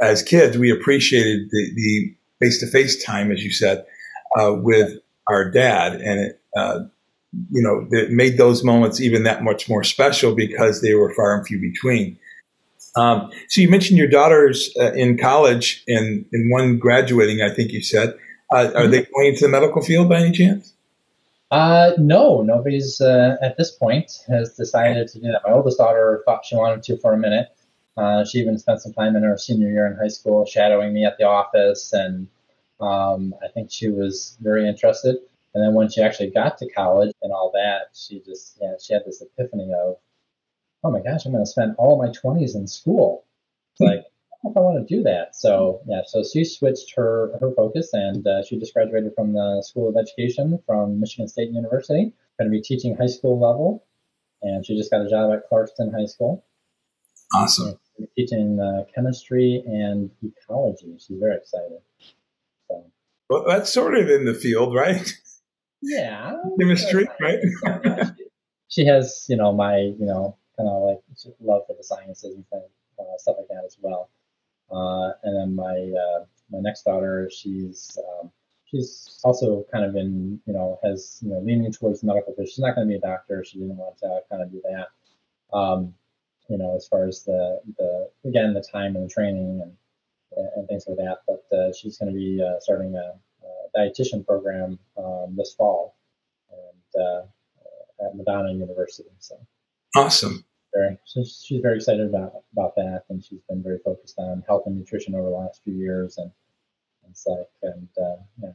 As 0.00 0.22
kids, 0.22 0.58
we 0.58 0.70
appreciated 0.70 1.50
the 1.50 2.14
face 2.40 2.60
to 2.60 2.66
face 2.66 3.02
time, 3.04 3.30
as 3.30 3.42
you 3.42 3.50
said, 3.50 3.84
uh, 4.38 4.54
with 4.54 4.98
our 5.28 5.50
dad. 5.50 5.94
And 6.00 6.20
it, 6.20 6.40
uh, 6.56 6.80
you 7.50 7.62
know, 7.62 7.86
it 7.90 8.10
made 8.10 8.36
those 8.36 8.62
moments 8.62 9.00
even 9.00 9.22
that 9.24 9.42
much 9.42 9.68
more 9.68 9.84
special 9.84 10.34
because 10.34 10.82
they 10.82 10.94
were 10.94 11.14
far 11.14 11.36
and 11.36 11.46
few 11.46 11.60
between. 11.60 12.18
Um, 12.94 13.30
so 13.48 13.60
you 13.60 13.70
mentioned 13.70 13.98
your 13.98 14.08
daughters 14.08 14.70
uh, 14.78 14.92
in 14.92 15.16
college 15.16 15.82
and, 15.88 16.26
and 16.32 16.50
one 16.50 16.78
graduating, 16.78 17.40
I 17.40 17.48
think 17.48 17.72
you 17.72 17.82
said. 17.82 18.14
Uh, 18.54 18.70
are 18.74 18.86
they 18.86 19.02
going 19.04 19.28
into 19.28 19.46
the 19.46 19.48
medical 19.48 19.80
field 19.82 20.10
by 20.10 20.20
any 20.20 20.32
chance? 20.32 20.74
Uh, 21.50 21.92
no, 21.98 22.42
nobody's 22.42 23.00
uh, 23.00 23.36
at 23.42 23.56
this 23.56 23.70
point 23.70 24.10
has 24.28 24.54
decided 24.54 25.08
to 25.08 25.20
do 25.20 25.26
that. 25.26 25.42
My 25.46 25.52
oldest 25.52 25.78
daughter 25.78 26.22
thought 26.26 26.44
she 26.44 26.56
wanted 26.56 26.82
to 26.84 26.96
for 26.98 27.12
a 27.12 27.18
minute. 27.18 27.48
Uh, 27.96 28.24
she 28.24 28.38
even 28.38 28.58
spent 28.58 28.80
some 28.80 28.92
time 28.92 29.16
in 29.16 29.22
her 29.22 29.36
senior 29.36 29.70
year 29.70 29.86
in 29.86 29.96
high 29.96 30.08
school 30.08 30.46
shadowing 30.46 30.92
me 30.92 31.04
at 31.04 31.18
the 31.18 31.24
office, 31.24 31.92
and 31.92 32.28
um, 32.80 33.34
I 33.42 33.48
think 33.48 33.70
she 33.70 33.88
was 33.88 34.36
very 34.40 34.68
interested. 34.68 35.16
And 35.54 35.62
then 35.62 35.74
when 35.74 35.90
she 35.90 36.00
actually 36.00 36.30
got 36.30 36.58
to 36.58 36.70
college 36.70 37.12
and 37.22 37.32
all 37.32 37.50
that, 37.52 37.88
she 37.94 38.20
just, 38.20 38.58
yeah, 38.60 38.74
she 38.82 38.94
had 38.94 39.04
this 39.04 39.22
epiphany 39.22 39.70
of, 39.74 39.96
oh 40.82 40.90
my 40.90 41.00
gosh, 41.00 41.26
I'm 41.26 41.32
going 41.32 41.44
to 41.44 41.50
spend 41.50 41.74
all 41.78 41.98
my 41.98 42.08
20s 42.08 42.54
in 42.54 42.66
school. 42.66 43.24
Like, 43.78 44.00
I 44.00 44.36
don't 44.42 44.44
know 44.44 44.50
if 44.50 44.56
I 44.56 44.60
want 44.60 44.88
to 44.88 44.96
do 44.96 45.02
that. 45.02 45.36
So, 45.36 45.82
yeah, 45.86 46.02
so 46.06 46.24
she 46.24 46.44
switched 46.44 46.94
her, 46.96 47.36
her 47.40 47.52
focus 47.54 47.90
and 47.92 48.26
uh, 48.26 48.42
she 48.44 48.58
just 48.58 48.74
graduated 48.74 49.12
from 49.14 49.34
the 49.34 49.62
School 49.66 49.88
of 49.88 49.96
Education 49.96 50.58
from 50.66 50.98
Michigan 51.00 51.28
State 51.28 51.50
University, 51.50 52.12
going 52.38 52.50
to 52.50 52.50
be 52.50 52.62
teaching 52.62 52.96
high 52.96 53.06
school 53.06 53.38
level. 53.38 53.84
And 54.40 54.64
she 54.64 54.76
just 54.76 54.90
got 54.90 55.04
a 55.04 55.10
job 55.10 55.32
at 55.32 55.48
Clarkston 55.50 55.92
High 55.92 56.06
School. 56.06 56.44
Awesome. 57.34 57.78
Teaching 58.16 58.58
uh, 58.60 58.84
chemistry 58.94 59.62
and 59.66 60.10
ecology. 60.22 60.96
She's 60.98 61.18
very 61.18 61.36
excited. 61.36 61.80
So. 62.68 62.84
Well, 63.28 63.44
that's 63.46 63.72
sort 63.72 63.96
of 63.96 64.08
in 64.08 64.24
the 64.24 64.34
field, 64.34 64.74
right? 64.74 65.12
Yeah. 65.80 66.36
Chemistry, 66.60 67.06
right? 67.20 67.38
she 68.68 68.86
has, 68.86 69.26
you 69.28 69.36
know, 69.36 69.52
my, 69.52 69.78
you 69.78 70.06
know, 70.06 70.36
kind 70.56 70.68
of 70.68 70.82
like 70.82 70.98
love 71.40 71.62
for 71.66 71.76
the 71.76 71.84
sciences 71.84 72.34
and 72.34 72.48
things, 72.48 72.64
uh, 72.98 73.18
stuff 73.18 73.36
like 73.38 73.48
that 73.48 73.64
as 73.64 73.76
well. 73.80 74.10
Uh, 74.70 75.12
and 75.22 75.36
then 75.36 75.54
my 75.54 75.74
uh, 75.74 76.24
my 76.50 76.60
next 76.60 76.84
daughter, 76.84 77.30
she's 77.34 77.98
um, 77.98 78.30
she's 78.64 79.20
also 79.24 79.66
kind 79.72 79.84
of 79.84 79.96
in, 79.96 80.40
you 80.46 80.52
know, 80.52 80.78
has 80.82 81.18
you 81.22 81.30
know 81.30 81.40
leaning 81.40 81.70
towards 81.72 82.02
medical 82.02 82.34
field. 82.34 82.48
She's 82.48 82.58
not 82.58 82.74
going 82.74 82.86
to 82.86 82.90
be 82.90 82.96
a 82.96 83.00
doctor. 83.00 83.44
She 83.44 83.58
didn't 83.58 83.76
want 83.76 83.98
to 83.98 84.20
kind 84.30 84.42
of 84.42 84.50
do 84.50 84.62
that. 84.64 85.56
Um, 85.56 85.94
you 86.52 86.58
know, 86.58 86.76
as 86.76 86.86
far 86.86 87.08
as 87.08 87.24
the 87.24 87.60
the 87.78 88.10
again 88.26 88.52
the 88.52 88.60
time 88.60 88.94
and 88.94 89.06
the 89.06 89.12
training 89.12 89.60
and 89.62 89.72
and 90.56 90.68
things 90.68 90.84
like 90.86 90.98
that. 90.98 91.18
But 91.26 91.56
uh, 91.56 91.72
she's 91.72 91.96
going 91.98 92.12
to 92.12 92.18
be 92.18 92.42
uh, 92.42 92.60
starting 92.60 92.94
a, 92.94 93.12
dietitian 93.74 94.26
program 94.26 94.78
um, 94.98 95.34
this 95.34 95.54
fall 95.54 95.96
and 96.50 97.02
uh, 97.02 97.22
at 98.04 98.14
Madonna 98.14 98.52
University. 98.52 99.08
So 99.18 99.34
awesome. 99.96 100.44
Very, 100.74 100.98
she's, 101.06 101.42
she's 101.42 101.62
very 101.62 101.76
excited 101.76 102.06
about 102.06 102.42
about 102.52 102.74
that, 102.76 103.04
and 103.08 103.24
she's 103.24 103.40
been 103.48 103.62
very 103.62 103.78
focused 103.84 104.18
on 104.18 104.44
health 104.46 104.64
and 104.66 104.76
nutrition 104.76 105.14
over 105.14 105.24
the 105.24 105.34
last 105.34 105.62
few 105.64 105.74
years, 105.74 106.18
and, 106.18 106.30
and 107.02 107.12
it's 107.12 107.26
like, 107.26 107.48
and 107.62 107.88
uh, 107.98 108.16
yeah, 108.42 108.52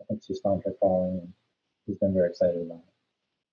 I 0.00 0.04
think 0.04 0.22
she's 0.24 0.38
found 0.38 0.62
her 0.64 0.72
calling, 0.80 1.18
and 1.18 1.32
she's 1.84 1.98
been 1.98 2.14
very 2.14 2.30
excited 2.30 2.62
about 2.62 2.78
it. 2.78 2.94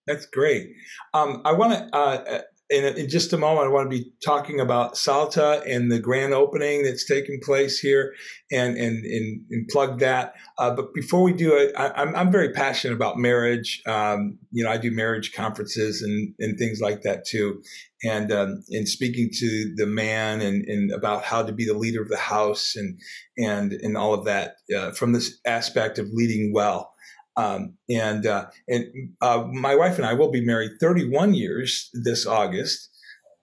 That's 0.06 0.28
great. 0.28 0.76
Um, 1.16 1.42
I 1.46 1.52
want 1.54 1.74
to 1.74 1.96
uh, 1.96 2.42
in, 2.70 2.84
in, 2.98 3.10
just 3.10 3.32
a 3.32 3.38
moment, 3.38 3.68
I 3.68 3.70
want 3.70 3.90
to 3.90 3.98
be 3.98 4.12
talking 4.24 4.60
about 4.60 4.98
Salta 4.98 5.64
and 5.66 5.90
the 5.90 6.00
grand 6.00 6.34
opening 6.34 6.84
that's 6.84 7.06
taking 7.06 7.40
place 7.42 7.80
here, 7.80 8.14
and 8.52 8.76
and 8.78 9.06
and, 9.06 9.46
and 9.50 9.68
plug 9.70 10.00
that. 10.00 10.34
Uh, 10.58 10.76
but 10.76 10.94
before 10.94 11.24
we 11.24 11.32
do 11.32 11.56
it, 11.56 11.72
I, 11.78 11.88
am 11.88 12.10
I'm, 12.10 12.16
I'm 12.16 12.32
very 12.32 12.52
passionate 12.52 12.94
about 12.94 13.18
marriage. 13.18 13.82
Um, 13.86 14.38
you 14.52 14.64
know, 14.64 14.70
I 14.70 14.78
do 14.78 14.92
marriage 14.92 15.34
conferences 15.34 16.02
and 16.02 16.34
and 16.40 16.58
things 16.58 16.82
like 16.82 17.04
that 17.04 17.26
too, 17.26 17.62
and 18.04 18.32
um, 18.34 18.64
and 18.72 18.88
speaking 18.88 19.30
to 19.34 19.74
the 19.78 19.86
man 19.86 20.42
and 20.42 20.66
and 20.68 20.92
about 20.92 21.24
how 21.24 21.44
to 21.44 21.54
be 21.54 21.66
the 21.66 21.78
leader 21.78 22.02
of 22.02 22.10
the 22.10 22.18
house 22.18 22.76
and 22.76 23.00
and 23.38 23.72
and 23.72 23.96
all 23.96 24.14
of 24.14 24.26
that 24.26 24.58
uh, 24.76 24.92
from 24.92 25.14
this 25.14 25.40
aspect 25.46 26.00
of 26.00 26.08
leading 26.12 26.52
well. 26.54 26.94
Um, 27.38 27.78
and 27.88 28.26
uh, 28.26 28.48
and 28.68 28.86
uh, 29.22 29.46
my 29.52 29.76
wife 29.76 29.98
and 29.98 30.06
I 30.06 30.14
will 30.14 30.32
be 30.32 30.44
married 30.44 30.72
31 30.82 31.36
years 31.36 31.90
this 31.94 32.26
August. 32.26 32.90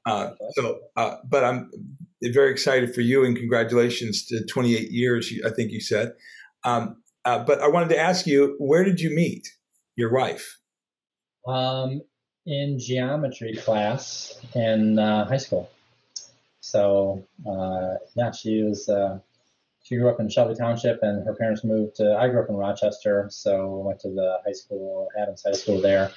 Uh, 0.04 0.30
so, 0.56 0.80
uh, 0.96 1.16
but 1.24 1.44
I'm 1.44 1.70
very 2.22 2.50
excited 2.50 2.94
for 2.94 3.00
you 3.00 3.24
and 3.24 3.36
congratulations 3.36 4.26
to 4.26 4.44
28 4.44 4.90
years. 4.90 5.32
I 5.46 5.50
think 5.50 5.70
you 5.70 5.80
said. 5.80 6.12
Um, 6.64 6.96
uh, 7.24 7.38
but 7.44 7.60
I 7.60 7.68
wanted 7.68 7.90
to 7.90 7.98
ask 7.98 8.26
you, 8.26 8.56
where 8.58 8.84
did 8.84 9.00
you 9.00 9.14
meet 9.14 9.48
your 9.96 10.12
wife? 10.12 10.58
Um, 11.46 12.02
in 12.46 12.78
geometry 12.78 13.54
class 13.54 14.38
in 14.54 14.98
uh, 14.98 15.26
high 15.26 15.38
school. 15.38 15.70
So 16.60 17.24
yeah, 18.16 18.32
she 18.32 18.62
was 18.62 18.90
she 19.84 19.96
grew 19.96 20.08
up 20.08 20.18
in 20.18 20.28
Shelby 20.28 20.54
Township, 20.54 21.02
and 21.02 21.24
her 21.26 21.34
parents 21.34 21.62
moved 21.62 21.96
to. 21.96 22.16
I 22.18 22.28
grew 22.28 22.42
up 22.42 22.48
in 22.48 22.56
Rochester, 22.56 23.28
so 23.30 23.82
went 23.86 24.00
to 24.00 24.08
the 24.08 24.38
high 24.44 24.52
school, 24.52 25.08
Adams 25.20 25.44
High 25.44 25.52
School 25.52 25.80
there. 25.80 26.10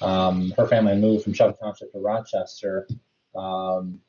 Um, 0.00 0.52
her 0.56 0.66
family 0.66 0.96
moved 0.96 1.22
from 1.22 1.32
Shelby 1.32 1.56
Township 1.62 1.92
to 1.92 2.00
Rochester 2.00 2.88
um, 3.36 4.00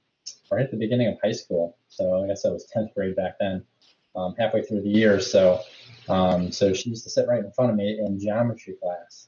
right 0.52 0.64
at 0.64 0.72
the 0.72 0.78
beginning 0.78 1.08
of 1.08 1.18
high 1.24 1.32
school. 1.32 1.78
So 1.90 2.24
I 2.24 2.28
guess 2.28 2.44
I 2.44 2.50
was 2.50 2.68
10th 2.76 2.94
grade 2.96 3.16
back 3.16 3.36
then, 3.40 3.64
um, 4.16 4.34
halfway 4.38 4.64
through 4.64 4.82
the 4.82 4.90
year. 4.90 5.20
So, 5.20 5.62
um, 6.10 6.52
so 6.52 6.74
she 6.74 6.90
used 6.90 7.04
to 7.04 7.12
sit 7.12 7.28
right 7.28 7.44
in 7.44 7.52
front 7.52 7.70
of 7.70 7.78
me 7.78 8.00
in 8.00 8.20
geometry 8.20 8.76
class. 8.82 9.28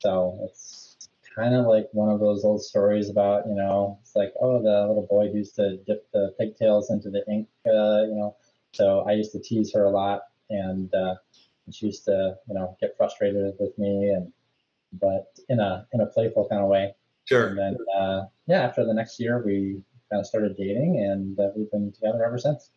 So 0.00 0.38
it's 0.44 1.08
kind 1.34 1.54
of 1.54 1.64
like 1.64 1.88
one 1.92 2.10
of 2.10 2.20
those 2.20 2.44
old 2.44 2.62
stories 2.62 3.08
about, 3.08 3.46
you 3.46 3.54
know, 3.54 3.98
it's 4.02 4.14
like, 4.14 4.34
oh, 4.40 4.62
the 4.62 4.86
little 4.86 5.06
boy 5.08 5.30
used 5.32 5.56
to 5.56 5.78
dip 5.86 6.10
the 6.12 6.34
pigtails 6.38 6.90
into 6.90 7.08
the 7.08 7.24
ink, 7.26 7.48
uh, 7.66 8.04
you 8.04 8.14
know, 8.14 8.36
so 8.74 9.00
I 9.08 9.12
used 9.12 9.32
to 9.32 9.40
tease 9.40 9.72
her 9.74 9.84
a 9.84 9.90
lot, 9.90 10.22
and, 10.50 10.92
uh, 10.94 11.14
she 11.72 11.86
used 11.86 12.04
to, 12.04 12.36
you 12.48 12.54
know, 12.54 12.76
get 12.80 12.94
frustrated 12.96 13.54
with 13.58 13.76
me, 13.78 14.10
and 14.10 14.32
but 14.92 15.26
in 15.48 15.60
a 15.60 15.86
in 15.92 16.00
a 16.00 16.06
playful 16.06 16.48
kind 16.48 16.62
of 16.62 16.68
way. 16.68 16.94
Sure. 17.24 17.48
And 17.48 17.58
then 17.58 17.76
uh, 17.96 18.22
yeah, 18.46 18.62
after 18.62 18.84
the 18.84 18.94
next 18.94 19.18
year, 19.18 19.42
we 19.44 19.82
kind 20.10 20.20
of 20.20 20.26
started 20.26 20.56
dating, 20.56 20.98
and 20.98 21.38
uh, 21.38 21.50
we've 21.56 21.70
been 21.70 21.92
together 21.92 22.24
ever 22.24 22.38
since. 22.38 22.70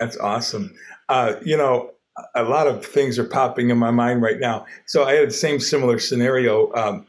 That's 0.00 0.16
awesome. 0.16 0.74
Uh, 1.08 1.34
you 1.44 1.56
know, 1.56 1.92
a 2.34 2.42
lot 2.42 2.66
of 2.66 2.84
things 2.84 3.18
are 3.18 3.24
popping 3.24 3.70
in 3.70 3.78
my 3.78 3.92
mind 3.92 4.22
right 4.22 4.40
now. 4.40 4.66
So 4.86 5.04
I 5.04 5.14
had 5.14 5.28
the 5.28 5.34
same 5.34 5.60
similar 5.60 5.98
scenario. 5.98 6.72
Um, 6.74 7.06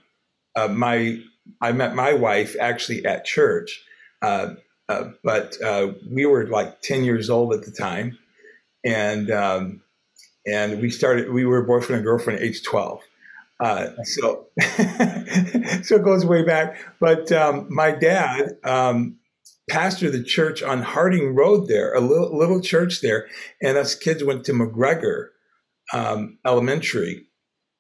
uh, 0.56 0.68
my 0.68 1.18
I 1.62 1.72
met 1.72 1.96
my 1.96 2.14
wife 2.14 2.56
actually 2.60 3.06
at 3.06 3.26
church, 3.26 3.84
uh, 4.22 4.54
uh, 4.88 5.06
but 5.24 5.60
uh, 5.64 5.94
we 6.10 6.26
were 6.26 6.46
like 6.48 6.82
ten 6.82 7.04
years 7.04 7.30
old 7.30 7.54
at 7.54 7.64
the 7.64 7.72
time, 7.72 8.20
and 8.84 9.32
um, 9.32 9.82
and 10.46 10.82
we 10.82 10.90
started. 10.90 11.32
We 11.32 11.46
were 11.46 11.64
boyfriend 11.64 11.98
and 11.98 12.06
girlfriend 12.06 12.40
at 12.40 12.46
age 12.46 12.64
twelve. 12.64 13.02
Uh, 13.60 13.92
so 14.04 14.48
so 15.84 15.96
it 15.96 16.04
goes 16.04 16.26
way 16.26 16.44
back. 16.44 16.78
But 17.00 17.32
um, 17.32 17.68
my 17.70 17.92
dad 17.92 18.58
um, 18.64 19.18
pastor 19.70 20.10
the 20.10 20.24
church 20.24 20.62
on 20.62 20.82
Harding 20.82 21.36
Road 21.36 21.68
there, 21.68 21.94
a 21.94 22.02
little, 22.02 22.38
little 22.38 22.62
church 22.62 23.02
there, 23.02 23.28
and 23.62 23.78
us 23.78 23.96
kids 23.96 24.24
went 24.24 24.46
to 24.46 24.54
McGregor 24.54 25.28
um, 25.94 26.38
Elementary. 26.46 27.26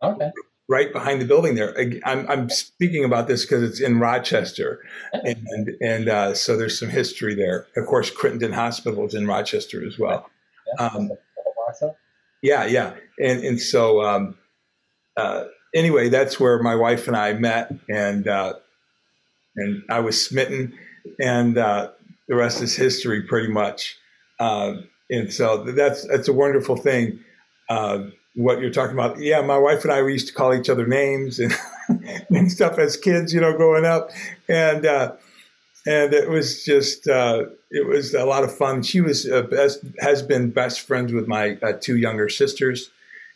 Okay. 0.01 0.31
Right 0.69 0.93
behind 0.93 1.21
the 1.21 1.25
building 1.25 1.55
there. 1.55 1.75
I'm, 2.05 2.25
I'm 2.29 2.49
speaking 2.49 3.03
about 3.03 3.27
this 3.27 3.43
because 3.43 3.63
it's 3.63 3.81
in 3.81 3.99
Rochester, 3.99 4.81
and 5.11 5.75
and 5.81 6.07
uh, 6.07 6.33
so 6.33 6.55
there's 6.55 6.79
some 6.79 6.89
history 6.89 7.35
there. 7.35 7.67
Of 7.75 7.85
course, 7.85 8.09
Crittenton 8.09 8.53
Hospital 8.53 9.05
is 9.05 9.13
in 9.13 9.27
Rochester 9.27 9.85
as 9.85 9.99
well. 9.99 10.29
Um, 10.79 11.11
yeah, 12.41 12.65
yeah, 12.65 12.93
and 13.19 13.43
and 13.43 13.59
so 13.59 14.03
um, 14.03 14.37
uh, 15.17 15.45
anyway, 15.73 16.09
that's 16.09 16.39
where 16.39 16.61
my 16.61 16.75
wife 16.75 17.07
and 17.07 17.15
I 17.15 17.33
met, 17.33 17.71
and 17.89 18.27
uh, 18.27 18.53
and 19.55 19.83
I 19.89 19.99
was 19.99 20.23
smitten 20.23 20.73
and 21.19 21.57
uh, 21.57 21.91
the 22.27 22.35
rest 22.35 22.61
is 22.61 22.75
history, 22.75 23.23
pretty 23.23 23.51
much. 23.51 23.97
Uh, 24.39 24.75
and 25.09 25.31
so 25.31 25.63
that's 25.63 26.07
that's 26.07 26.27
a 26.27 26.33
wonderful 26.33 26.75
thing. 26.75 27.19
Uh, 27.69 28.05
what 28.35 28.59
you're 28.59 28.71
talking 28.71 28.93
about, 28.93 29.19
yeah, 29.19 29.41
my 29.41 29.57
wife 29.57 29.83
and 29.83 29.93
I 29.93 30.01
we 30.01 30.13
used 30.13 30.27
to 30.27 30.33
call 30.33 30.53
each 30.53 30.69
other 30.69 30.87
names 30.87 31.39
and, 31.39 31.53
and 32.29 32.51
stuff 32.51 32.79
as 32.79 32.97
kids, 32.97 33.33
you 33.33 33.41
know, 33.41 33.55
growing 33.55 33.85
up, 33.85 34.09
and 34.47 34.85
uh, 34.85 35.13
and 35.85 36.13
it 36.13 36.29
was 36.29 36.63
just 36.63 37.07
uh, 37.07 37.45
it 37.71 37.87
was 37.87 38.13
a 38.13 38.25
lot 38.25 38.43
of 38.43 38.55
fun. 38.55 38.83
She 38.83 39.01
was 39.01 39.29
uh, 39.29 39.43
best 39.43 39.83
has 39.99 40.21
been 40.21 40.51
best 40.51 40.81
friends 40.81 41.13
with 41.13 41.27
my 41.27 41.55
two 41.81 41.97
younger 41.97 42.29
sisters, 42.29 42.89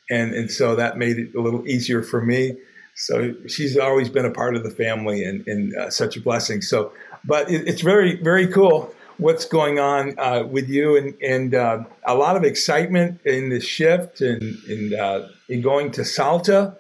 and 0.10 0.34
and 0.34 0.50
so 0.52 0.76
that 0.76 0.98
made 0.98 1.18
it 1.18 1.36
a 1.36 1.42
little 1.42 1.68
easier 1.68 2.02
for 2.04 2.22
me. 2.22 2.58
So 2.96 3.36
she's 3.48 3.78
always 3.78 4.10
been 4.10 4.26
a 4.26 4.32
part 4.32 4.56
of 4.56 4.64
the 4.64 4.72
family 4.72 5.24
and, 5.24 5.48
and 5.48 5.94
such 5.94 6.18
a 6.18 6.22
blessing. 6.22 6.64
So 6.64 6.92
but 7.28 7.52
it, 7.52 7.68
it's 7.68 7.82
very, 7.82 8.16
very 8.16 8.48
cool 8.48 8.94
what's 9.18 9.46
going 9.46 9.80
on 9.80 10.18
uh, 10.20 10.44
with 10.44 10.70
you 10.70 10.96
and, 10.96 11.16
and 11.22 11.56
uh, 11.56 11.84
a 12.06 12.16
lot 12.16 12.36
of 12.36 12.44
excitement 12.44 13.20
in 13.26 13.50
the 13.50 13.60
shift 13.60 14.22
and, 14.22 14.42
and 14.70 14.94
uh, 14.94 15.28
in 15.50 15.62
going 15.62 15.92
to 15.92 16.06
Salta 16.06 16.78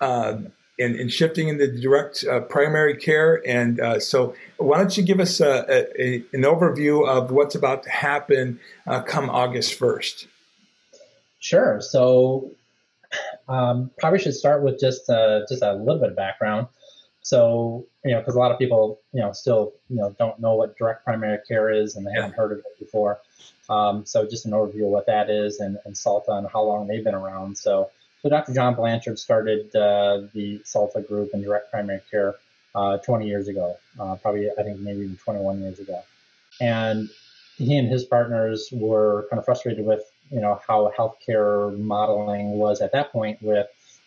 uh, 0.00 0.38
and, 0.78 0.96
and, 0.96 1.10
shifting 1.10 1.48
into 1.48 1.68
direct 1.80 2.24
uh, 2.24 2.40
primary 2.40 2.96
care. 2.96 3.42
And 3.46 3.80
uh, 3.80 4.00
so, 4.00 4.34
why 4.56 4.78
don't 4.78 4.96
you 4.96 5.02
give 5.02 5.20
us 5.20 5.40
a, 5.40 5.86
a, 6.00 6.16
an 6.32 6.42
overview 6.42 7.06
of 7.06 7.30
what's 7.30 7.54
about 7.54 7.84
to 7.84 7.90
happen 7.90 8.58
come 9.06 9.30
August 9.30 9.78
1st? 9.78 10.26
Sure. 11.38 11.80
So, 11.80 12.50
um, 13.48 13.90
probably 13.98 14.18
should 14.18 14.34
start 14.34 14.62
with 14.62 14.80
just 14.80 15.06
just 15.48 15.62
a 15.62 15.74
little 15.74 16.00
bit 16.00 16.10
of 16.10 16.16
background. 16.16 16.66
So, 17.24 17.86
you 18.04 18.12
know, 18.12 18.20
because 18.20 18.34
a 18.34 18.38
lot 18.38 18.52
of 18.52 18.58
people, 18.58 19.00
you 19.12 19.20
know, 19.20 19.32
still, 19.32 19.72
you 19.88 19.96
know, 19.96 20.14
don't 20.18 20.38
know 20.38 20.54
what 20.56 20.76
direct 20.76 21.04
primary 21.04 21.38
care 21.48 21.70
is 21.70 21.96
and 21.96 22.06
they 22.06 22.12
haven't 22.12 22.34
heard 22.34 22.52
of 22.52 22.58
it 22.58 22.78
before. 22.78 23.18
Um, 23.70 24.04
so 24.04 24.28
just 24.28 24.44
an 24.44 24.52
overview 24.52 24.84
of 24.84 24.90
what 24.90 25.06
that 25.06 25.30
is 25.30 25.58
and, 25.58 25.78
and 25.86 25.96
SALTA 25.96 26.32
and 26.32 26.46
how 26.52 26.62
long 26.62 26.86
they've 26.86 27.02
been 27.02 27.14
around. 27.14 27.56
So, 27.56 27.90
so 28.24 28.30
Dr. 28.30 28.54
John 28.54 28.74
Blanchard 28.74 29.18
started 29.18 29.66
uh, 29.76 30.22
the 30.32 30.58
SALTA 30.64 31.02
group 31.06 31.34
in 31.34 31.42
direct 31.42 31.70
primary 31.70 32.00
care 32.10 32.36
uh, 32.74 32.96
20 32.96 33.28
years 33.28 33.48
ago, 33.48 33.76
uh, 34.00 34.14
probably, 34.16 34.50
I 34.50 34.62
think 34.62 34.80
maybe 34.80 35.00
even 35.00 35.18
21 35.18 35.60
years 35.60 35.78
ago. 35.78 36.02
And 36.58 37.10
he 37.56 37.76
and 37.76 37.86
his 37.86 38.04
partners 38.04 38.70
were 38.72 39.26
kind 39.28 39.38
of 39.38 39.44
frustrated 39.44 39.84
with, 39.84 40.10
you 40.30 40.40
know, 40.40 40.58
how 40.66 40.90
healthcare 40.96 41.78
modeling 41.78 42.52
was 42.52 42.80
at 42.80 42.92
that 42.92 43.12
point 43.12 43.42
with, 43.42 43.66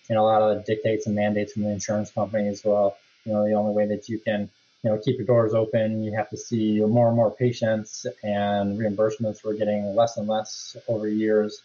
you 0.09 0.15
know, 0.15 0.23
a 0.23 0.25
lot 0.25 0.41
of 0.41 0.65
dictates 0.65 1.05
and 1.05 1.15
mandates 1.15 1.53
from 1.53 1.61
the 1.65 1.69
insurance 1.69 2.09
companies. 2.09 2.65
Well, 2.65 2.97
you 3.23 3.33
know, 3.33 3.45
the 3.45 3.53
only 3.53 3.75
way 3.75 3.85
that 3.85 4.09
you 4.09 4.17
can, 4.17 4.49
you 4.81 4.89
know, 4.89 4.97
keep 4.97 5.17
your 5.17 5.27
doors 5.27 5.53
open, 5.53 6.03
you 6.03 6.15
have 6.17 6.31
to 6.31 6.37
see 6.37 6.79
more 6.79 7.09
and 7.09 7.15
more 7.15 7.29
patients, 7.29 8.07
and 8.23 8.79
reimbursements 8.79 9.43
were 9.43 9.53
getting 9.53 9.93
less 9.93 10.17
and 10.17 10.27
less 10.27 10.75
over 10.87 11.07
years. 11.07 11.61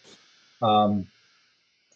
Um, 0.60 1.06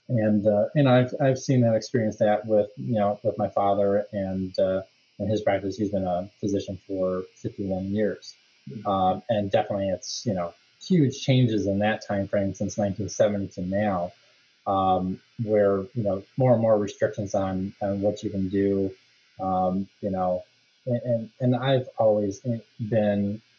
and 0.08 0.46
uh, 0.46 0.66
and 0.74 0.88
I've 0.88 1.14
I've 1.20 1.38
seen 1.38 1.60
that, 1.62 1.74
experienced 1.74 2.18
that 2.20 2.46
with 2.46 2.68
you 2.76 2.94
know 2.94 3.18
with 3.22 3.36
my 3.38 3.48
father 3.48 4.06
and 4.12 4.58
uh, 4.58 4.82
and 5.18 5.30
his 5.30 5.42
practice. 5.42 5.76
He's 5.76 5.90
been 5.90 6.06
a 6.06 6.28
physician 6.40 6.78
for 6.86 7.24
51 7.36 7.86
years, 7.86 8.34
um, 8.86 9.22
and 9.28 9.50
definitely 9.50 9.88
it's 9.88 10.24
you 10.26 10.34
know 10.34 10.54
huge 10.80 11.20
changes 11.20 11.66
in 11.66 11.78
that 11.80 12.06
time 12.06 12.28
frame 12.28 12.54
since 12.54 12.78
1970 12.78 13.48
to 13.48 13.62
now, 13.62 14.12
um, 14.66 15.20
where 15.42 15.78
you 15.94 16.02
know 16.02 16.22
more 16.36 16.52
and 16.52 16.62
more 16.62 16.78
restrictions 16.78 17.34
on 17.34 17.74
on 17.82 18.00
what 18.00 18.22
you 18.22 18.30
can 18.30 18.48
do 18.48 18.92
um, 19.40 19.88
you 20.00 20.10
know, 20.10 20.44
and, 20.86 21.30
and 21.40 21.56
I've 21.56 21.88
always 21.98 22.40
been, 22.40 22.62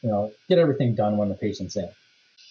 you 0.01 0.09
know, 0.09 0.31
get 0.49 0.59
everything 0.59 0.95
done 0.95 1.17
when 1.17 1.29
the 1.29 1.35
patient's 1.35 1.75
in, 1.75 1.89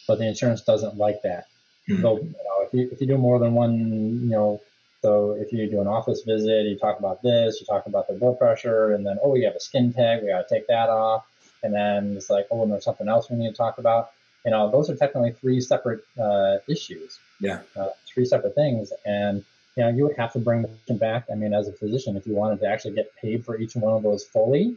but 0.07 0.19
the 0.19 0.27
insurance 0.27 0.63
doesn't 0.63 0.97
like 0.97 1.23
that. 1.23 1.47
Mm-hmm. 1.89 2.03
So, 2.03 2.19
you 2.19 2.31
know, 2.31 2.67
if 2.67 2.75
you, 2.75 2.89
if 2.91 3.01
you 3.01 3.07
do 3.07 3.19
more 3.19 3.39
than 3.39 3.55
one, 3.55 4.21
you 4.23 4.31
know, 4.31 4.61
so 5.03 5.33
if 5.33 5.53
you 5.53 5.71
do 5.71 5.81
an 5.81 5.87
office 5.87 6.23
visit, 6.23 6.67
you 6.67 6.77
talk 6.77 6.99
about 6.99 7.23
this, 7.23 7.61
you 7.61 7.67
talk 7.67 7.87
about 7.87 8.09
their 8.09 8.19
blood 8.19 8.39
pressure, 8.39 8.93
and 8.93 9.07
then, 9.07 9.19
oh, 9.23 9.35
you 9.37 9.45
have 9.47 9.55
a 9.55 9.61
skin 9.61 9.93
tag, 9.93 10.23
we 10.23 10.29
got 10.29 10.49
to 10.49 10.55
take 10.55 10.67
that 10.67 10.89
off. 10.89 11.25
And 11.63 11.73
then 11.73 12.17
it's 12.17 12.31
like, 12.31 12.47
oh, 12.51 12.63
and 12.63 12.73
there's 12.73 12.85
something 12.85 13.09
else 13.09 13.31
we 13.31 13.37
need 13.37 13.51
to 13.51 13.57
talk 13.57 13.79
about. 13.79 14.11
You 14.45 14.51
know, 14.53 14.71
those 14.71 14.89
are 14.91 14.97
technically 14.97 15.33
three 15.33 15.61
separate 15.61 16.05
uh, 16.21 16.59
issues. 16.69 17.19
Yeah. 17.41 17.61
Uh, 17.77 17.89
three 18.07 18.25
separate 18.25 18.55
things. 18.55 18.93
And 19.05 19.45
you 19.77 19.83
know, 19.83 19.91
you 19.91 20.05
would 20.05 20.17
have 20.17 20.33
to 20.33 20.39
bring 20.39 20.63
the 20.63 20.69
patient 20.69 21.01
back. 21.01 21.27
I 21.31 21.35
mean, 21.35 21.53
as 21.53 21.69
a 21.69 21.73
physician, 21.73 22.17
if 22.17 22.27
you 22.27 22.35
wanted 22.35 22.61
to 22.61 22.67
actually 22.67 22.95
get 22.95 23.15
paid 23.17 23.45
for 23.45 23.59
each 23.59 23.77
one 23.77 23.93
of 23.93 24.03
those 24.03 24.25
fully, 24.25 24.77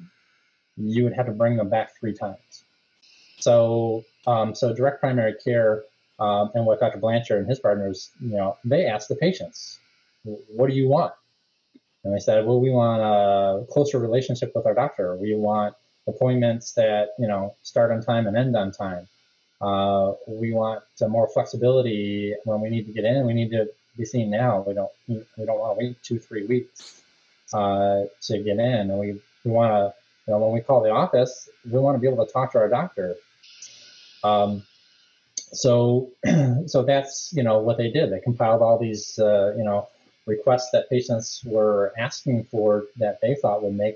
you 0.75 1.03
would 1.05 1.13
have 1.13 1.27
to 1.27 1.31
bring 1.31 1.55
them 1.55 1.69
back 1.69 1.97
three 1.97 2.13
times. 2.13 2.63
So, 3.39 4.03
um, 4.27 4.53
so 4.53 4.73
direct 4.73 4.99
primary 4.99 5.35
care 5.35 5.83
um, 6.19 6.51
and 6.53 6.65
what 6.65 6.79
Dr. 6.79 6.97
Blanchard 6.97 7.39
and 7.39 7.49
his 7.49 7.59
partners, 7.59 8.11
you 8.19 8.35
know, 8.35 8.57
they 8.65 8.85
asked 8.85 9.09
the 9.09 9.15
patients, 9.15 9.79
"What 10.23 10.69
do 10.69 10.75
you 10.75 10.87
want?" 10.87 11.13
And 12.03 12.13
they 12.13 12.19
said, 12.19 12.45
"Well, 12.45 12.59
we 12.59 12.69
want 12.69 13.01
a 13.01 13.65
closer 13.71 13.99
relationship 13.99 14.51
with 14.55 14.65
our 14.65 14.73
doctor. 14.73 15.15
We 15.15 15.35
want 15.35 15.75
appointments 16.07 16.73
that 16.73 17.09
you 17.17 17.27
know 17.27 17.55
start 17.63 17.91
on 17.91 18.01
time 18.01 18.27
and 18.27 18.35
end 18.35 18.55
on 18.55 18.71
time. 18.71 19.07
Uh, 19.61 20.13
we 20.27 20.53
want 20.53 20.83
more 21.07 21.27
flexibility 21.27 22.33
when 22.45 22.61
we 22.61 22.69
need 22.69 22.85
to 22.85 22.93
get 22.93 23.05
in. 23.05 23.25
We 23.25 23.33
need 23.33 23.51
to 23.51 23.67
be 23.97 24.05
seen 24.05 24.29
now. 24.29 24.63
We 24.67 24.73
don't 24.73 24.91
we 25.07 25.45
don't 25.45 25.59
want 25.59 25.79
to 25.79 25.85
wait 25.85 26.03
two 26.03 26.19
three 26.19 26.45
weeks 26.45 27.01
uh, 27.53 28.03
to 28.23 28.39
get 28.39 28.59
in, 28.59 28.89
and 28.91 28.99
we 28.99 29.19
we 29.43 29.51
want 29.51 29.71
to 29.71 29.93
you 30.27 30.33
know 30.33 30.39
when 30.39 30.51
we 30.51 30.61
call 30.61 30.81
the 30.81 30.91
office, 30.91 31.49
we 31.69 31.79
want 31.79 31.95
to 31.95 31.99
be 31.99 32.07
able 32.07 32.25
to 32.25 32.31
talk 32.31 32.51
to 32.53 32.57
our 32.59 32.69
doctor. 32.69 33.15
Um, 34.23 34.63
so 35.53 36.11
so 36.67 36.83
that's 36.83 37.31
you 37.33 37.43
know 37.43 37.59
what 37.59 37.77
they 37.77 37.89
did. 37.89 38.11
They 38.11 38.19
compiled 38.19 38.61
all 38.61 38.77
these 38.77 39.19
uh, 39.19 39.53
you 39.57 39.63
know 39.63 39.87
requests 40.25 40.69
that 40.71 40.89
patients 40.89 41.43
were 41.45 41.93
asking 41.97 42.45
for 42.45 42.85
that 42.97 43.19
they 43.21 43.35
thought 43.35 43.63
would 43.63 43.75
make 43.75 43.95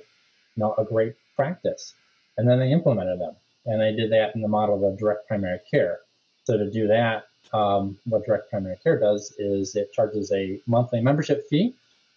you 0.55 0.61
know 0.61 0.73
a 0.77 0.83
great 0.83 1.15
practice, 1.35 1.93
and 2.37 2.47
then 2.47 2.59
they 2.59 2.71
implemented 2.71 3.19
them. 3.19 3.35
And 3.65 3.79
they 3.79 3.93
did 3.95 4.11
that 4.11 4.35
in 4.35 4.41
the 4.41 4.47
model 4.47 4.85
of 4.85 4.99
direct 4.99 5.27
primary 5.27 5.59
care. 5.71 5.99
So 6.43 6.57
to 6.57 6.69
do 6.69 6.87
that, 6.87 7.27
um, 7.53 7.97
what 8.05 8.25
direct 8.25 8.49
primary 8.49 8.75
care 8.83 8.99
does 8.99 9.33
is 9.37 9.75
it 9.77 9.93
charges 9.93 10.31
a 10.33 10.59
monthly 10.67 10.99
membership 10.99 11.47
fee 11.49 11.73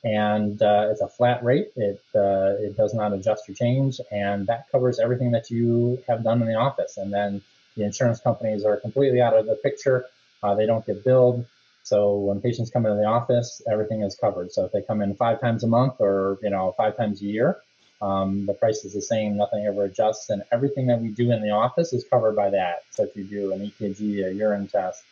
and 0.07 0.62
uh, 0.62 0.89
it's 0.91 1.01
a 1.01 1.09
flat 1.09 1.43
rate. 1.43 1.72
It 1.74 2.01
uh, 2.14 2.55
it 2.61 2.76
does 2.76 2.95
not 2.95 3.12
adjust 3.12 3.49
or 3.49 3.55
change, 3.55 4.01
and 4.12 4.47
that 4.47 4.70
covers 4.70 5.01
everything 5.01 5.32
that 5.32 5.51
you 5.51 6.03
have 6.07 6.22
done 6.22 6.41
in 6.43 6.49
the 6.49 6.55
office. 6.55 6.97
And 6.97 7.12
then 7.12 7.43
the 7.77 7.85
insurance 7.85 8.20
companies 8.20 8.64
are 8.64 8.77
completely 8.77 9.20
out 9.20 9.37
of 9.37 9.47
the 9.47 9.57
picture. 9.57 10.07
Uh, 10.43 10.55
they 10.55 10.66
don't 10.66 10.85
get 10.87 11.05
billed. 11.05 11.47
So 11.83 12.16
when 12.18 12.41
patients 12.41 12.70
come 12.70 12.85
into 12.87 12.99
the 12.99 13.07
office, 13.07 13.62
everything 13.70 14.03
is 14.03 14.16
covered. 14.16 14.53
So 14.53 14.64
if 14.64 14.72
they 14.72 14.83
come 14.83 15.03
in 15.03 15.14
five 15.14 15.41
times 15.41 15.62
a 15.64 15.68
month 15.68 15.95
or 16.01 16.39
you 16.43 16.51
know 16.51 16.74
five 16.77 16.97
times 16.97 17.22
a 17.22 17.27
year, 17.27 17.59
um, 18.03 18.47
the 18.47 18.55
price 18.55 18.85
is 18.85 18.93
the 18.93 19.03
same. 19.03 19.37
Nothing 19.37 19.66
ever 19.66 19.85
adjusts, 19.85 20.31
and 20.31 20.43
everything 20.51 20.87
that 20.89 21.01
we 21.01 21.09
do 21.09 21.31
in 21.31 21.43
the 21.43 21.51
office 21.51 21.93
is 21.93 22.05
covered 22.05 22.35
by 22.35 22.51
that. 22.51 22.83
So 22.91 23.05
if 23.05 23.16
you 23.16 23.24
do 23.24 23.53
an 23.53 23.61
EKG, 23.61 24.27
a 24.27 24.35
urine 24.35 24.66
test, 24.66 25.05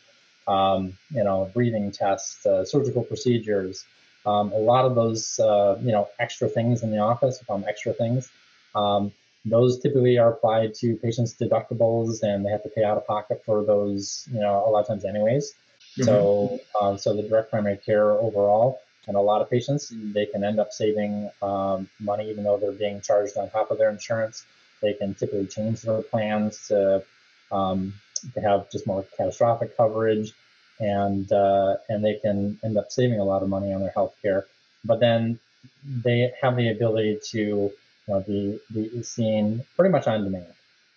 um, 0.49 0.99
you 1.11 1.25
know, 1.25 1.51
breathing 1.55 1.93
tests, 1.93 2.45
uh, 2.47 2.65
surgical 2.65 3.05
procedures, 3.05 3.85
Um, 4.27 4.53
a 4.53 4.59
lot 4.59 4.87
of 4.87 4.95
those, 4.95 5.39
uh, 5.39 5.79
you 5.83 5.93
know, 5.93 6.09
extra 6.19 6.49
things 6.49 6.83
in 6.83 6.91
the 6.91 6.99
office, 6.99 7.43
we 7.47 7.65
extra 7.69 7.93
things. 7.93 8.31
Um, 8.75 9.13
those 9.45 9.81
typically 9.81 10.19
are 10.19 10.33
applied 10.33 10.75
to 10.75 10.97
patients' 10.97 11.35
deductibles, 11.35 12.23
and 12.23 12.45
they 12.45 12.51
have 12.51 12.63
to 12.63 12.71
pay 12.71 12.85
out 12.85 12.97
of 12.97 13.07
pocket 13.07 13.43
for 13.45 13.65
those, 13.65 14.27
you 14.33 14.41
know, 14.41 14.65
a 14.67 14.71
lot 14.71 14.81
of 14.81 14.87
times 14.87 15.05
anyways. 15.05 15.53
Mm-hmm. 15.99 16.05
So, 16.05 16.59
um, 16.81 16.99
so 16.99 17.15
the 17.15 17.23
direct 17.23 17.51
primary 17.51 17.77
care 17.77 18.13
overall, 18.13 18.81
and 19.07 19.17
a 19.17 19.21
lot 19.21 19.43
of 19.43 19.51
patients, 19.51 19.93
they 19.95 20.27
can 20.27 20.43
end 20.45 20.59
up 20.59 20.73
saving 20.73 21.31
um, 21.43 21.89
money 22.01 22.31
even 22.31 22.45
though 22.45 22.57
they're 22.57 22.73
being 22.73 23.01
charged 23.03 23.37
on 23.37 23.51
top 23.51 23.71
of 23.71 23.79
their 23.79 23.91
insurance. 23.91 24.47
They 24.81 24.95
can 24.95 25.15
typically 25.15 25.47
change 25.47 25.83
their 25.83 26.03
plans 26.03 26.67
to 26.69 27.05
um, 27.53 27.95
to 28.33 28.41
have 28.41 28.71
just 28.71 28.87
more 28.87 29.05
catastrophic 29.17 29.77
coverage, 29.77 30.33
and 30.81 31.31
uh, 31.31 31.77
and 31.89 32.03
they 32.03 32.15
can 32.15 32.59
end 32.65 32.79
up 32.79 32.91
saving 32.91 33.21
a 33.21 33.25
lot 33.25 33.43
of 33.43 33.49
money 33.49 33.73
on 33.73 33.81
their 33.81 33.91
health 33.91 34.15
care. 34.23 34.47
But 34.85 35.01
then 35.01 35.39
they 35.85 36.33
have 36.41 36.57
the 36.57 36.71
ability 36.71 37.21
to 37.31 37.73
know, 38.09 38.21
be, 38.21 38.59
be 38.73 39.03
seen 39.03 39.65
pretty 39.77 39.91
much 39.91 40.07
on 40.07 40.25
demand. 40.25 40.47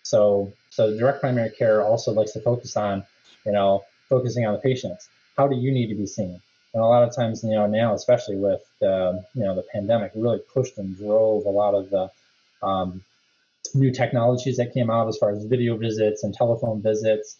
So, 0.02 0.52
so 0.70 0.96
direct 0.96 1.20
primary 1.20 1.50
care 1.50 1.82
also 1.82 2.12
likes 2.12 2.32
to 2.32 2.40
focus 2.40 2.76
on, 2.76 3.04
you 3.44 3.52
know, 3.52 3.84
focusing 4.08 4.46
on 4.46 4.54
the 4.54 4.60
patients. 4.60 5.08
How 5.36 5.48
do 5.48 5.56
you 5.56 5.70
need 5.70 5.88
to 5.88 5.94
be 5.94 6.06
seen? 6.06 6.40
And 6.74 6.82
a 6.82 6.86
lot 6.86 7.02
of 7.02 7.14
times, 7.14 7.42
you 7.42 7.50
know, 7.50 7.66
now, 7.66 7.94
especially 7.94 8.36
with 8.36 8.60
the, 8.80 9.24
you 9.34 9.42
know, 9.42 9.54
the 9.54 9.64
pandemic, 9.72 10.12
really 10.14 10.40
pushed 10.52 10.78
and 10.78 10.96
drove 10.96 11.46
a 11.46 11.50
lot 11.50 11.74
of 11.74 11.90
the 11.90 12.10
um, 12.62 13.02
new 13.74 13.90
technologies 13.90 14.56
that 14.56 14.74
came 14.74 14.90
out 14.90 15.08
as 15.08 15.16
far 15.18 15.30
as 15.30 15.44
video 15.44 15.76
visits 15.76 16.24
and 16.24 16.34
telephone 16.34 16.82
visits, 16.82 17.36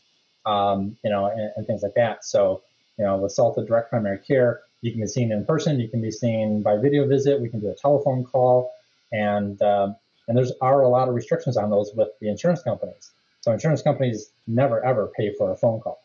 um, 0.46 0.96
you 1.04 1.10
know, 1.10 1.26
and, 1.26 1.52
and, 1.56 1.66
things 1.66 1.82
like 1.82 1.94
that. 1.94 2.24
So, 2.24 2.62
you 2.98 3.04
know, 3.04 3.16
with 3.18 3.32
Salta 3.32 3.64
Direct 3.64 3.90
Primary 3.90 4.18
Care, 4.18 4.60
you 4.80 4.92
can 4.92 5.00
be 5.00 5.06
seen 5.06 5.32
in 5.32 5.44
person, 5.44 5.80
you 5.80 5.88
can 5.88 6.00
be 6.00 6.10
seen 6.10 6.62
by 6.62 6.76
video 6.76 7.06
visit, 7.06 7.40
we 7.40 7.48
can 7.48 7.60
do 7.60 7.70
a 7.70 7.74
telephone 7.74 8.24
call, 8.24 8.72
and 9.12 9.60
um, 9.62 9.96
and 10.26 10.36
there's 10.36 10.52
are 10.60 10.82
a 10.82 10.88
lot 10.88 11.08
of 11.08 11.14
restrictions 11.14 11.56
on 11.56 11.70
those 11.70 11.92
with 11.94 12.08
the 12.20 12.28
insurance 12.28 12.62
companies. 12.62 13.12
So 13.40 13.52
insurance 13.52 13.82
companies 13.82 14.32
never 14.46 14.84
ever 14.84 15.10
pay 15.16 15.34
for 15.36 15.50
a 15.52 15.56
phone 15.56 15.80
call. 15.80 16.04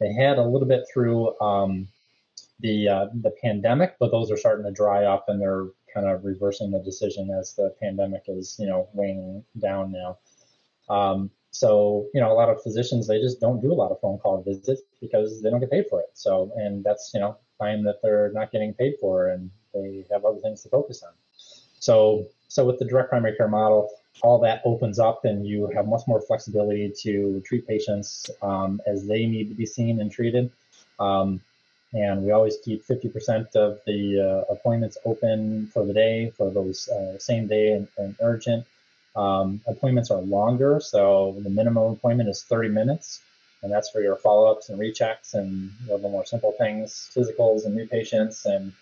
They 0.00 0.12
had 0.12 0.38
a 0.38 0.44
little 0.44 0.66
bit 0.66 0.84
through 0.92 1.38
um, 1.40 1.88
the 2.60 2.88
uh, 2.88 3.06
the 3.22 3.32
pandemic, 3.42 3.96
but 3.98 4.10
those 4.10 4.30
are 4.30 4.36
starting 4.36 4.64
to 4.64 4.72
dry 4.72 5.04
up, 5.04 5.26
and 5.28 5.40
they're 5.40 5.66
kind 5.92 6.06
of 6.06 6.24
reversing 6.24 6.70
the 6.70 6.78
decision 6.80 7.30
as 7.30 7.54
the 7.54 7.74
pandemic 7.80 8.24
is 8.28 8.56
you 8.58 8.66
know 8.66 8.88
waning 8.92 9.44
down 9.58 9.92
now. 9.92 10.18
Um, 10.88 11.30
so 11.52 12.08
you 12.14 12.20
know 12.20 12.32
a 12.32 12.34
lot 12.34 12.48
of 12.48 12.62
physicians 12.62 13.06
they 13.06 13.20
just 13.20 13.40
don't 13.40 13.60
do 13.60 13.72
a 13.72 13.74
lot 13.74 13.90
of 13.90 14.00
phone 14.00 14.18
call 14.18 14.42
visits 14.42 14.82
because 15.00 15.42
they 15.42 15.50
don't 15.50 15.60
get 15.60 15.70
paid 15.70 15.86
for 15.88 16.00
it. 16.00 16.10
So 16.14 16.52
and 16.56 16.82
that's 16.82 17.10
you 17.14 17.20
know 17.20 17.36
time 17.60 17.84
that 17.84 17.96
they're 18.02 18.32
not 18.32 18.52
getting 18.52 18.74
paid 18.74 18.94
for, 19.00 19.28
and 19.28 19.50
they 19.74 20.04
have 20.10 20.24
other 20.24 20.40
things 20.40 20.62
to 20.62 20.68
focus 20.68 21.02
on. 21.02 21.12
So 21.80 22.26
so 22.48 22.64
with 22.64 22.78
the 22.78 22.84
direct 22.84 23.10
primary 23.10 23.36
care 23.36 23.48
model, 23.48 23.90
all 24.22 24.38
that 24.40 24.62
opens 24.64 24.98
up 24.98 25.24
and 25.24 25.46
you 25.46 25.66
have 25.74 25.86
much 25.86 26.02
more 26.06 26.20
flexibility 26.20 26.92
to 27.02 27.40
treat 27.46 27.66
patients 27.66 28.28
um, 28.42 28.80
as 28.86 29.06
they 29.06 29.26
need 29.26 29.48
to 29.48 29.54
be 29.54 29.66
seen 29.66 30.00
and 30.00 30.10
treated. 30.10 30.50
Um, 30.98 31.40
and 31.92 32.22
we 32.22 32.30
always 32.30 32.56
keep 32.64 32.86
50% 32.86 33.56
of 33.56 33.80
the 33.86 34.20
uh, 34.48 34.52
appointments 34.52 34.98
open 35.04 35.68
for 35.68 35.84
the 35.84 35.92
day 35.92 36.30
for 36.36 36.50
those 36.50 36.88
uh, 36.88 37.18
same 37.18 37.46
day 37.46 37.72
and, 37.72 37.88
and 37.98 38.14
urgent. 38.20 38.64
Um, 39.16 39.60
appointments 39.66 40.10
are 40.10 40.20
longer, 40.20 40.80
so 40.80 41.36
the 41.40 41.50
minimum 41.50 41.92
appointment 41.92 42.28
is 42.28 42.44
30 42.44 42.68
minutes, 42.68 43.20
and 43.62 43.72
that's 43.72 43.90
for 43.90 44.00
your 44.00 44.14
follow-ups 44.14 44.68
and 44.68 44.78
rechecks 44.78 45.34
and 45.34 45.72
little 45.88 46.10
more 46.10 46.24
simple 46.24 46.52
things, 46.52 47.10
physicals 47.14 47.64
and 47.64 47.74
new 47.74 47.88
patients 47.88 48.44
and 48.44 48.72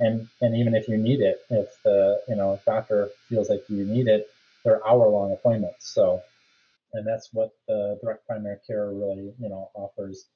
and 0.00 0.28
and 0.40 0.56
even 0.56 0.74
if 0.74 0.88
you 0.88 0.96
need 0.96 1.20
it, 1.20 1.40
if 1.50 1.68
the 1.84 2.20
you 2.28 2.36
know 2.36 2.60
doctor 2.64 3.10
feels 3.28 3.48
like 3.50 3.64
you 3.68 3.84
need 3.84 4.08
it, 4.08 4.28
they're 4.64 4.86
hour 4.86 5.08
long 5.08 5.32
appointments. 5.32 5.92
So, 5.92 6.22
and 6.92 7.06
that's 7.06 7.30
what 7.32 7.50
the 7.66 7.98
direct 8.02 8.26
primary 8.26 8.58
care 8.66 8.90
really 8.90 9.32
you 9.38 9.48
know 9.48 9.70
offers 9.74 10.26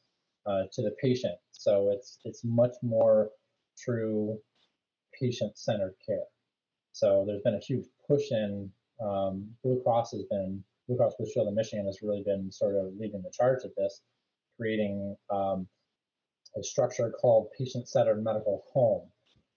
uh, 0.46 0.64
to 0.72 0.82
the 0.82 0.94
patient. 1.00 1.36
So 1.52 1.90
it's 1.92 2.18
it's 2.24 2.42
much 2.44 2.74
more 2.82 3.30
true 3.78 4.38
patient 5.18 5.56
centered 5.56 5.94
care. 6.04 6.26
So 6.92 7.24
there's 7.26 7.42
been 7.42 7.54
a 7.54 7.60
huge 7.60 7.86
push 8.06 8.30
in 8.30 8.70
um, 9.00 9.48
Blue 9.62 9.80
Cross 9.82 10.12
has 10.12 10.24
been 10.24 10.62
Blue 10.88 10.96
Cross 10.96 11.14
Blue 11.18 11.30
Shield 11.30 11.48
of 11.48 11.54
Michigan 11.54 11.86
has 11.86 12.02
really 12.02 12.22
been 12.24 12.50
sort 12.50 12.76
of 12.76 12.92
leading 12.98 13.22
the 13.22 13.30
charge 13.30 13.64
at 13.64 13.70
this, 13.76 14.00
creating 14.58 15.16
um, 15.30 15.66
a 16.56 16.62
structure 16.62 17.10
called 17.10 17.48
patient 17.56 17.88
centered 17.88 18.22
medical 18.22 18.64
home 18.72 19.08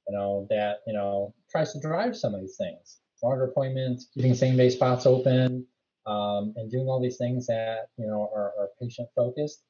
you 0.08 0.16
know, 0.16 0.48
that, 0.50 0.78
you 0.88 0.94
know, 0.94 1.34
tries 1.50 1.74
to 1.74 1.80
drive 1.80 2.16
some 2.16 2.34
of 2.34 2.42
these 2.42 2.58
things. 2.58 3.00
Longer 3.24 3.46
appointments, 3.46 4.08
keeping 4.14 4.36
same 4.36 4.56
day 4.56 4.70
spots 4.70 5.06
open, 5.06 5.66
um, 6.06 6.54
and 6.58 6.70
doing 6.70 6.88
all 6.88 7.02
these 7.02 7.18
things 7.18 7.48
that, 7.48 7.88
you 7.98 8.06
know, 8.06 8.30
are, 8.34 8.54
are 8.60 8.70
patient 8.80 9.10
focused, 9.16 9.64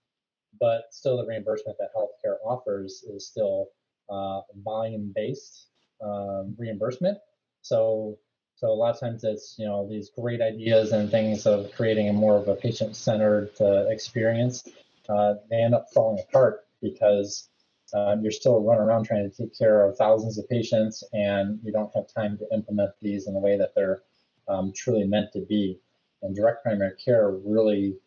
but 0.59 0.85
still 0.91 1.17
the 1.17 1.25
reimbursement 1.25 1.77
that 1.77 1.89
healthcare 1.95 2.35
offers 2.45 3.03
is 3.07 3.27
still 3.27 3.67
uh, 4.09 4.41
volume 4.63 5.13
based 5.15 5.67
um, 6.03 6.55
reimbursement. 6.57 7.17
So, 7.61 8.17
so 8.55 8.67
a 8.67 8.73
lot 8.73 8.93
of 8.93 8.99
times 8.99 9.23
it's, 9.23 9.55
you 9.57 9.65
know, 9.65 9.87
these 9.87 10.09
great 10.09 10.41
ideas 10.41 10.91
and 10.91 11.09
things 11.09 11.45
of 11.45 11.71
creating 11.73 12.09
a 12.09 12.13
more 12.13 12.35
of 12.35 12.47
a 12.47 12.55
patient 12.55 12.95
centered 12.95 13.51
uh, 13.61 13.87
experience, 13.87 14.67
uh, 15.07 15.35
they 15.49 15.61
end 15.61 15.75
up 15.75 15.87
falling 15.93 16.23
apart 16.27 16.65
because 16.81 17.49
um, 17.93 18.21
you're 18.21 18.31
still 18.31 18.61
running 18.61 18.83
around 18.83 19.05
trying 19.05 19.29
to 19.29 19.35
take 19.35 19.57
care 19.57 19.85
of 19.85 19.97
thousands 19.97 20.37
of 20.37 20.49
patients, 20.49 21.03
and 21.13 21.59
you 21.63 21.71
don't 21.71 21.91
have 21.95 22.05
time 22.13 22.37
to 22.37 22.45
implement 22.53 22.91
these 23.01 23.27
in 23.27 23.33
the 23.33 23.39
way 23.39 23.57
that 23.57 23.73
they're 23.75 24.01
um, 24.47 24.71
truly 24.75 25.05
meant 25.05 25.31
to 25.33 25.41
be. 25.41 25.79
And 26.21 26.35
direct 26.35 26.63
primary 26.63 26.93
care 27.03 27.31
really 27.31 27.97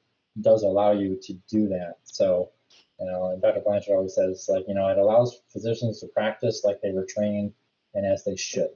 does 0.40 0.62
allow 0.62 0.92
you 0.92 1.18
to 1.22 1.32
do 1.48 1.68
that. 1.68 1.94
So, 2.04 2.50
you 2.98 3.06
know, 3.06 3.30
and 3.30 3.40
Dr. 3.40 3.60
Blanchard 3.64 3.94
always 3.94 4.14
says, 4.14 4.46
like, 4.48 4.64
you 4.66 4.74
know, 4.74 4.88
it 4.88 4.98
allows 4.98 5.40
physicians 5.52 6.00
to 6.00 6.06
practice 6.08 6.62
like 6.64 6.80
they 6.82 6.90
were 6.90 7.06
trained 7.08 7.52
and 7.94 8.04
as 8.04 8.24
they 8.24 8.36
should. 8.36 8.70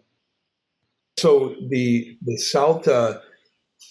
So 1.19 1.55
the 1.69 2.17
the 2.23 2.37
Salta 2.37 3.21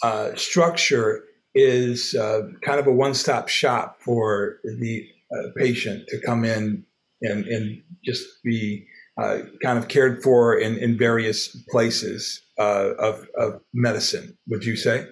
uh, 0.01 0.35
structure 0.35 1.23
is 1.53 2.15
uh, 2.15 2.43
kind 2.61 2.79
of 2.79 2.87
a 2.87 2.91
one-stop 2.91 3.49
shop 3.49 3.97
for 4.01 4.59
the 4.63 5.07
uh, 5.31 5.49
patient 5.55 6.07
to 6.07 6.19
come 6.21 6.45
in 6.45 6.85
and, 7.21 7.45
and 7.45 7.81
just 8.03 8.25
be 8.43 8.85
uh, 9.17 9.39
kind 9.61 9.77
of 9.77 9.87
cared 9.87 10.23
for 10.23 10.57
in, 10.57 10.77
in 10.77 10.97
various 10.97 11.55
places 11.69 12.41
uh, 12.59 12.91
of, 12.97 13.27
of 13.37 13.61
medicine, 13.73 14.37
would 14.47 14.63
you 14.63 14.75
say? 14.75 15.07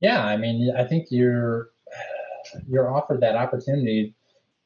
Yeah, 0.00 0.24
I 0.24 0.36
mean, 0.36 0.72
I 0.76 0.84
think 0.84 1.08
you're 1.10 1.70
you're 2.68 2.94
offered 2.94 3.20
that 3.20 3.36
opportunity 3.36 4.14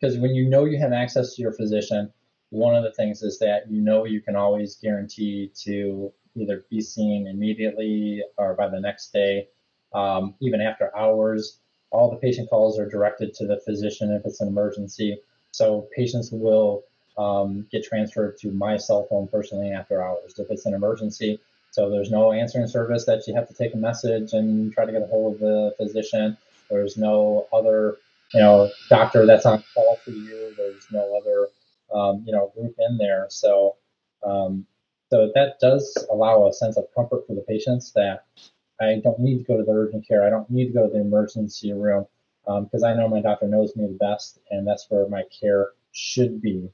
because 0.01 0.19
when 0.19 0.35
you 0.35 0.49
know 0.49 0.65
you 0.65 0.79
have 0.79 0.93
access 0.93 1.35
to 1.35 1.43
your 1.43 1.53
physician, 1.53 2.13
one 2.51 2.75
of 2.75 2.85
the 2.85 2.93
things 2.93 3.23
is 3.23 3.39
that 3.39 3.71
you 3.71 3.81
know 3.81 4.05
you 4.05 4.21
can 4.21 4.37
always 4.37 4.77
guarantee 4.77 5.51
to 5.65 6.13
either 6.35 6.65
be 6.71 6.81
seen 6.81 7.27
immediately 7.27 8.23
or 8.37 8.55
by 8.55 8.69
the 8.69 8.81
next 8.81 9.13
day, 9.13 9.49
um, 9.95 10.35
even 10.41 10.61
after 10.61 10.95
hours. 10.97 11.59
All 11.91 12.11
the 12.11 12.17
patient 12.17 12.49
calls 12.49 12.79
are 12.79 12.89
directed 12.89 13.35
to 13.35 13.47
the 13.47 13.61
physician 13.67 14.13
if 14.13 14.23
it's 14.25 14.41
an 14.41 14.49
emergency. 14.49 15.19
So 15.53 15.89
patients 15.95 16.31
will 16.33 16.85
um, 17.19 17.67
get 17.71 17.85
transferred 17.85 18.39
to 18.39 18.51
my 18.51 18.77
cell 18.77 19.07
phone 19.09 19.29
personally 19.29 19.71
after 19.71 20.03
hours 20.03 20.35
if 20.39 20.51
it's 20.51 20.67
an 20.67 20.75
emergency. 20.75 21.41
So 21.71 21.91
there's 21.91 22.11
no 22.11 22.33
answering 22.33 22.67
service 22.67 23.05
that 23.07 23.27
you 23.27 23.35
have 23.35 23.49
to 23.49 23.55
take 23.55 23.75
a 23.75 23.77
message 23.77 24.33
and 24.33 24.73
try 24.73 24.85
to 24.85 24.93
get 24.93 25.03
a 25.03 25.07
hold 25.07 25.35
of 25.35 25.41
the 25.41 25.75
physician. 25.77 26.37
There's 26.71 26.97
no 26.97 27.49
other, 27.53 27.99
you 28.35 28.41
know, 28.41 28.71
doctor 28.89 29.27
that's 29.27 29.47
on 29.47 29.63
call 29.75 29.97
for 30.05 30.11
you. 30.11 30.55
There's 30.57 30.87
no 30.91 31.19
other, 31.19 31.49
um, 31.95 32.25
you 32.27 32.33
know, 32.33 32.53
group 32.57 32.75
in 32.79 32.99
there. 32.99 33.27
So, 33.31 33.77
um, 34.23 34.67
so 35.11 35.31
that 35.35 35.61
does 35.61 36.07
allow 36.11 36.47
a 36.47 36.53
sense 36.53 36.79
of 36.79 36.85
comfort 36.95 37.27
for 37.27 37.35
the 37.35 37.43
patients 37.43 37.93
that 37.93 38.25
I 38.81 39.01
don't 39.03 39.19
need 39.19 39.39
to 39.39 39.45
go 39.45 39.57
to 39.59 39.63
the 39.63 39.73
urgent 39.73 40.09
care. 40.09 40.27
I 40.27 40.31
don't 40.31 40.51
need 40.51 40.69
to 40.69 40.73
go 40.73 40.87
to 40.87 40.93
the 40.93 41.01
emergency 41.01 41.73
room 41.73 42.07
because 42.45 42.83
um, 42.83 42.91
I 42.91 42.95
know 42.95 43.09
my 43.09 43.21
doctor 43.21 43.47
knows 43.47 43.77
me 43.77 43.87
the 43.87 43.95
best, 43.95 44.39
and 44.51 44.67
that's 44.67 44.87
where 44.89 45.09
my 45.09 45.23
care 45.41 45.71
should 45.93 46.41
be. 46.41 46.69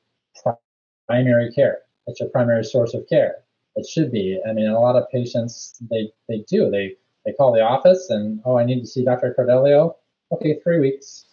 Primary 1.06 1.52
care. 1.52 1.80
That's 2.06 2.20
your 2.20 2.28
primary 2.30 2.64
source 2.64 2.94
of 2.94 3.08
care. 3.08 3.44
It 3.76 3.86
should 3.86 4.10
be. 4.10 4.40
I 4.48 4.52
mean, 4.52 4.66
a 4.66 4.80
lot 4.80 4.96
of 4.96 5.08
patients 5.10 5.78
they 5.90 6.10
they 6.28 6.44
do. 6.48 6.70
They 6.70 6.96
they 7.24 7.32
call 7.32 7.52
the 7.52 7.60
office 7.60 8.10
and 8.10 8.40
oh, 8.44 8.58
I 8.58 8.64
need 8.64 8.80
to 8.80 8.86
see 8.86 9.04
Dr. 9.04 9.34
Cordelio. 9.38 9.94
Okay, 10.32 10.58
three 10.62 10.80
weeks, 10.80 11.26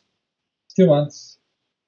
two 0.75 0.87
months. 0.87 1.37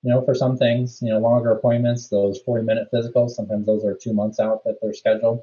You 0.04 0.14
know, 0.14 0.24
for 0.24 0.34
some 0.34 0.58
things, 0.58 1.02
you 1.02 1.10
know, 1.10 1.20
longer 1.20 1.52
appointments, 1.52 2.08
those 2.08 2.40
40 2.42 2.64
minute 2.64 2.88
physicals, 2.94 3.32
sometimes 3.32 3.66
those 3.66 3.84
are 3.84 3.96
two 3.96 4.14
months 4.14 4.40
out 4.40 4.64
that 4.64 4.78
they're 4.82 4.94
scheduled. 4.94 5.42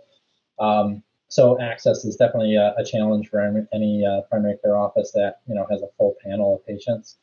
Um, 0.58 1.02
so 1.28 1.60
access 1.60 2.04
is 2.04 2.16
definitely 2.16 2.56
a, 2.56 2.74
a 2.76 2.84
challenge 2.84 3.28
for 3.28 3.40
any, 3.72 4.06
uh, 4.06 4.22
primary 4.22 4.56
care 4.62 4.76
office 4.76 5.12
that 5.12 5.40
you 5.46 5.54
know 5.54 5.66
has 5.70 5.82
a 5.82 5.88
full 5.98 6.14
panel 6.24 6.56
of 6.56 6.66
patients. 6.66 7.18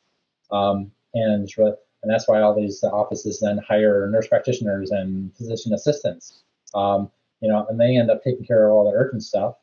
Um, 0.52 0.92
and 1.14 1.50
and 2.04 2.12
that's 2.12 2.28
why 2.28 2.42
all 2.42 2.56
these 2.56 2.84
offices 2.84 3.40
then 3.40 3.60
hire 3.60 4.10
nurse 4.10 4.28
practitioners 4.28 4.92
and 4.92 5.36
physician 5.36 5.74
assistants. 5.74 6.44
Um, 6.74 7.12
you 7.42 7.50
know, 7.50 7.66
and 7.70 7.80
they 7.80 7.98
end 7.98 8.12
up 8.12 8.24
taking 8.24 8.46
care 8.46 8.68
of 8.68 8.74
all 8.74 8.90
the 8.90 8.98
urgent 8.98 9.24
stuff, 9.24 9.56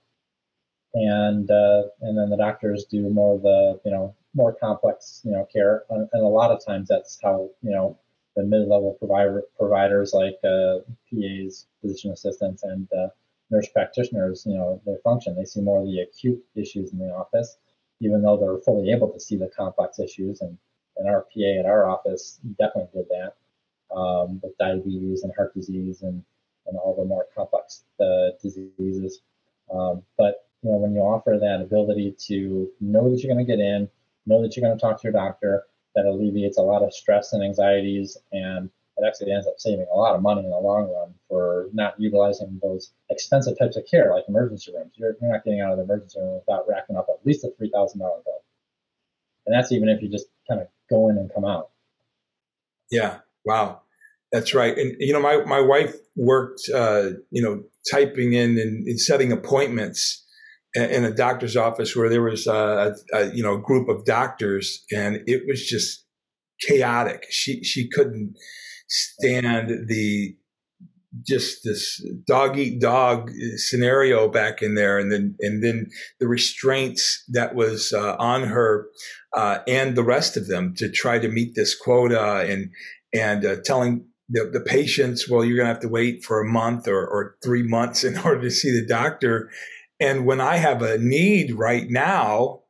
and 0.94 1.50
uh, 1.50 1.84
and 2.00 2.16
then 2.18 2.30
the 2.30 2.36
doctors 2.36 2.84
do 2.84 3.08
more 3.08 3.36
of 3.36 3.42
the 3.42 3.80
you 3.84 3.90
know 3.90 4.14
more 4.34 4.52
complex 4.52 5.20
you 5.24 5.32
know 5.32 5.46
care, 5.52 5.84
and, 5.90 6.08
and 6.12 6.22
a 6.22 6.28
lot 6.28 6.50
of 6.50 6.64
times 6.64 6.88
that's 6.88 7.18
how 7.22 7.50
you 7.62 7.70
know 7.70 7.98
the 8.36 8.44
mid-level 8.44 8.96
provider 8.98 9.42
providers 9.58 10.12
like 10.12 10.38
uh, 10.44 10.78
PAs, 11.10 11.66
physician 11.80 12.12
assistants, 12.12 12.62
and 12.62 12.88
uh, 12.92 13.08
nurse 13.50 13.68
practitioners, 13.68 14.44
you 14.46 14.54
know, 14.54 14.80
they 14.86 14.96
function. 15.02 15.34
They 15.34 15.44
see 15.44 15.60
more 15.60 15.80
of 15.80 15.86
the 15.86 16.00
acute 16.00 16.42
issues 16.54 16.92
in 16.92 16.98
the 16.98 17.06
office, 17.06 17.56
even 18.00 18.22
though 18.22 18.36
they're 18.36 18.58
fully 18.58 18.90
able 18.90 19.08
to 19.08 19.20
see 19.20 19.36
the 19.36 19.48
complex 19.48 19.98
issues. 19.98 20.40
And, 20.40 20.56
and 20.96 21.08
our 21.08 21.22
PA 21.22 21.60
at 21.60 21.66
our 21.66 21.88
office 21.88 22.40
definitely 22.58 23.02
did 23.02 23.08
that 23.08 23.96
um, 23.96 24.40
with 24.42 24.56
diabetes 24.58 25.22
and 25.22 25.32
heart 25.34 25.54
disease 25.54 26.02
and, 26.02 26.22
and 26.66 26.76
all 26.76 26.94
the 26.96 27.04
more 27.04 27.26
complex 27.34 27.84
uh, 28.00 28.30
diseases. 28.42 29.22
Um, 29.72 30.02
but 30.16 30.46
you 30.62 30.70
know, 30.70 30.78
when 30.78 30.92
you 30.92 31.00
offer 31.00 31.38
that 31.40 31.60
ability 31.60 32.16
to 32.26 32.68
know 32.80 33.08
that 33.10 33.22
you're 33.22 33.32
going 33.32 33.44
to 33.44 33.50
get 33.50 33.60
in, 33.60 33.88
know 34.26 34.42
that 34.42 34.56
you're 34.56 34.66
going 34.66 34.76
to 34.76 34.80
talk 34.80 35.00
to 35.00 35.04
your 35.04 35.12
doctor, 35.12 35.64
that 35.94 36.04
alleviates 36.04 36.58
a 36.58 36.62
lot 36.62 36.82
of 36.82 36.92
stress 36.92 37.32
and 37.32 37.42
anxieties 37.42 38.18
and 38.32 38.70
it 38.96 39.06
actually 39.06 39.32
ends 39.32 39.46
up 39.46 39.54
saving 39.58 39.86
a 39.92 39.96
lot 39.96 40.14
of 40.14 40.22
money 40.22 40.44
in 40.44 40.50
the 40.50 40.58
long 40.58 40.90
run 40.92 41.14
for 41.28 41.68
not 41.72 41.94
utilizing 41.98 42.58
those 42.62 42.92
expensive 43.10 43.58
types 43.58 43.76
of 43.76 43.84
care 43.90 44.12
like 44.14 44.24
emergency 44.28 44.72
rooms. 44.74 44.92
You're, 44.96 45.16
you're 45.20 45.32
not 45.32 45.44
getting 45.44 45.60
out 45.60 45.72
of 45.72 45.78
the 45.78 45.84
emergency 45.84 46.18
room 46.20 46.40
without 46.46 46.66
racking 46.68 46.96
up 46.96 47.06
at 47.08 47.24
least 47.26 47.44
a 47.44 47.48
$3,000 47.48 47.98
bill. 47.98 48.22
And 49.46 49.54
that's 49.54 49.72
even 49.72 49.88
if 49.88 50.02
you 50.02 50.08
just 50.08 50.26
kind 50.48 50.60
of 50.60 50.68
go 50.88 51.08
in 51.08 51.18
and 51.18 51.32
come 51.32 51.44
out. 51.44 51.70
Yeah. 52.90 53.18
Wow. 53.44 53.82
That's 54.32 54.54
right. 54.54 54.76
And, 54.76 54.96
you 54.98 55.12
know, 55.12 55.20
my, 55.20 55.42
my 55.44 55.60
wife 55.60 55.94
worked, 56.16 56.62
uh, 56.74 57.10
you 57.30 57.42
know, 57.42 57.62
typing 57.90 58.32
in 58.34 58.58
and, 58.58 58.86
and 58.86 59.00
setting 59.00 59.32
appointments 59.32 60.24
in 60.74 61.04
a 61.04 61.10
doctor's 61.10 61.56
office 61.56 61.96
where 61.96 62.08
there 62.08 62.22
was 62.22 62.46
a, 62.46 62.94
a, 63.12 63.34
you 63.34 63.42
know 63.42 63.56
group 63.56 63.88
of 63.88 64.04
doctors 64.04 64.84
and 64.92 65.22
it 65.26 65.42
was 65.46 65.66
just 65.66 66.04
chaotic 66.60 67.24
she 67.30 67.62
she 67.64 67.88
couldn't 67.88 68.34
stand 68.88 69.88
the 69.88 70.36
just 71.26 71.60
this 71.64 72.04
dog 72.26 72.58
eat 72.58 72.80
dog 72.80 73.30
scenario 73.56 74.28
back 74.28 74.60
in 74.60 74.74
there 74.74 74.98
and 74.98 75.10
then 75.10 75.34
and 75.40 75.64
then 75.64 75.86
the 76.20 76.28
restraints 76.28 77.24
that 77.28 77.54
was 77.54 77.92
uh, 77.92 78.14
on 78.18 78.44
her 78.44 78.88
uh, 79.36 79.58
and 79.66 79.96
the 79.96 80.04
rest 80.04 80.36
of 80.36 80.48
them 80.48 80.74
to 80.76 80.90
try 80.90 81.18
to 81.18 81.28
meet 81.28 81.54
this 81.54 81.74
quota 81.74 82.46
and 82.48 82.70
and 83.14 83.44
uh, 83.44 83.56
telling 83.64 84.04
the, 84.28 84.50
the 84.52 84.60
patients 84.60 85.30
well 85.30 85.42
you're 85.42 85.56
going 85.56 85.66
to 85.66 85.72
have 85.72 85.80
to 85.80 85.88
wait 85.88 86.22
for 86.22 86.40
a 86.40 86.48
month 86.48 86.86
or, 86.86 87.06
or 87.06 87.36
three 87.42 87.62
months 87.62 88.04
in 88.04 88.18
order 88.24 88.42
to 88.42 88.50
see 88.50 88.70
the 88.70 88.86
doctor 88.86 89.50
and 90.00 90.26
when 90.26 90.40
I 90.40 90.56
have 90.56 90.82
a 90.82 90.98
need 90.98 91.52
right 91.52 91.88
now, 91.88 92.60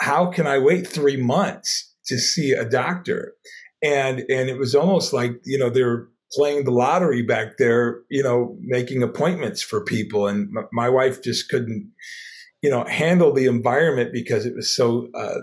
how 0.00 0.26
can 0.26 0.46
I 0.46 0.58
wait 0.58 0.86
three 0.86 1.16
months 1.16 1.94
to 2.06 2.18
see 2.18 2.52
a 2.52 2.68
doctor? 2.68 3.34
And 3.82 4.20
and 4.28 4.50
it 4.50 4.58
was 4.58 4.74
almost 4.74 5.12
like 5.12 5.40
you 5.44 5.58
know 5.58 5.70
they're 5.70 6.08
playing 6.32 6.64
the 6.64 6.70
lottery 6.70 7.22
back 7.22 7.58
there, 7.58 8.00
you 8.08 8.22
know, 8.22 8.56
making 8.60 9.02
appointments 9.02 9.62
for 9.62 9.84
people. 9.84 10.26
And 10.26 10.56
m- 10.56 10.68
my 10.72 10.88
wife 10.88 11.22
just 11.22 11.48
couldn't, 11.48 11.90
you 12.62 12.70
know, 12.70 12.84
handle 12.84 13.32
the 13.32 13.46
environment 13.46 14.12
because 14.12 14.46
it 14.46 14.54
was 14.54 14.74
so 14.74 15.08
uh, 15.14 15.40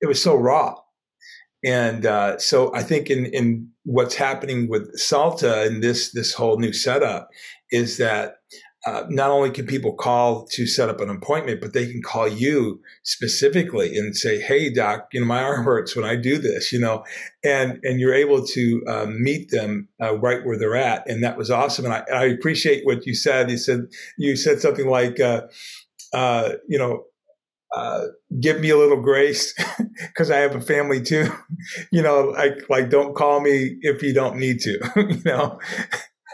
it 0.00 0.06
was 0.06 0.22
so 0.22 0.34
raw. 0.34 0.76
And 1.64 2.04
uh, 2.04 2.38
so 2.38 2.74
I 2.74 2.82
think 2.82 3.10
in 3.10 3.26
in 3.26 3.68
what's 3.84 4.14
happening 4.14 4.68
with 4.68 4.94
Salta 4.98 5.62
and 5.62 5.82
this 5.82 6.12
this 6.12 6.34
whole 6.34 6.58
new 6.58 6.72
setup 6.72 7.28
is 7.70 7.98
that 7.98 8.36
uh, 8.86 9.04
not 9.08 9.30
only 9.30 9.50
can 9.50 9.66
people 9.66 9.94
call 9.94 10.46
to 10.46 10.66
set 10.66 10.90
up 10.90 11.00
an 11.00 11.08
appointment, 11.08 11.60
but 11.60 11.72
they 11.72 11.86
can 11.90 12.02
call 12.02 12.28
you 12.28 12.80
specifically 13.02 13.96
and 13.96 14.14
say, 14.14 14.38
"Hey, 14.38 14.70
doc, 14.70 15.08
you 15.12 15.20
know 15.20 15.26
my 15.26 15.42
arm 15.42 15.64
hurts 15.64 15.96
when 15.96 16.04
I 16.04 16.16
do 16.16 16.38
this," 16.38 16.72
you 16.72 16.78
know, 16.78 17.04
and 17.42 17.80
and 17.82 17.98
you're 17.98 18.14
able 18.14 18.44
to 18.46 18.84
um, 18.86 19.22
meet 19.22 19.50
them 19.50 19.88
uh, 20.02 20.16
right 20.18 20.44
where 20.44 20.58
they're 20.58 20.76
at, 20.76 21.08
and 21.08 21.22
that 21.24 21.38
was 21.38 21.50
awesome. 21.50 21.86
And 21.86 21.94
I, 21.94 22.04
I 22.12 22.24
appreciate 22.24 22.84
what 22.84 23.06
you 23.06 23.14
said. 23.14 23.50
You 23.50 23.58
said 23.58 23.86
you 24.18 24.36
said 24.36 24.60
something 24.60 24.88
like, 24.88 25.18
uh, 25.20 25.42
uh 26.12 26.52
you 26.68 26.78
know. 26.78 27.04
Uh, 27.76 28.06
give 28.38 28.60
me 28.60 28.70
a 28.70 28.76
little 28.76 29.02
grace 29.02 29.52
because 29.98 30.30
I 30.30 30.36
have 30.36 30.54
a 30.54 30.60
family 30.60 31.02
too. 31.02 31.28
you 31.90 32.02
know, 32.02 32.26
like 32.26 32.70
like 32.70 32.88
don't 32.88 33.16
call 33.16 33.40
me 33.40 33.78
if 33.80 34.00
you 34.00 34.14
don't 34.14 34.36
need 34.36 34.60
to. 34.60 34.78
you 34.94 35.22
know, 35.24 35.58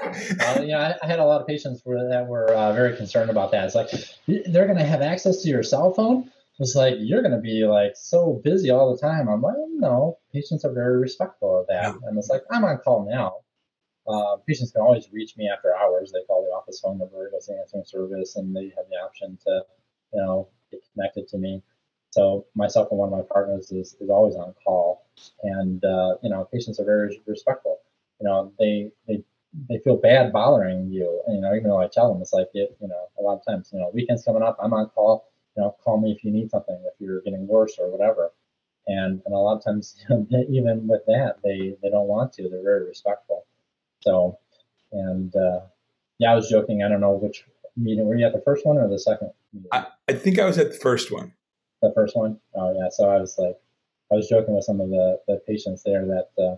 uh, 0.03 0.63
yeah, 0.65 0.95
I, 1.03 1.05
I, 1.05 1.07
had 1.07 1.19
a 1.19 1.25
lot 1.25 1.41
of 1.41 1.47
patients 1.47 1.83
were, 1.85 2.09
that 2.09 2.27
were 2.27 2.53
uh, 2.53 2.73
very 2.73 2.97
concerned 2.97 3.31
about 3.31 3.51
that. 3.53 3.65
It's 3.65 3.75
like 3.75 3.91
they're 4.27 4.67
going 4.67 4.79
to 4.79 4.85
have 4.85 5.03
access 5.03 5.43
to 5.43 5.49
your 5.49 5.63
cell 5.63 5.93
phone. 5.93 6.31
It's 6.59 6.75
like 6.75 6.97
you're 6.99 7.23
going 7.23 7.35
to 7.35 7.41
be 7.41 7.65
like 7.65 7.93
so 7.95 8.41
busy 8.45 8.71
all 8.71 8.95
the 8.95 9.01
time. 9.01 9.29
I'm 9.29 9.41
like, 9.41 9.55
no, 9.69 10.19
patients 10.33 10.65
are 10.65 10.73
very 10.73 10.99
respectful 10.99 11.61
of 11.61 11.67
that, 11.69 11.95
yeah. 11.95 12.09
and 12.09 12.19
it's 12.19 12.29
like 12.29 12.43
I'm 12.51 12.65
on 12.65 12.79
call 12.79 13.09
now. 13.09 13.37
Uh, 14.09 14.37
patients 14.47 14.73
can 14.73 14.83
always 14.83 15.09
reach 15.13 15.37
me 15.37 15.49
after 15.49 15.75
hours. 15.75 16.13
They 16.13 16.23
call 16.27 16.45
the 16.45 16.51
office 16.51 16.81
phone 16.81 16.99
number, 16.99 17.27
it 17.27 17.33
goes 17.33 17.47
to 17.47 17.57
answering 17.59 17.85
service, 17.87 18.37
and 18.37 18.55
they 18.55 18.73
have 18.77 18.87
the 18.91 18.97
option 18.97 19.39
to, 19.47 19.65
you 20.13 20.21
know, 20.21 20.49
get 20.71 20.81
connected 20.93 21.29
to 21.29 21.39
me. 21.39 21.63
So 22.11 22.47
myself 22.55 22.89
and 22.91 22.99
one 22.99 23.13
of 23.13 23.19
my 23.19 23.25
partners 23.31 23.71
is, 23.71 23.97
is 24.01 24.11
always 24.11 24.35
on 24.35 24.55
call, 24.65 25.07
and 25.43 25.85
uh, 25.85 26.17
you 26.23 26.31
know, 26.31 26.49
patients 26.53 26.81
are 26.81 26.85
very 26.85 27.21
respectful. 27.27 27.79
You 28.21 28.29
know, 28.29 28.53
they 28.59 28.91
they 29.07 29.23
they 29.69 29.79
feel 29.79 29.97
bad 29.97 30.33
bothering 30.33 30.91
you. 30.91 31.23
And, 31.27 31.37
you 31.37 31.43
know, 31.43 31.55
even 31.55 31.69
though 31.69 31.81
I 31.81 31.89
tell 31.89 32.13
them, 32.13 32.23
it's 32.23 32.33
like, 32.33 32.49
it, 32.55 32.77
you 32.81 32.89
know, 32.89 33.09
a 33.19 33.23
lot 33.23 33.39
of 33.39 33.45
times, 33.45 33.71
you 33.73 33.81
know, 33.81 33.91
weekends 33.93 34.25
coming 34.25 34.43
up, 34.43 34.57
I'm 34.63 34.73
on 34.73 34.89
call. 34.91 35.29
You 35.57 35.65
know, 35.65 35.77
call 35.83 36.01
me 36.01 36.13
if 36.13 36.23
you 36.23 36.31
need 36.31 36.51
something, 36.51 36.81
if 36.87 36.95
you're 37.01 37.21
getting 37.23 37.47
worse 37.47 37.77
or 37.79 37.91
whatever. 37.91 38.33
And 38.87 39.21
and 39.27 39.35
a 39.35 39.39
lot 39.39 39.57
of 39.57 39.65
times, 39.65 39.97
you 40.09 40.27
know, 40.31 40.45
even 40.49 40.87
with 40.87 41.05
that, 41.07 41.37
they 41.43 41.77
they 41.83 41.91
don't 41.91 42.07
want 42.07 42.33
to. 42.35 42.49
They're 42.49 42.63
very 42.63 42.87
respectful. 42.87 43.47
So, 44.01 44.39
and 44.93 45.35
uh, 45.35 45.61
yeah, 46.19 46.33
I 46.33 46.37
was 46.37 46.49
joking. 46.49 46.83
I 46.83 46.89
don't 46.89 47.01
know 47.01 47.13
which 47.13 47.45
meeting 47.77 48.07
were 48.07 48.17
you 48.17 48.27
at 48.27 48.33
the 48.33 48.43
first 48.43 48.65
one 48.65 48.79
or 48.79 48.89
the 48.89 48.99
second? 48.99 49.33
I, 49.73 49.87
I 50.09 50.13
think 50.13 50.39
I 50.39 50.45
was 50.45 50.59
at 50.59 50.73
the 50.73 50.79
first 50.79 51.11
one. 51.11 51.33
The 51.83 51.93
first 51.95 52.17
one. 52.17 52.39
Oh 52.55 52.73
yeah. 52.73 52.89
So 52.91 53.11
I 53.11 53.21
was 53.21 53.37
like, 53.37 53.59
I 54.13 54.15
was 54.15 54.29
joking 54.29 54.55
with 54.55 54.65
some 54.65 54.81
of 54.81 54.89
the 54.89 55.19
the 55.27 55.43
patients 55.47 55.83
there 55.83 56.07
that. 56.07 56.43
Uh, 56.43 56.57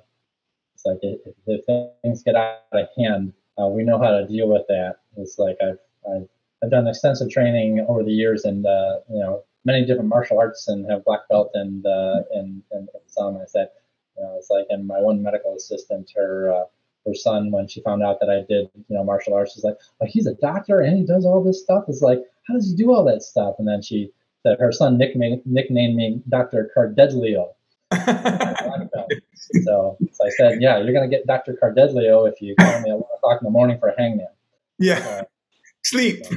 it's 0.84 0.86
like 0.86 0.98
if, 1.02 1.34
if 1.46 1.92
things 2.02 2.22
get 2.22 2.34
out 2.34 2.60
of 2.72 2.86
hand, 2.96 3.32
uh, 3.58 3.66
we 3.66 3.84
know 3.84 3.98
how 3.98 4.10
to 4.10 4.26
deal 4.26 4.48
with 4.48 4.62
that. 4.68 4.96
It's 5.16 5.38
like 5.38 5.56
I've, 5.62 5.78
I've, 6.10 6.28
I've 6.62 6.70
done 6.70 6.86
extensive 6.86 7.30
training 7.30 7.84
over 7.88 8.02
the 8.02 8.12
years 8.12 8.44
and, 8.44 8.66
uh, 8.66 9.00
you 9.10 9.20
know, 9.20 9.44
many 9.64 9.84
different 9.84 10.08
martial 10.08 10.38
arts 10.38 10.68
and 10.68 10.90
have 10.90 11.04
black 11.04 11.28
belt 11.28 11.50
and, 11.54 11.84
uh, 11.86 12.22
and, 12.32 12.62
and 12.72 12.88
some. 13.06 13.36
I 13.36 13.44
said, 13.46 13.68
you 14.16 14.24
know, 14.24 14.36
it's 14.38 14.50
like, 14.50 14.66
and 14.70 14.86
my 14.86 15.00
one 15.00 15.22
medical 15.22 15.54
assistant, 15.54 16.10
her, 16.16 16.52
uh, 16.52 16.64
her 17.06 17.14
son, 17.14 17.50
when 17.50 17.68
she 17.68 17.80
found 17.82 18.02
out 18.02 18.18
that 18.20 18.30
I 18.30 18.40
did, 18.48 18.68
you 18.74 18.96
know, 18.96 19.04
martial 19.04 19.34
arts, 19.34 19.54
she's 19.54 19.64
like, 19.64 19.76
oh, 20.00 20.06
he's 20.06 20.26
a 20.26 20.34
doctor 20.34 20.80
and 20.80 20.96
he 20.96 21.04
does 21.04 21.24
all 21.24 21.42
this 21.42 21.62
stuff. 21.62 21.84
It's 21.88 22.02
like, 22.02 22.20
how 22.48 22.54
does 22.54 22.70
he 22.70 22.76
do 22.76 22.92
all 22.92 23.04
that 23.04 23.22
stuff? 23.22 23.56
And 23.58 23.68
then 23.68 23.82
she 23.82 24.10
said 24.44 24.58
her 24.58 24.72
son 24.72 24.98
nicknamed, 24.98 25.42
nicknamed 25.44 25.96
me 25.96 26.22
Dr. 26.28 26.70
Cardedlio. 26.76 27.50
so, 29.64 29.96
so, 30.12 30.26
I 30.26 30.30
said, 30.30 30.60
yeah, 30.60 30.78
you're 30.78 30.92
going 30.92 31.08
to 31.08 31.16
get 31.16 31.26
Dr. 31.26 31.56
Cardedlio 31.60 32.30
if 32.30 32.40
you 32.40 32.54
call 32.56 32.80
me 32.80 32.90
at 32.90 32.96
1 32.96 33.02
o'clock 33.16 33.40
in 33.40 33.44
the 33.44 33.50
morning 33.50 33.78
for 33.78 33.88
a 33.88 33.94
hangman. 33.98 34.28
Yeah. 34.78 34.98
Uh, 34.98 35.24
Sleep. 35.84 36.22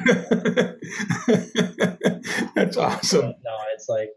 That's 2.56 2.78
awesome. 2.78 3.36
No, 3.44 3.58
it's 3.74 3.88
like 3.88 4.10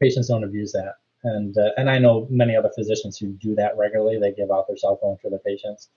patients 0.00 0.28
don't 0.28 0.44
abuse 0.44 0.72
that. 0.72 0.96
And, 1.24 1.56
uh, 1.56 1.70
and 1.76 1.88
I 1.88 1.98
know 1.98 2.26
many 2.28 2.54
other 2.54 2.70
physicians 2.74 3.16
who 3.16 3.28
do 3.28 3.54
that 3.54 3.76
regularly. 3.76 4.18
They 4.18 4.32
give 4.32 4.50
out 4.50 4.66
their 4.68 4.76
cell 4.76 4.98
phone 5.00 5.16
for 5.22 5.30
their 5.30 5.38
patients. 5.38 5.88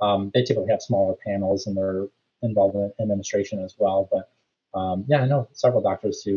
Um, 0.00 0.30
they 0.34 0.42
typically 0.42 0.70
have 0.70 0.82
smaller 0.82 1.14
panels 1.24 1.66
and 1.66 1.76
they're 1.76 2.06
involved 2.42 2.76
in 2.76 2.92
administration 3.00 3.64
as 3.64 3.74
well. 3.78 4.08
But 4.10 4.78
um, 4.78 5.04
yeah, 5.08 5.22
I 5.22 5.26
know 5.26 5.48
several 5.52 5.82
doctors 5.82 6.22
who 6.22 6.30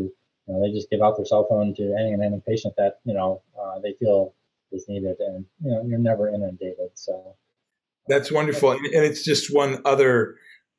you 0.48 0.54
know, 0.54 0.62
they 0.62 0.72
just 0.72 0.90
give 0.90 1.02
out 1.02 1.18
their 1.18 1.26
cell 1.26 1.46
phone 1.50 1.74
to 1.76 1.96
any 2.00 2.14
and 2.14 2.24
any 2.24 2.40
patient 2.48 2.76
that 2.78 3.00
you 3.04 3.14
know 3.14 3.42
uh, 3.60 3.80
they 3.80 3.94
feel 3.94 4.34
is 4.72 4.86
needed, 4.88 5.18
and 5.20 5.46
you 5.64 5.72
know 5.72 5.84
you're 5.88 6.00
never 6.00 6.28
inundated. 6.30 6.92
So 6.96 7.36
that's 8.08 8.32
wonderful, 8.32 8.72
and 8.72 8.82
it's 8.84 9.24
just 9.24 9.54
one 9.54 9.82
other 9.86 10.36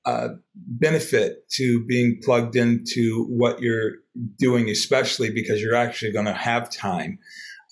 uh, 0.07 0.29
benefit 0.55 1.49
to 1.51 1.85
being 1.85 2.21
plugged 2.23 2.55
into 2.57 3.27
what 3.29 3.61
you're 3.61 3.95
doing, 4.39 4.71
especially 4.71 5.31
because 5.31 5.61
you're 5.61 5.75
actually 5.75 6.13
going 6.13 6.27
to 6.27 6.33
have 6.33 6.71
time 6.71 7.19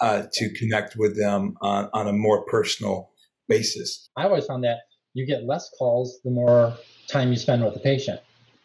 uh, 0.01 0.25
to 0.33 0.53
connect 0.55 0.97
with 0.97 1.17
them 1.17 1.57
on, 1.63 1.89
on 1.95 2.09
a 2.09 2.13
more 2.13 2.45
personal 2.47 3.11
basis. 3.49 4.11
I 4.17 4.25
always 4.25 4.47
found 4.47 4.65
that 4.65 4.79
you 5.13 5.27
get 5.27 5.45
less 5.45 5.71
calls 5.79 6.19
the 6.25 6.31
more 6.31 6.77
time 7.07 7.31
you 7.31 7.37
spend 7.37 7.65
with 7.65 7.75
the 7.75 7.81
patient 7.81 8.21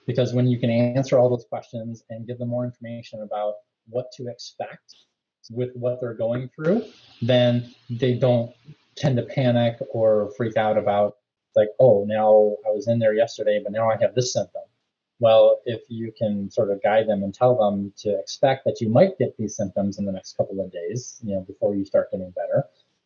because 0.08 0.34
when 0.34 0.48
you 0.48 0.60
can 0.60 0.72
answer 0.72 1.20
all 1.20 1.30
those 1.30 1.46
questions 1.48 2.04
and 2.10 2.26
give 2.26 2.40
them 2.40 2.50
more 2.50 2.66
information 2.66 3.22
about 3.22 3.54
what 3.88 4.08
to 4.18 4.28
expect 4.28 4.96
with 5.50 5.72
what 5.76 6.00
they're 6.00 6.14
going 6.14 6.50
through, 6.56 6.84
then 7.22 7.74
they 7.90 8.14
don't 8.14 8.52
tend 8.96 9.18
to 9.18 9.24
panic 9.24 9.78
or 9.92 10.32
freak 10.38 10.58
out 10.58 10.78
about 10.78 11.18
like, 11.56 11.70
oh, 11.80 12.06
now 12.08 12.56
I 12.68 12.74
was 12.74 12.88
in 12.88 13.00
there 13.00 13.14
yesterday, 13.14 13.60
but 13.64 13.72
now 13.72 13.90
I 13.90 13.98
have 14.02 14.16
this 14.16 14.34
symptom. 14.34 14.62
Well, 15.20 15.60
if 15.66 15.82
you 15.90 16.14
can 16.18 16.50
sort 16.50 16.72
of 16.72 16.82
guide 16.82 17.08
them 17.08 17.24
and 17.24 17.34
tell 17.34 17.58
them 17.58 17.92
to 17.98 18.18
expect 18.18 18.64
that 18.66 18.80
you 18.80 18.90
might 18.90 19.18
get 19.18 19.36
these 19.38 19.56
symptoms 19.56 20.00
in 20.00 20.06
the 20.06 20.14
next 20.14 20.38
couple 20.38 20.62
of 20.62 20.72
days, 20.72 21.20
you 21.24 21.36
know, 21.36 21.42
before 21.42 21.76
you 21.76 21.84
start 21.84 22.12
getting 22.12 22.32
better, 22.32 22.66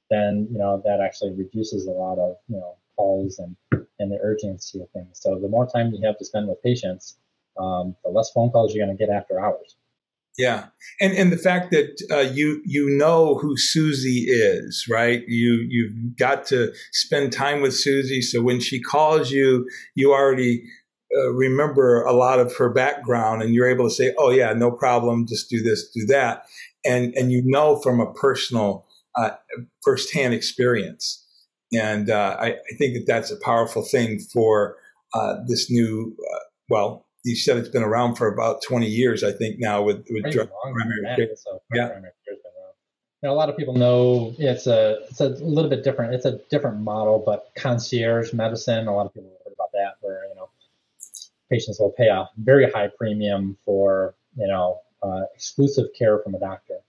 then 0.10 0.48
you 0.52 0.60
know 0.60 0.82
that 0.86 1.00
actually 1.00 1.32
reduces 1.32 1.88
a 1.88 1.92
lot 1.92 2.20
of 2.20 2.36
you 2.48 2.58
know 2.58 2.76
calls 2.96 3.40
and 3.40 3.56
and 4.00 4.12
the 4.12 4.20
urgency 4.22 4.80
of 4.80 4.90
things. 4.92 5.20
So 5.20 5.40
the 5.40 5.48
more 5.48 5.68
time 5.68 5.92
you 5.92 6.06
have 6.06 6.18
to 6.20 6.26
spend 6.26 6.48
with 6.48 6.62
patients, 6.62 7.18
um, 7.58 7.96
the 8.04 8.12
less 8.12 8.32
phone 8.32 8.52
calls 8.52 8.76
you're 8.76 8.86
going 8.86 8.96
to 8.96 9.06
get 9.06 9.14
after 9.14 9.40
hours. 9.40 9.76
Yeah, 10.38 10.68
and 11.00 11.14
and 11.14 11.32
the 11.32 11.38
fact 11.38 11.70
that 11.72 12.02
uh, 12.10 12.32
you 12.32 12.62
you 12.66 12.90
know 12.90 13.36
who 13.36 13.56
Susie 13.56 14.26
is, 14.28 14.88
right? 14.90 15.24
You 15.28 15.66
you've 15.70 16.18
got 16.18 16.48
to 16.48 16.74
spend 16.92 17.32
time 17.32 17.62
with 17.62 17.76
Susie, 17.76 18.22
so 18.22 18.42
when 18.42 18.60
she 18.60 18.82
calls 18.82 19.30
you, 19.30 19.68
you 19.94 20.12
already 20.12 20.64
uh, 21.16 21.32
remember 21.34 22.02
a 22.02 22.14
lot 22.14 22.40
of 22.40 22.56
her 22.56 22.70
background, 22.70 23.44
and 23.44 23.54
you're 23.54 23.70
able 23.70 23.88
to 23.88 23.94
say, 23.94 24.16
"Oh 24.18 24.32
yeah, 24.32 24.54
no 24.54 24.72
problem, 24.72 25.28
just 25.28 25.52
do 25.52 25.62
this, 25.62 25.88
do 25.90 26.04
that," 26.08 26.48
and 26.84 27.14
and 27.16 27.32
you 27.32 27.44
know 27.46 27.80
from 27.80 28.00
a 28.00 28.12
personal, 28.14 28.88
uh, 29.16 29.32
firsthand 29.84 30.34
experience, 30.34 31.24
and 31.72 32.10
uh, 32.10 32.38
I, 32.40 32.54
I, 32.54 32.76
think 32.80 32.96
that 32.96 33.06
that's 33.06 33.30
a 33.30 33.40
powerful 33.40 33.84
thing 33.84 34.20
for 34.20 34.78
uh, 35.14 35.36
this 35.48 35.70
new, 35.70 36.16
uh, 36.34 36.40
well 36.70 37.06
you 37.24 37.36
said 37.36 37.58
it's 37.58 37.70
been 37.70 37.84
around 37.84 38.16
for 38.16 38.28
about 38.28 38.62
20 38.62 38.86
years, 38.86 39.24
I 39.24 39.32
think 39.32 39.58
now 39.60 39.82
with, 39.82 40.06
with 40.10 40.32
direct 40.32 40.52
primary 40.62 41.16
care. 41.16 41.36
So 41.36 41.62
yeah. 41.74 41.88
Primary 41.88 42.12
know, 43.24 43.34
a 43.34 43.36
lot 43.36 43.50
of 43.50 43.58
people 43.58 43.74
know 43.74 44.36
it's 44.38 44.68
a 44.68 44.98
it's 45.10 45.22
a 45.22 45.30
little 45.30 45.70
bit 45.70 45.84
different. 45.84 46.14
It's 46.14 46.26
a 46.26 46.40
different 46.50 46.82
model, 46.82 47.24
but 47.26 47.52
concierge 47.56 48.34
medicine. 48.34 48.88
A 48.88 48.96
lot 48.96 49.06
of 49.06 49.14
people 49.14 49.32
have 49.32 49.46
heard 49.46 49.54
about 49.54 49.72
that, 49.74 49.96
where 50.02 50.26
you 50.28 50.36
know 50.36 50.50
patients 51.50 51.80
will 51.80 51.92
pay 51.92 52.08
a 52.08 52.30
very 52.38 52.70
high 52.70 52.90
premium 52.98 53.58
for 53.66 54.14
you 54.36 54.48
know 54.48 54.82
uh, 55.02 55.24
exclusive 55.34 55.88
care 55.98 56.20
from 56.20 56.36
a 56.36 56.40
doctor, 56.40 56.80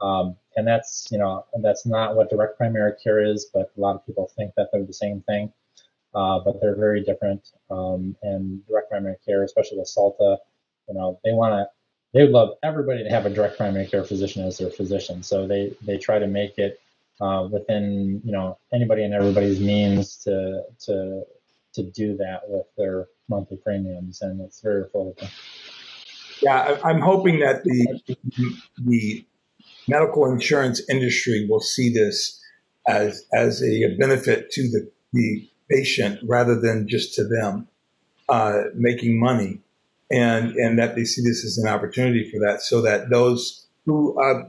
um, 0.00 0.36
and 0.56 0.66
that's 0.66 1.08
you 1.10 1.18
know 1.18 1.44
that's 1.62 1.84
not 1.84 2.16
what 2.16 2.30
direct 2.30 2.56
primary 2.56 2.92
care 3.02 3.22
is. 3.22 3.46
But 3.52 3.70
a 3.76 3.80
lot 3.80 3.96
of 3.96 4.06
people 4.06 4.30
think 4.34 4.54
that 4.56 4.70
they're 4.72 4.84
the 4.84 4.94
same 4.94 5.20
thing 5.22 5.52
uh, 6.16 6.40
but 6.44 6.60
they're 6.60 6.74
very 6.76 7.04
different. 7.04 7.50
Um, 7.70 8.16
and 8.22 8.66
direct 8.66 8.90
primary 8.90 9.16
care, 9.24 9.44
especially 9.44 9.78
with 9.78 9.88
SALTA, 9.88 10.38
you 10.88 10.94
know, 10.94 11.20
they 11.22 11.32
want 11.32 11.52
to, 11.52 11.66
they 12.14 12.22
would 12.22 12.32
love 12.32 12.54
everybody 12.62 13.04
to 13.04 13.10
have 13.10 13.26
a 13.26 13.30
direct 13.30 13.58
primary 13.58 13.86
care 13.86 14.02
physician 14.02 14.42
as 14.42 14.56
their 14.56 14.70
physician. 14.70 15.22
So 15.22 15.46
they 15.46 15.76
they 15.82 15.98
try 15.98 16.18
to 16.18 16.26
make 16.26 16.56
it 16.56 16.80
uh, 17.20 17.46
within 17.50 18.22
you 18.24 18.32
know 18.32 18.58
anybody 18.72 19.04
and 19.04 19.12
everybody's 19.12 19.60
means 19.60 20.16
to 20.24 20.62
to 20.86 21.22
to 21.74 21.82
do 21.82 22.16
that 22.16 22.40
with 22.48 22.66
their 22.78 23.08
monthly 23.28 23.58
premiums, 23.58 24.22
and 24.22 24.40
it's 24.40 24.60
very 24.60 24.84
affordable. 24.84 25.28
Yeah, 26.40 26.78
I'm 26.82 27.00
hoping 27.00 27.40
that 27.40 27.64
the 27.64 28.16
the 28.78 29.26
medical 29.88 30.30
insurance 30.30 30.80
industry 30.88 31.46
will 31.50 31.60
see 31.60 31.92
this 31.92 32.40
as 32.88 33.26
as 33.34 33.62
a 33.62 33.94
benefit 33.98 34.50
to 34.52 34.62
the 34.62 34.90
the 35.12 35.48
patient 35.70 36.20
rather 36.24 36.58
than 36.58 36.88
just 36.88 37.14
to 37.14 37.24
them 37.24 37.68
uh, 38.28 38.64
making 38.74 39.18
money, 39.18 39.60
and 40.10 40.54
and 40.56 40.78
that 40.78 40.96
they 40.96 41.04
see 41.04 41.22
this 41.22 41.44
as 41.44 41.58
an 41.58 41.68
opportunity 41.68 42.28
for 42.30 42.38
that, 42.40 42.62
so 42.62 42.82
that 42.82 43.10
those 43.10 43.66
who, 43.84 44.20
uh, 44.20 44.48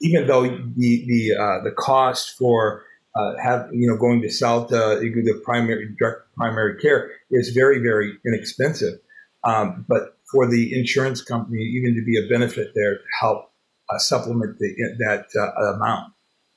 even 0.00 0.26
though 0.26 0.42
the 0.42 1.04
the 1.06 1.34
uh, 1.38 1.64
the 1.64 1.72
cost 1.76 2.36
for 2.38 2.84
uh, 3.16 3.34
have 3.42 3.68
you 3.72 3.88
know 3.88 3.96
going 3.96 4.22
to 4.22 4.28
SALTA, 4.28 5.00
the 5.00 5.40
primary 5.44 5.94
direct 5.98 6.22
primary 6.36 6.80
care 6.80 7.10
is 7.30 7.50
very 7.50 7.80
very 7.80 8.12
inexpensive, 8.26 8.98
um, 9.44 9.84
but 9.88 10.16
for 10.30 10.50
the 10.50 10.76
insurance 10.76 11.22
company 11.22 11.62
even 11.62 11.94
to 11.94 12.04
be 12.04 12.18
a 12.18 12.28
benefit 12.28 12.72
there 12.74 12.94
to 12.94 13.04
help 13.20 13.52
uh, 13.90 13.98
supplement 13.98 14.58
the, 14.58 14.74
that 14.98 15.26
uh, 15.36 15.74
amount 15.74 16.13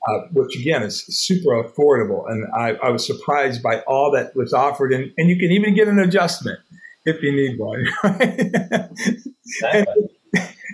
uh, 0.08 0.20
which 0.32 0.56
again 0.56 0.82
is 0.82 1.04
super 1.06 1.62
affordable. 1.62 2.30
And 2.30 2.46
I, 2.54 2.74
I, 2.82 2.90
was 2.90 3.06
surprised 3.06 3.62
by 3.62 3.80
all 3.80 4.10
that 4.12 4.34
was 4.34 4.52
offered. 4.52 4.92
And, 4.92 5.12
and 5.18 5.28
you 5.28 5.36
can 5.36 5.50
even 5.50 5.74
get 5.74 5.88
an 5.88 5.98
adjustment 5.98 6.58
if 7.04 7.22
you 7.22 7.32
need 7.32 7.58
one. 7.58 7.86
and, 9.72 9.86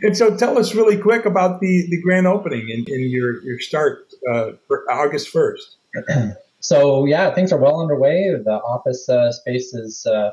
and, 0.02 0.16
so 0.16 0.36
tell 0.36 0.58
us 0.58 0.74
really 0.74 0.96
quick 0.96 1.24
about 1.24 1.60
the, 1.60 1.86
the 1.90 2.00
grand 2.02 2.26
opening 2.26 2.70
and, 2.70 2.86
and 2.88 3.10
your, 3.10 3.42
your 3.42 3.58
start 3.58 4.12
uh, 4.30 4.52
for 4.68 4.84
August 4.90 5.32
1st. 5.32 6.36
so, 6.60 7.06
yeah, 7.06 7.34
things 7.34 7.52
are 7.52 7.58
well 7.58 7.80
underway. 7.80 8.34
The 8.44 8.52
office 8.52 9.08
uh, 9.08 9.32
space 9.32 9.74
is. 9.74 10.06
Uh, 10.06 10.32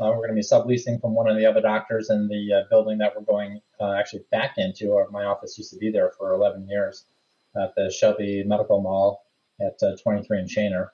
uh, 0.00 0.12
we're 0.12 0.28
going 0.28 0.28
to 0.28 0.34
be 0.34 0.42
subleasing 0.42 1.00
from 1.00 1.12
one 1.12 1.28
of 1.28 1.36
the 1.36 1.44
other 1.44 1.60
doctors 1.60 2.08
in 2.08 2.28
the 2.28 2.52
uh, 2.52 2.68
building 2.70 2.98
that 2.98 3.16
we're 3.16 3.22
going 3.22 3.60
actually 3.98 4.22
back 4.30 4.54
into. 4.56 5.04
my 5.10 5.24
office 5.24 5.58
used 5.58 5.72
to 5.72 5.76
be 5.76 5.90
there 5.90 6.12
for 6.16 6.32
11 6.32 6.68
years 6.68 7.04
at 7.62 7.74
the 7.74 7.90
Shelby 7.90 8.44
Medical 8.44 8.80
Mall 8.80 9.24
at 9.60 9.82
uh, 9.82 9.96
23 10.02 10.38
and 10.38 10.48
Schoenherr. 10.48 10.88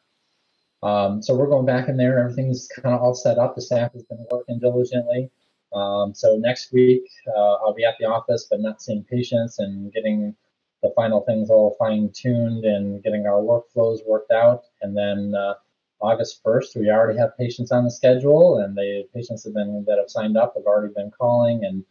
Um, 0.82 1.22
so 1.22 1.34
we're 1.34 1.48
going 1.48 1.66
back 1.66 1.88
in 1.88 1.96
there. 1.96 2.18
Everything's 2.18 2.68
kind 2.68 2.94
of 2.94 3.00
all 3.00 3.14
set 3.14 3.38
up. 3.38 3.54
The 3.54 3.62
staff 3.62 3.92
has 3.92 4.02
been 4.04 4.24
working 4.30 4.58
diligently. 4.58 5.30
Um, 5.72 6.14
so 6.14 6.36
next 6.36 6.72
week 6.72 7.04
uh, 7.34 7.54
I'll 7.54 7.74
be 7.74 7.84
at 7.84 7.96
the 7.98 8.06
office, 8.06 8.46
but 8.50 8.60
not 8.60 8.82
seeing 8.82 9.04
patients 9.04 9.58
and 9.58 9.92
getting 9.92 10.36
the 10.82 10.92
final 10.94 11.22
things 11.22 11.50
all 11.50 11.74
fine 11.78 12.10
tuned 12.14 12.64
and 12.64 13.02
getting 13.02 13.26
our 13.26 13.40
workflows 13.40 14.06
worked 14.06 14.30
out. 14.30 14.64
And 14.82 14.96
then 14.96 15.34
uh, 15.34 15.54
August 16.00 16.44
1st, 16.44 16.76
we 16.76 16.90
already 16.90 17.18
have 17.18 17.36
patients 17.38 17.72
on 17.72 17.84
the 17.84 17.90
schedule, 17.90 18.58
and 18.58 18.76
the 18.76 19.04
patients 19.14 19.44
have 19.44 19.54
been 19.54 19.84
that 19.86 19.98
have 19.98 20.10
signed 20.10 20.36
up 20.36 20.54
have 20.54 20.66
already 20.66 20.92
been 20.92 21.10
calling, 21.10 21.64
and 21.64 21.82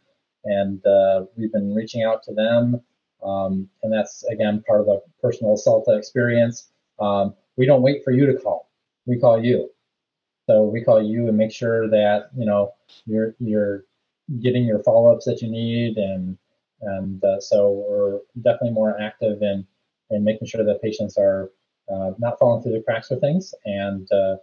and 0.44 0.86
uh, 0.86 1.24
we've 1.36 1.52
been 1.52 1.74
reaching 1.74 2.04
out 2.04 2.22
to 2.22 2.32
them. 2.32 2.80
Um, 3.24 3.68
and 3.82 3.92
that's 3.92 4.24
again 4.24 4.62
part 4.66 4.80
of 4.80 4.86
the 4.86 5.02
personal 5.22 5.56
SALTA 5.56 5.96
experience. 5.96 6.70
Um, 6.98 7.34
we 7.56 7.66
don't 7.66 7.82
wait 7.82 8.04
for 8.04 8.12
you 8.12 8.26
to 8.26 8.34
call; 8.34 8.70
we 9.06 9.18
call 9.18 9.42
you. 9.42 9.70
So 10.46 10.64
we 10.64 10.82
call 10.84 11.02
you 11.02 11.28
and 11.28 11.36
make 11.36 11.52
sure 11.52 11.88
that 11.88 12.30
you 12.36 12.44
know 12.44 12.72
you're 13.06 13.34
you're 13.38 13.84
getting 14.40 14.64
your 14.64 14.82
follow-ups 14.82 15.24
that 15.26 15.40
you 15.42 15.50
need, 15.50 15.96
and 15.96 16.36
and 16.82 17.22
uh, 17.24 17.40
so 17.40 17.84
we're 17.88 18.20
definitely 18.42 18.72
more 18.72 19.00
active 19.00 19.42
in 19.42 19.66
in 20.10 20.24
making 20.24 20.46
sure 20.46 20.64
that 20.64 20.82
patients 20.82 21.16
are 21.16 21.50
uh, 21.92 22.12
not 22.18 22.38
falling 22.38 22.62
through 22.62 22.72
the 22.72 22.82
cracks 22.82 23.10
with 23.10 23.20
things 23.20 23.54
and 23.64 24.08
uh, 24.12 24.36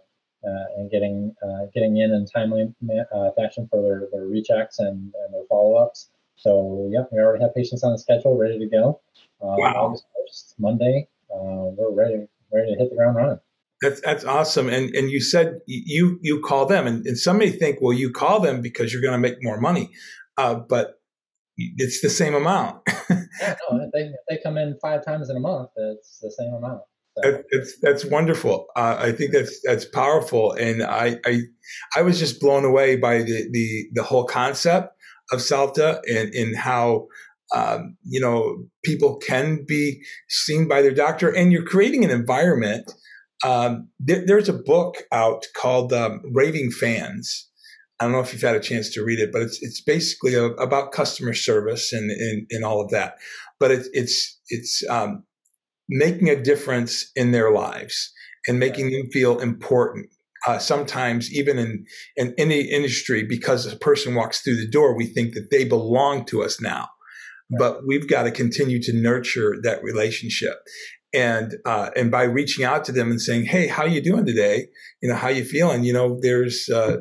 uh 0.44 0.64
and 0.76 0.90
getting 0.90 1.34
uh, 1.42 1.66
getting 1.72 1.98
in 1.98 2.12
in 2.12 2.26
timely 2.26 2.72
uh, 3.14 3.30
fashion 3.36 3.68
for 3.70 3.82
their, 3.82 4.08
their 4.12 4.26
rechecks 4.26 4.78
and, 4.78 5.12
and 5.14 5.34
their 5.34 5.44
follow-ups. 5.48 6.08
So 6.36 6.88
yeah, 6.92 7.04
we 7.12 7.18
already 7.18 7.42
have 7.42 7.54
patients 7.54 7.84
on 7.84 7.92
the 7.92 7.98
schedule, 7.98 8.36
ready 8.36 8.58
to 8.58 8.66
go. 8.66 9.00
Uh, 9.40 9.56
wow. 9.58 9.74
August 9.76 10.04
first, 10.16 10.54
Monday, 10.58 11.08
uh, 11.32 11.70
we're 11.76 11.92
ready 11.92 12.26
ready 12.52 12.72
to 12.72 12.78
hit 12.78 12.90
the 12.90 12.96
ground 12.96 13.16
running. 13.16 13.40
That's 13.80 14.00
that's 14.00 14.24
awesome. 14.24 14.68
And 14.68 14.94
and 14.94 15.10
you 15.10 15.20
said 15.20 15.60
you 15.66 16.18
you 16.22 16.40
call 16.40 16.66
them, 16.66 16.86
and, 16.86 17.04
and 17.06 17.18
some 17.18 17.38
may 17.38 17.50
think, 17.50 17.80
well, 17.80 17.92
you 17.92 18.10
call 18.12 18.40
them 18.40 18.60
because 18.60 18.92
you're 18.92 19.02
going 19.02 19.12
to 19.12 19.18
make 19.18 19.42
more 19.42 19.60
money, 19.60 19.90
uh, 20.36 20.54
but 20.54 21.00
it's 21.56 22.00
the 22.00 22.10
same 22.10 22.34
amount. 22.34 22.82
yeah, 23.10 23.56
no, 23.70 23.90
they 23.92 24.12
they 24.28 24.38
come 24.42 24.56
in 24.56 24.78
five 24.80 25.04
times 25.04 25.30
in 25.30 25.36
a 25.36 25.40
month. 25.40 25.70
It's 25.76 26.20
the 26.20 26.30
same 26.30 26.54
amount. 26.54 26.82
So. 27.18 27.42
That's 27.52 27.78
that's 27.80 28.04
wonderful. 28.04 28.68
Uh, 28.74 28.96
I 28.98 29.12
think 29.12 29.32
that's 29.32 29.60
that's 29.64 29.84
powerful, 29.84 30.52
and 30.52 30.82
I, 30.82 31.18
I 31.26 31.42
I 31.96 32.02
was 32.02 32.18
just 32.18 32.40
blown 32.40 32.64
away 32.64 32.96
by 32.96 33.18
the 33.18 33.48
the 33.50 33.88
the 33.92 34.02
whole 34.02 34.24
concept 34.24 34.96
of 35.30 35.40
SALTA 35.40 36.00
and, 36.08 36.34
in 36.34 36.54
how 36.54 37.06
um, 37.54 37.96
you 38.04 38.20
know 38.20 38.64
people 38.84 39.16
can 39.16 39.64
be 39.66 40.02
seen 40.28 40.68
by 40.68 40.82
their 40.82 40.94
doctor, 40.94 41.28
and 41.28 41.52
you're 41.52 41.64
creating 41.64 42.04
an 42.04 42.10
environment. 42.10 42.90
Um, 43.44 43.88
there, 43.98 44.24
there's 44.24 44.48
a 44.48 44.52
book 44.52 45.02
out 45.10 45.46
called 45.56 45.92
um, 45.92 46.22
Raving 46.32 46.70
Fans. 46.70 47.48
I 48.00 48.04
don't 48.04 48.12
know 48.12 48.20
if 48.20 48.32
you've 48.32 48.42
had 48.42 48.56
a 48.56 48.60
chance 48.60 48.90
to 48.94 49.04
read 49.04 49.18
it, 49.18 49.30
but 49.32 49.42
it's 49.42 49.58
it's 49.62 49.80
basically 49.80 50.34
a, 50.34 50.44
about 50.44 50.92
customer 50.92 51.34
service 51.34 51.92
and, 51.92 52.10
and, 52.10 52.46
and 52.50 52.64
all 52.64 52.80
of 52.80 52.90
that. 52.90 53.16
But 53.60 53.70
it, 53.70 53.86
it's 53.92 54.40
it's 54.48 54.82
um, 54.88 55.24
making 55.88 56.28
a 56.28 56.42
difference 56.42 57.10
in 57.14 57.32
their 57.32 57.52
lives 57.52 58.12
and 58.48 58.58
making 58.58 58.90
them 58.90 59.08
feel 59.12 59.38
important 59.38 60.10
uh, 60.46 60.58
sometimes 60.58 61.32
even 61.32 61.58
in, 61.58 61.84
in 62.16 62.34
any 62.38 62.60
industry, 62.62 63.24
because 63.24 63.66
a 63.66 63.76
person 63.76 64.14
walks 64.14 64.40
through 64.40 64.56
the 64.56 64.68
door, 64.68 64.96
we 64.96 65.06
think 65.06 65.34
that 65.34 65.50
they 65.50 65.64
belong 65.64 66.24
to 66.26 66.42
us 66.42 66.60
now. 66.60 66.88
Right. 67.50 67.58
But 67.58 67.86
we've 67.86 68.08
got 68.08 68.24
to 68.24 68.30
continue 68.30 68.82
to 68.82 68.92
nurture 68.92 69.56
that 69.62 69.82
relationship. 69.82 70.56
And, 71.14 71.56
uh, 71.66 71.90
and 71.94 72.10
by 72.10 72.22
reaching 72.22 72.64
out 72.64 72.84
to 72.86 72.92
them 72.92 73.10
and 73.10 73.20
saying, 73.20 73.44
Hey, 73.44 73.66
how 73.66 73.82
are 73.82 73.88
you 73.88 74.00
doing 74.00 74.24
today? 74.24 74.68
You 75.02 75.10
know, 75.10 75.16
how 75.16 75.28
you 75.28 75.44
feeling? 75.44 75.84
You 75.84 75.92
know, 75.92 76.18
there's, 76.20 76.68
uh, 76.70 76.98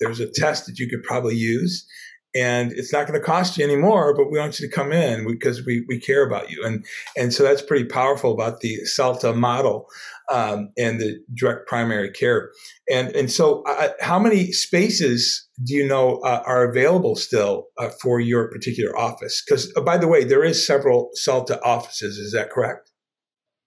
there's 0.00 0.18
a 0.18 0.30
test 0.30 0.66
that 0.66 0.78
you 0.78 0.88
could 0.88 1.02
probably 1.04 1.36
use 1.36 1.86
and 2.34 2.72
it's 2.72 2.92
not 2.92 3.06
going 3.06 3.18
to 3.18 3.24
cost 3.24 3.58
you 3.58 3.64
anymore, 3.64 4.14
but 4.14 4.30
we 4.30 4.38
want 4.38 4.58
you 4.58 4.66
to 4.66 4.74
come 4.74 4.90
in 4.90 5.26
because 5.26 5.64
we, 5.66 5.84
we 5.88 6.00
care 6.00 6.26
about 6.26 6.50
you. 6.50 6.64
And, 6.64 6.84
and 7.16 7.32
so 7.32 7.42
that's 7.42 7.60
pretty 7.60 7.84
powerful 7.84 8.32
about 8.32 8.60
the 8.60 8.76
SALTA 8.84 9.34
model 9.34 9.86
um, 10.32 10.70
and 10.78 10.98
the 10.98 11.22
direct 11.34 11.68
primary 11.68 12.10
care. 12.10 12.50
And, 12.90 13.14
and 13.14 13.30
so 13.30 13.62
uh, 13.64 13.90
how 14.00 14.18
many 14.18 14.50
spaces 14.50 15.46
do 15.62 15.74
you 15.74 15.86
know 15.86 16.16
uh, 16.24 16.42
are 16.46 16.68
available 16.68 17.14
still 17.16 17.66
uh, 17.78 17.90
for 18.00 18.18
your 18.18 18.48
particular 18.48 18.96
office? 18.98 19.42
Because 19.44 19.70
uh, 19.76 19.82
by 19.82 19.98
the 19.98 20.08
way, 20.08 20.24
there 20.24 20.42
is 20.42 20.66
several 20.66 21.10
SALTA 21.14 21.62
offices. 21.62 22.16
Is 22.16 22.32
that 22.32 22.50
correct? 22.50 22.90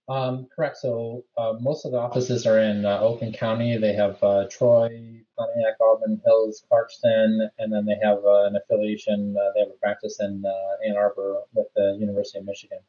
Um, 0.10 0.48
correct. 0.56 0.78
So 0.78 1.24
uh, 1.38 1.54
most 1.60 1.86
of 1.86 1.92
the 1.92 2.00
offices 2.00 2.46
are 2.46 2.60
in 2.60 2.86
uh, 2.86 3.00
Oakland 3.00 3.36
County. 3.36 3.78
They 3.78 3.94
have 3.94 4.20
Troy, 4.50 4.90
Pontiac, 5.38 5.76
Auburn 5.82 6.22
Hills, 6.26 6.64
Clarkston, 6.72 7.48
and 7.60 7.74
then 7.74 7.86
they 7.86 7.98
have 8.04 8.20
an 8.26 8.56
affiliation. 8.56 9.34
They 9.34 9.62
have 9.62 9.70
a 9.70 9.80
practice 9.82 10.18
in 10.20 10.44
Ann 10.88 10.96
Arbor 10.98 11.42
with 11.54 11.68
the 11.76 11.98
University 12.00 12.40
of 12.40 12.46
Michigan. 12.46 12.80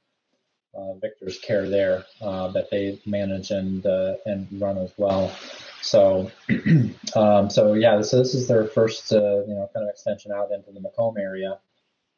Victor's 1.01 1.39
Care 1.39 1.69
there 1.69 2.05
that 2.21 2.69
they 2.71 3.01
manage 3.07 3.51
and 3.51 3.85
and 3.85 4.49
run 4.61 4.79
as 4.79 4.93
well. 4.97 5.35
So, 5.83 6.31
um, 7.17 7.49
so 7.51 7.75
yeah, 7.75 8.01
so 8.03 8.19
this 8.19 8.35
is 8.35 8.49
their 8.49 8.65
first 8.67 9.11
you 9.13 9.19
know 9.19 9.71
kind 9.75 9.87
of 9.87 9.91
extension 9.91 10.33
out 10.33 10.51
into 10.53 10.73
the 10.73 10.81
Macomb 10.81 11.17
area 11.19 11.59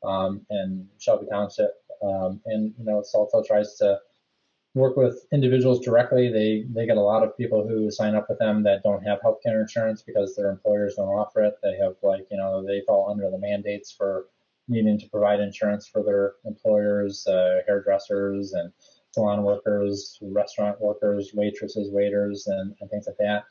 um, 0.04 0.46
and 0.50 0.88
Shelby 0.98 1.26
Township. 1.30 1.72
Um, 2.02 2.40
and 2.46 2.74
you 2.78 2.84
know, 2.84 3.02
Salta 3.02 3.42
tries 3.46 3.74
to 3.76 3.98
work 4.74 4.96
with 4.96 5.26
individuals 5.32 5.84
directly. 5.84 6.30
They 6.30 6.64
they 6.72 6.86
get 6.86 6.96
a 6.96 7.02
lot 7.02 7.24
of 7.24 7.36
people 7.36 7.66
who 7.66 7.90
sign 7.90 8.14
up 8.14 8.28
with 8.28 8.38
them 8.38 8.62
that 8.64 8.82
don't 8.82 9.02
have 9.02 9.20
health 9.20 9.38
care 9.42 9.60
insurance 9.60 10.02
because 10.02 10.36
their 10.36 10.50
employers 10.50 10.94
don't 10.94 11.08
offer 11.08 11.42
it. 11.42 11.54
They 11.62 11.76
have 11.78 11.96
like 12.02 12.26
you 12.30 12.36
know 12.36 12.64
they 12.64 12.82
fall 12.86 13.10
under 13.10 13.30
the 13.30 13.38
mandates 13.38 13.90
for 13.92 14.26
needing 14.68 14.98
to 14.98 15.08
provide 15.08 15.40
insurance 15.40 15.86
for 15.86 16.02
their 16.02 16.34
employers, 16.44 17.26
uh, 17.26 17.60
hairdressers 17.66 18.52
and 18.52 18.72
salon 19.12 19.42
workers, 19.42 20.18
restaurant 20.22 20.80
workers, 20.80 21.32
waitresses, 21.34 21.90
waiters, 21.90 22.46
and, 22.46 22.74
and 22.80 22.90
things 22.90 23.06
like 23.06 23.16
that. 23.18 23.44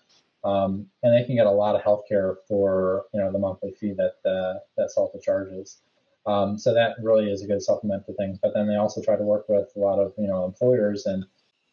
Um, 0.43 0.87
and 1.03 1.13
they 1.13 1.25
can 1.25 1.35
get 1.35 1.47
a 1.47 1.51
lot 1.51 1.75
of 1.75 1.81
healthcare 1.81 2.35
for 2.47 3.05
you 3.13 3.19
know 3.19 3.31
the 3.31 3.39
monthly 3.39 3.71
fee 3.71 3.93
that 3.97 4.29
uh, 4.29 4.59
that 4.77 4.91
Salta 4.91 5.19
charges. 5.19 5.81
Um, 6.25 6.57
so 6.57 6.73
that 6.73 6.97
really 7.01 7.31
is 7.31 7.41
a 7.41 7.47
good 7.47 7.61
supplement 7.61 8.05
to 8.05 8.13
things. 8.13 8.37
But 8.41 8.53
then 8.53 8.67
they 8.67 8.75
also 8.75 9.01
try 9.01 9.15
to 9.15 9.23
work 9.23 9.45
with 9.49 9.69
a 9.75 9.79
lot 9.79 9.99
of 9.99 10.13
you 10.17 10.27
know 10.27 10.45
employers, 10.45 11.05
and 11.05 11.25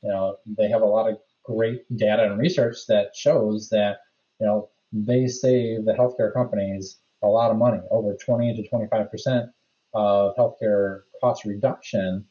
you 0.02 0.08
know 0.08 0.38
they 0.46 0.68
have 0.68 0.82
a 0.82 0.86
lot 0.86 1.10
of 1.10 1.18
great 1.44 1.84
data 1.96 2.24
and 2.24 2.38
research 2.38 2.86
that 2.88 3.14
shows 3.14 3.68
that 3.68 3.98
you 4.40 4.46
know 4.46 4.70
they 4.92 5.26
save 5.26 5.84
the 5.84 5.92
healthcare 5.92 6.32
companies 6.32 6.98
a 7.22 7.26
lot 7.26 7.50
of 7.50 7.56
money, 7.56 7.80
over 7.90 8.14
20 8.14 8.56
to 8.56 8.68
25 8.68 9.10
percent 9.10 9.50
of 9.94 10.34
healthcare 10.36 11.02
cost 11.20 11.44
reduction, 11.44 12.26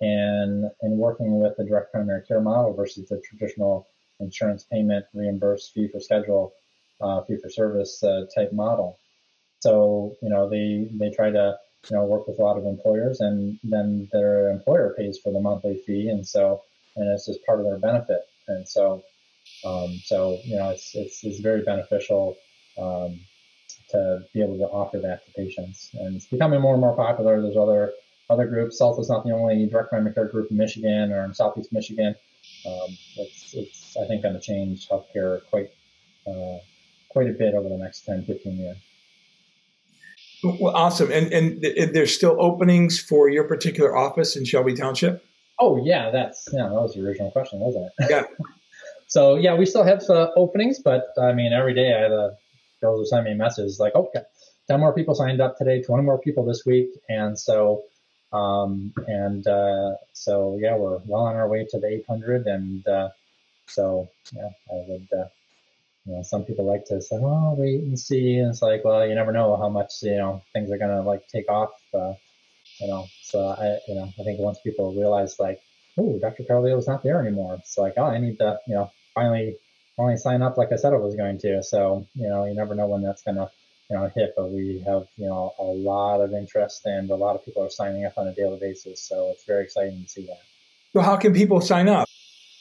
and 0.00 0.70
in 0.82 0.96
working 0.96 1.40
with 1.40 1.56
the 1.56 1.64
direct 1.64 1.92
primary 1.92 2.22
care 2.26 2.40
model 2.40 2.74
versus 2.74 3.08
the 3.08 3.20
traditional 3.20 3.86
insurance 4.20 4.64
payment 4.64 5.04
reimbursed 5.14 5.72
fee 5.72 5.88
for 5.88 6.00
schedule, 6.00 6.52
uh, 7.00 7.22
fee 7.22 7.36
for 7.42 7.50
service 7.50 8.02
uh, 8.02 8.24
type 8.34 8.52
model. 8.52 8.98
So 9.60 10.16
you 10.22 10.28
know 10.28 10.48
they 10.48 10.88
they 10.92 11.10
try 11.10 11.30
to 11.30 11.58
you 11.90 11.96
know 11.96 12.04
work 12.04 12.26
with 12.26 12.38
a 12.38 12.42
lot 12.42 12.56
of 12.58 12.64
employers, 12.66 13.20
and 13.20 13.58
then 13.62 14.08
their 14.12 14.50
employer 14.50 14.94
pays 14.96 15.18
for 15.18 15.32
the 15.32 15.40
monthly 15.40 15.82
fee, 15.86 16.08
and 16.08 16.26
so 16.26 16.62
and 16.96 17.08
it's 17.08 17.26
just 17.26 17.44
part 17.44 17.60
of 17.60 17.66
their 17.66 17.78
benefit, 17.78 18.20
and 18.46 18.68
so 18.68 19.02
um, 19.64 20.00
so 20.04 20.38
you 20.44 20.56
know 20.56 20.70
it's 20.70 20.94
it's, 20.94 21.24
it's 21.24 21.40
very 21.40 21.62
beneficial 21.62 22.36
um, 22.78 23.20
to 23.90 24.24
be 24.32 24.42
able 24.42 24.58
to 24.58 24.64
offer 24.64 24.98
that 24.98 25.24
to 25.26 25.32
patients, 25.32 25.90
and 25.94 26.16
it's 26.16 26.26
becoming 26.26 26.60
more 26.60 26.74
and 26.74 26.80
more 26.80 26.94
popular. 26.94 27.40
There's 27.40 27.56
other 27.56 27.92
other 28.30 28.46
groups. 28.46 28.80
Is 28.80 29.08
not 29.08 29.24
the 29.24 29.32
only 29.32 29.66
direct 29.66 29.90
primary 29.90 30.14
care 30.14 30.26
group 30.26 30.50
in 30.50 30.56
Michigan 30.56 31.12
or 31.12 31.24
in 31.24 31.34
Southeast 31.34 31.72
Michigan. 31.72 32.14
Um, 32.66 32.96
it's, 33.16 33.54
it's 33.54 33.96
I 33.96 34.06
think 34.06 34.22
going 34.22 34.34
to 34.34 34.40
change 34.40 34.88
healthcare 34.88 35.40
quite 35.50 35.70
uh, 36.26 36.58
quite 37.08 37.28
a 37.28 37.32
bit 37.32 37.54
over 37.54 37.68
the 37.68 37.78
next 37.78 38.02
10, 38.02 38.24
15 38.24 38.56
years. 38.56 38.76
Well, 40.44 40.76
awesome. 40.76 41.10
And 41.10 41.32
and 41.32 41.62
there's 41.62 42.14
still 42.14 42.36
openings 42.38 43.00
for 43.00 43.28
your 43.28 43.44
particular 43.44 43.96
office 43.96 44.36
in 44.36 44.44
Shelby 44.44 44.74
Township. 44.74 45.24
Oh 45.58 45.84
yeah, 45.84 46.10
that's 46.10 46.48
yeah. 46.52 46.68
That 46.68 46.74
was 46.74 46.94
the 46.94 47.04
original 47.04 47.32
question, 47.32 47.58
wasn't 47.58 47.90
it? 47.98 48.10
Yeah. 48.10 48.22
so 49.08 49.34
yeah, 49.34 49.56
we 49.56 49.66
still 49.66 49.82
have 49.82 50.02
uh, 50.08 50.28
openings, 50.36 50.78
but 50.78 51.08
I 51.20 51.32
mean, 51.32 51.52
every 51.52 51.74
day 51.74 51.92
I 51.92 52.02
have 52.02 52.12
uh, 52.12 52.30
girls 52.80 52.98
will 52.98 53.06
send 53.06 53.24
me 53.24 53.34
messages 53.34 53.78
like, 53.78 53.94
okay, 53.94 54.22
ten 54.68 54.80
more 54.80 54.94
people 54.94 55.14
signed 55.14 55.40
up 55.40 55.56
today, 55.56 55.82
twenty 55.82 56.04
more 56.04 56.18
people 56.18 56.44
this 56.44 56.64
week, 56.64 56.90
and 57.08 57.38
so 57.38 57.84
um, 58.32 58.92
and 59.06 59.46
uh, 59.46 59.94
so 60.12 60.58
yeah, 60.60 60.76
we're 60.76 60.98
well 61.06 61.22
on 61.22 61.36
our 61.36 61.48
way 61.48 61.66
to 61.70 61.78
the 61.78 61.88
800, 61.88 62.46
and 62.46 62.86
uh, 62.86 63.08
so 63.66 64.08
yeah, 64.32 64.50
I 64.70 64.84
would 64.88 65.08
uh, 65.12 65.28
you 66.04 66.14
know, 66.14 66.22
some 66.22 66.44
people 66.44 66.64
like 66.64 66.86
to 66.86 67.00
say, 67.00 67.16
"Oh, 67.16 67.54
wait 67.56 67.82
and 67.82 67.98
see," 67.98 68.38
and 68.38 68.50
it's 68.50 68.62
like, 68.62 68.84
well, 68.84 69.06
you 69.06 69.14
never 69.14 69.32
know 69.32 69.56
how 69.56 69.68
much 69.68 70.02
you 70.02 70.16
know 70.16 70.42
things 70.52 70.70
are 70.70 70.78
gonna 70.78 71.02
like 71.02 71.26
take 71.28 71.50
off. 71.50 71.70
Uh, 71.92 72.14
you 72.80 72.88
know, 72.88 73.06
so 73.22 73.48
I, 73.48 73.78
you 73.88 73.94
know, 73.94 74.12
I 74.18 74.22
think 74.22 74.38
once 74.38 74.58
people 74.60 74.94
realize 74.94 75.38
like, 75.38 75.60
oh, 75.96 76.18
Dr. 76.18 76.44
Carleo 76.44 76.78
is 76.78 76.86
not 76.86 77.02
there 77.02 77.20
anymore, 77.20 77.56
it's 77.58 77.76
like, 77.76 77.94
oh, 77.96 78.04
I 78.04 78.18
need 78.18 78.38
to, 78.38 78.58
you 78.66 78.74
know, 78.74 78.90
finally, 79.14 79.56
finally 79.98 80.16
sign 80.16 80.40
up 80.40 80.56
like 80.56 80.72
I 80.72 80.76
said 80.76 80.94
I 80.94 80.96
was 80.96 81.14
going 81.16 81.36
to. 81.40 81.62
So, 81.62 82.06
you 82.14 82.28
know, 82.28 82.46
you 82.46 82.54
never 82.54 82.74
know 82.74 82.86
when 82.86 83.02
that's 83.02 83.20
gonna, 83.22 83.50
you 83.90 83.96
know, 83.96 84.10
hit. 84.14 84.32
But 84.36 84.50
we 84.50 84.82
have, 84.86 85.08
you 85.16 85.26
know, 85.26 85.52
a 85.58 85.64
lot 85.64 86.20
of 86.20 86.32
interest 86.32 86.86
and 86.86 87.10
a 87.10 87.16
lot 87.16 87.34
of 87.34 87.44
people 87.44 87.64
are 87.64 87.70
signing 87.70 88.06
up 88.06 88.16
on 88.16 88.28
a 88.28 88.34
daily 88.34 88.58
basis. 88.58 89.02
So 89.02 89.30
it's 89.34 89.44
very 89.44 89.64
exciting 89.64 90.04
to 90.04 90.08
see 90.08 90.24
that. 90.26 90.40
So, 90.94 91.02
how 91.02 91.16
can 91.16 91.34
people 91.34 91.60
sign 91.60 91.88
up? 91.88 92.08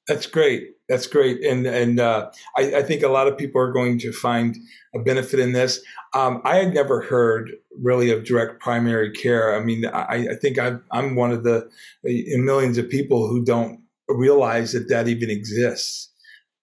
That's 0.09 0.26
great. 0.26 0.70
That's 0.89 1.07
great, 1.07 1.45
and 1.45 1.64
and 1.64 2.01
uh, 2.01 2.30
I, 2.57 2.78
I, 2.78 2.83
think 2.83 3.05
a 3.05 3.09
lot 3.09 3.28
of 3.28 3.39
people 3.39 3.61
are 3.61 3.70
going 3.70 4.01
to 4.01 4.12
find 4.12 4.57
a 4.97 4.99
benefit 4.99 5.39
in 5.39 5.53
this. 5.53 5.80
Um, 6.12 6.43
I 6.45 6.57
had 6.57 6.74
never 6.74 7.03
heard 7.03 7.53
really 7.80 8.11
of 8.11 8.24
direct 8.24 8.61
primary 8.61 9.12
care. 9.12 9.55
I 9.57 9.62
mean, 9.62 9.87
I, 9.87 10.26
I 10.30 10.35
think 10.35 10.59
i 10.59 10.74
am 10.93 11.14
one 11.14 11.30
of 11.30 11.45
the 11.45 11.70
millions 12.03 12.78
of 12.78 12.91
people 12.91 13.28
who 13.28 13.45
don't 13.45 13.80
realize 14.09 14.72
that 14.72 14.89
that 14.89 15.07
even 15.07 15.30
exists. 15.30 16.11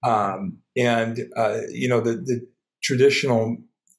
Um, 0.04 0.58
and 0.76 1.20
uh, 1.38 1.62
you 1.70 1.88
know, 1.88 2.02
the 2.02 2.16
the 2.18 2.46
traditional 2.82 3.58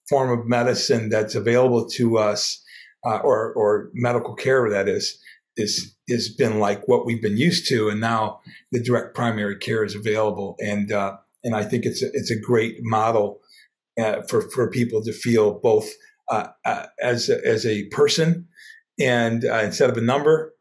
form 0.08 0.38
of 0.38 0.46
medicine 0.46 1.08
that's 1.08 1.34
available 1.34 1.88
to 1.88 2.18
us, 2.18 2.62
uh, 3.06 3.18
or 3.18 3.52
or 3.54 3.90
medical 3.94 4.34
care 4.34 4.68
that 4.70 4.88
is, 4.88 5.18
is 5.56 5.94
has 6.08 6.28
been 6.28 6.58
like 6.58 6.86
what 6.86 7.06
we've 7.06 7.22
been 7.22 7.36
used 7.36 7.68
to, 7.68 7.88
and 7.88 8.00
now 8.00 8.40
the 8.72 8.82
direct 8.82 9.14
primary 9.14 9.56
care 9.56 9.84
is 9.84 9.94
available, 9.94 10.56
and 10.60 10.92
uh, 10.92 11.16
and 11.44 11.54
I 11.54 11.64
think 11.64 11.84
it's 11.84 12.02
a, 12.02 12.06
it's 12.12 12.30
a 12.30 12.38
great 12.38 12.76
model, 12.80 13.40
uh, 13.98 14.22
for 14.22 14.42
for 14.50 14.70
people 14.70 15.02
to 15.02 15.12
feel 15.12 15.58
both 15.60 15.90
uh, 16.30 16.48
uh, 16.64 16.86
as 17.02 17.28
a, 17.28 17.44
as 17.46 17.66
a 17.66 17.84
person 17.86 18.48
and 18.98 19.44
uh, 19.44 19.60
instead 19.64 19.90
of 19.90 19.96
a 19.96 20.02
number, 20.02 20.54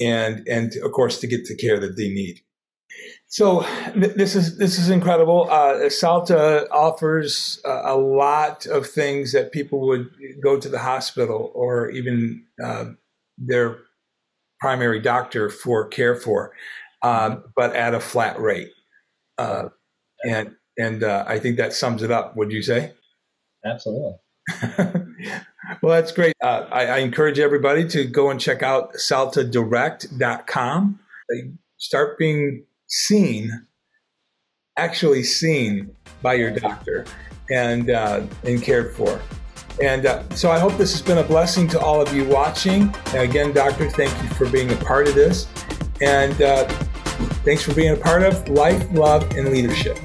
and 0.00 0.46
and 0.48 0.72
of 0.82 0.92
course 0.92 1.20
to 1.20 1.26
get 1.26 1.46
the 1.46 1.56
care 1.56 1.78
that 1.78 1.96
they 1.96 2.08
need. 2.08 2.40
So 3.36 3.66
th- 3.92 4.14
this 4.14 4.34
is 4.34 4.56
this 4.56 4.78
is 4.78 4.88
incredible. 4.88 5.46
Uh, 5.50 5.90
Salta 5.90 6.66
offers 6.72 7.60
uh, 7.66 7.82
a 7.84 7.94
lot 7.94 8.64
of 8.64 8.86
things 8.86 9.32
that 9.32 9.52
people 9.52 9.86
would 9.88 10.08
go 10.42 10.58
to 10.58 10.70
the 10.70 10.78
hospital 10.78 11.52
or 11.54 11.90
even 11.90 12.46
uh, 12.64 12.92
their 13.36 13.80
primary 14.58 15.00
doctor 15.00 15.50
for 15.50 15.86
care 15.86 16.16
for, 16.16 16.54
um, 17.02 17.44
but 17.54 17.76
at 17.76 17.92
a 17.92 18.00
flat 18.00 18.40
rate. 18.40 18.70
Uh, 19.36 19.68
and 20.26 20.56
and 20.78 21.04
uh, 21.04 21.26
I 21.28 21.38
think 21.38 21.58
that 21.58 21.74
sums 21.74 22.02
it 22.02 22.10
up. 22.10 22.38
Would 22.38 22.52
you 22.52 22.62
say? 22.62 22.94
Absolutely. 23.66 24.14
well, 25.82 25.92
that's 25.92 26.12
great. 26.12 26.32
Uh, 26.42 26.68
I, 26.72 26.86
I, 26.86 26.98
encourage 27.00 27.38
everybody 27.38 27.86
to 27.88 28.06
go 28.06 28.30
and 28.30 28.40
check 28.40 28.62
out 28.62 28.94
saltadirect.com. 28.94 31.00
Start 31.76 32.16
being 32.16 32.64
seen, 32.88 33.66
actually 34.76 35.22
seen 35.22 35.94
by 36.22 36.34
your 36.34 36.50
doctor 36.50 37.04
and, 37.50 37.90
uh, 37.90 38.22
and 38.44 38.62
cared 38.62 38.94
for. 38.94 39.20
And 39.82 40.06
uh, 40.06 40.28
so 40.30 40.50
I 40.50 40.58
hope 40.58 40.76
this 40.78 40.92
has 40.92 41.02
been 41.02 41.18
a 41.18 41.22
blessing 41.22 41.68
to 41.68 41.80
all 41.80 42.00
of 42.00 42.14
you 42.14 42.24
watching. 42.24 42.94
And 43.08 43.18
again, 43.18 43.52
Doctor, 43.52 43.90
thank 43.90 44.10
you 44.22 44.28
for 44.30 44.48
being 44.48 44.72
a 44.72 44.76
part 44.76 45.06
of 45.06 45.14
this. 45.14 45.46
And 46.00 46.40
uh, 46.40 46.66
thanks 47.44 47.62
for 47.62 47.74
being 47.74 47.92
a 47.92 47.96
part 47.96 48.22
of 48.22 48.48
Life, 48.48 48.90
Love, 48.92 49.22
and 49.36 49.50
Leadership. 49.50 49.98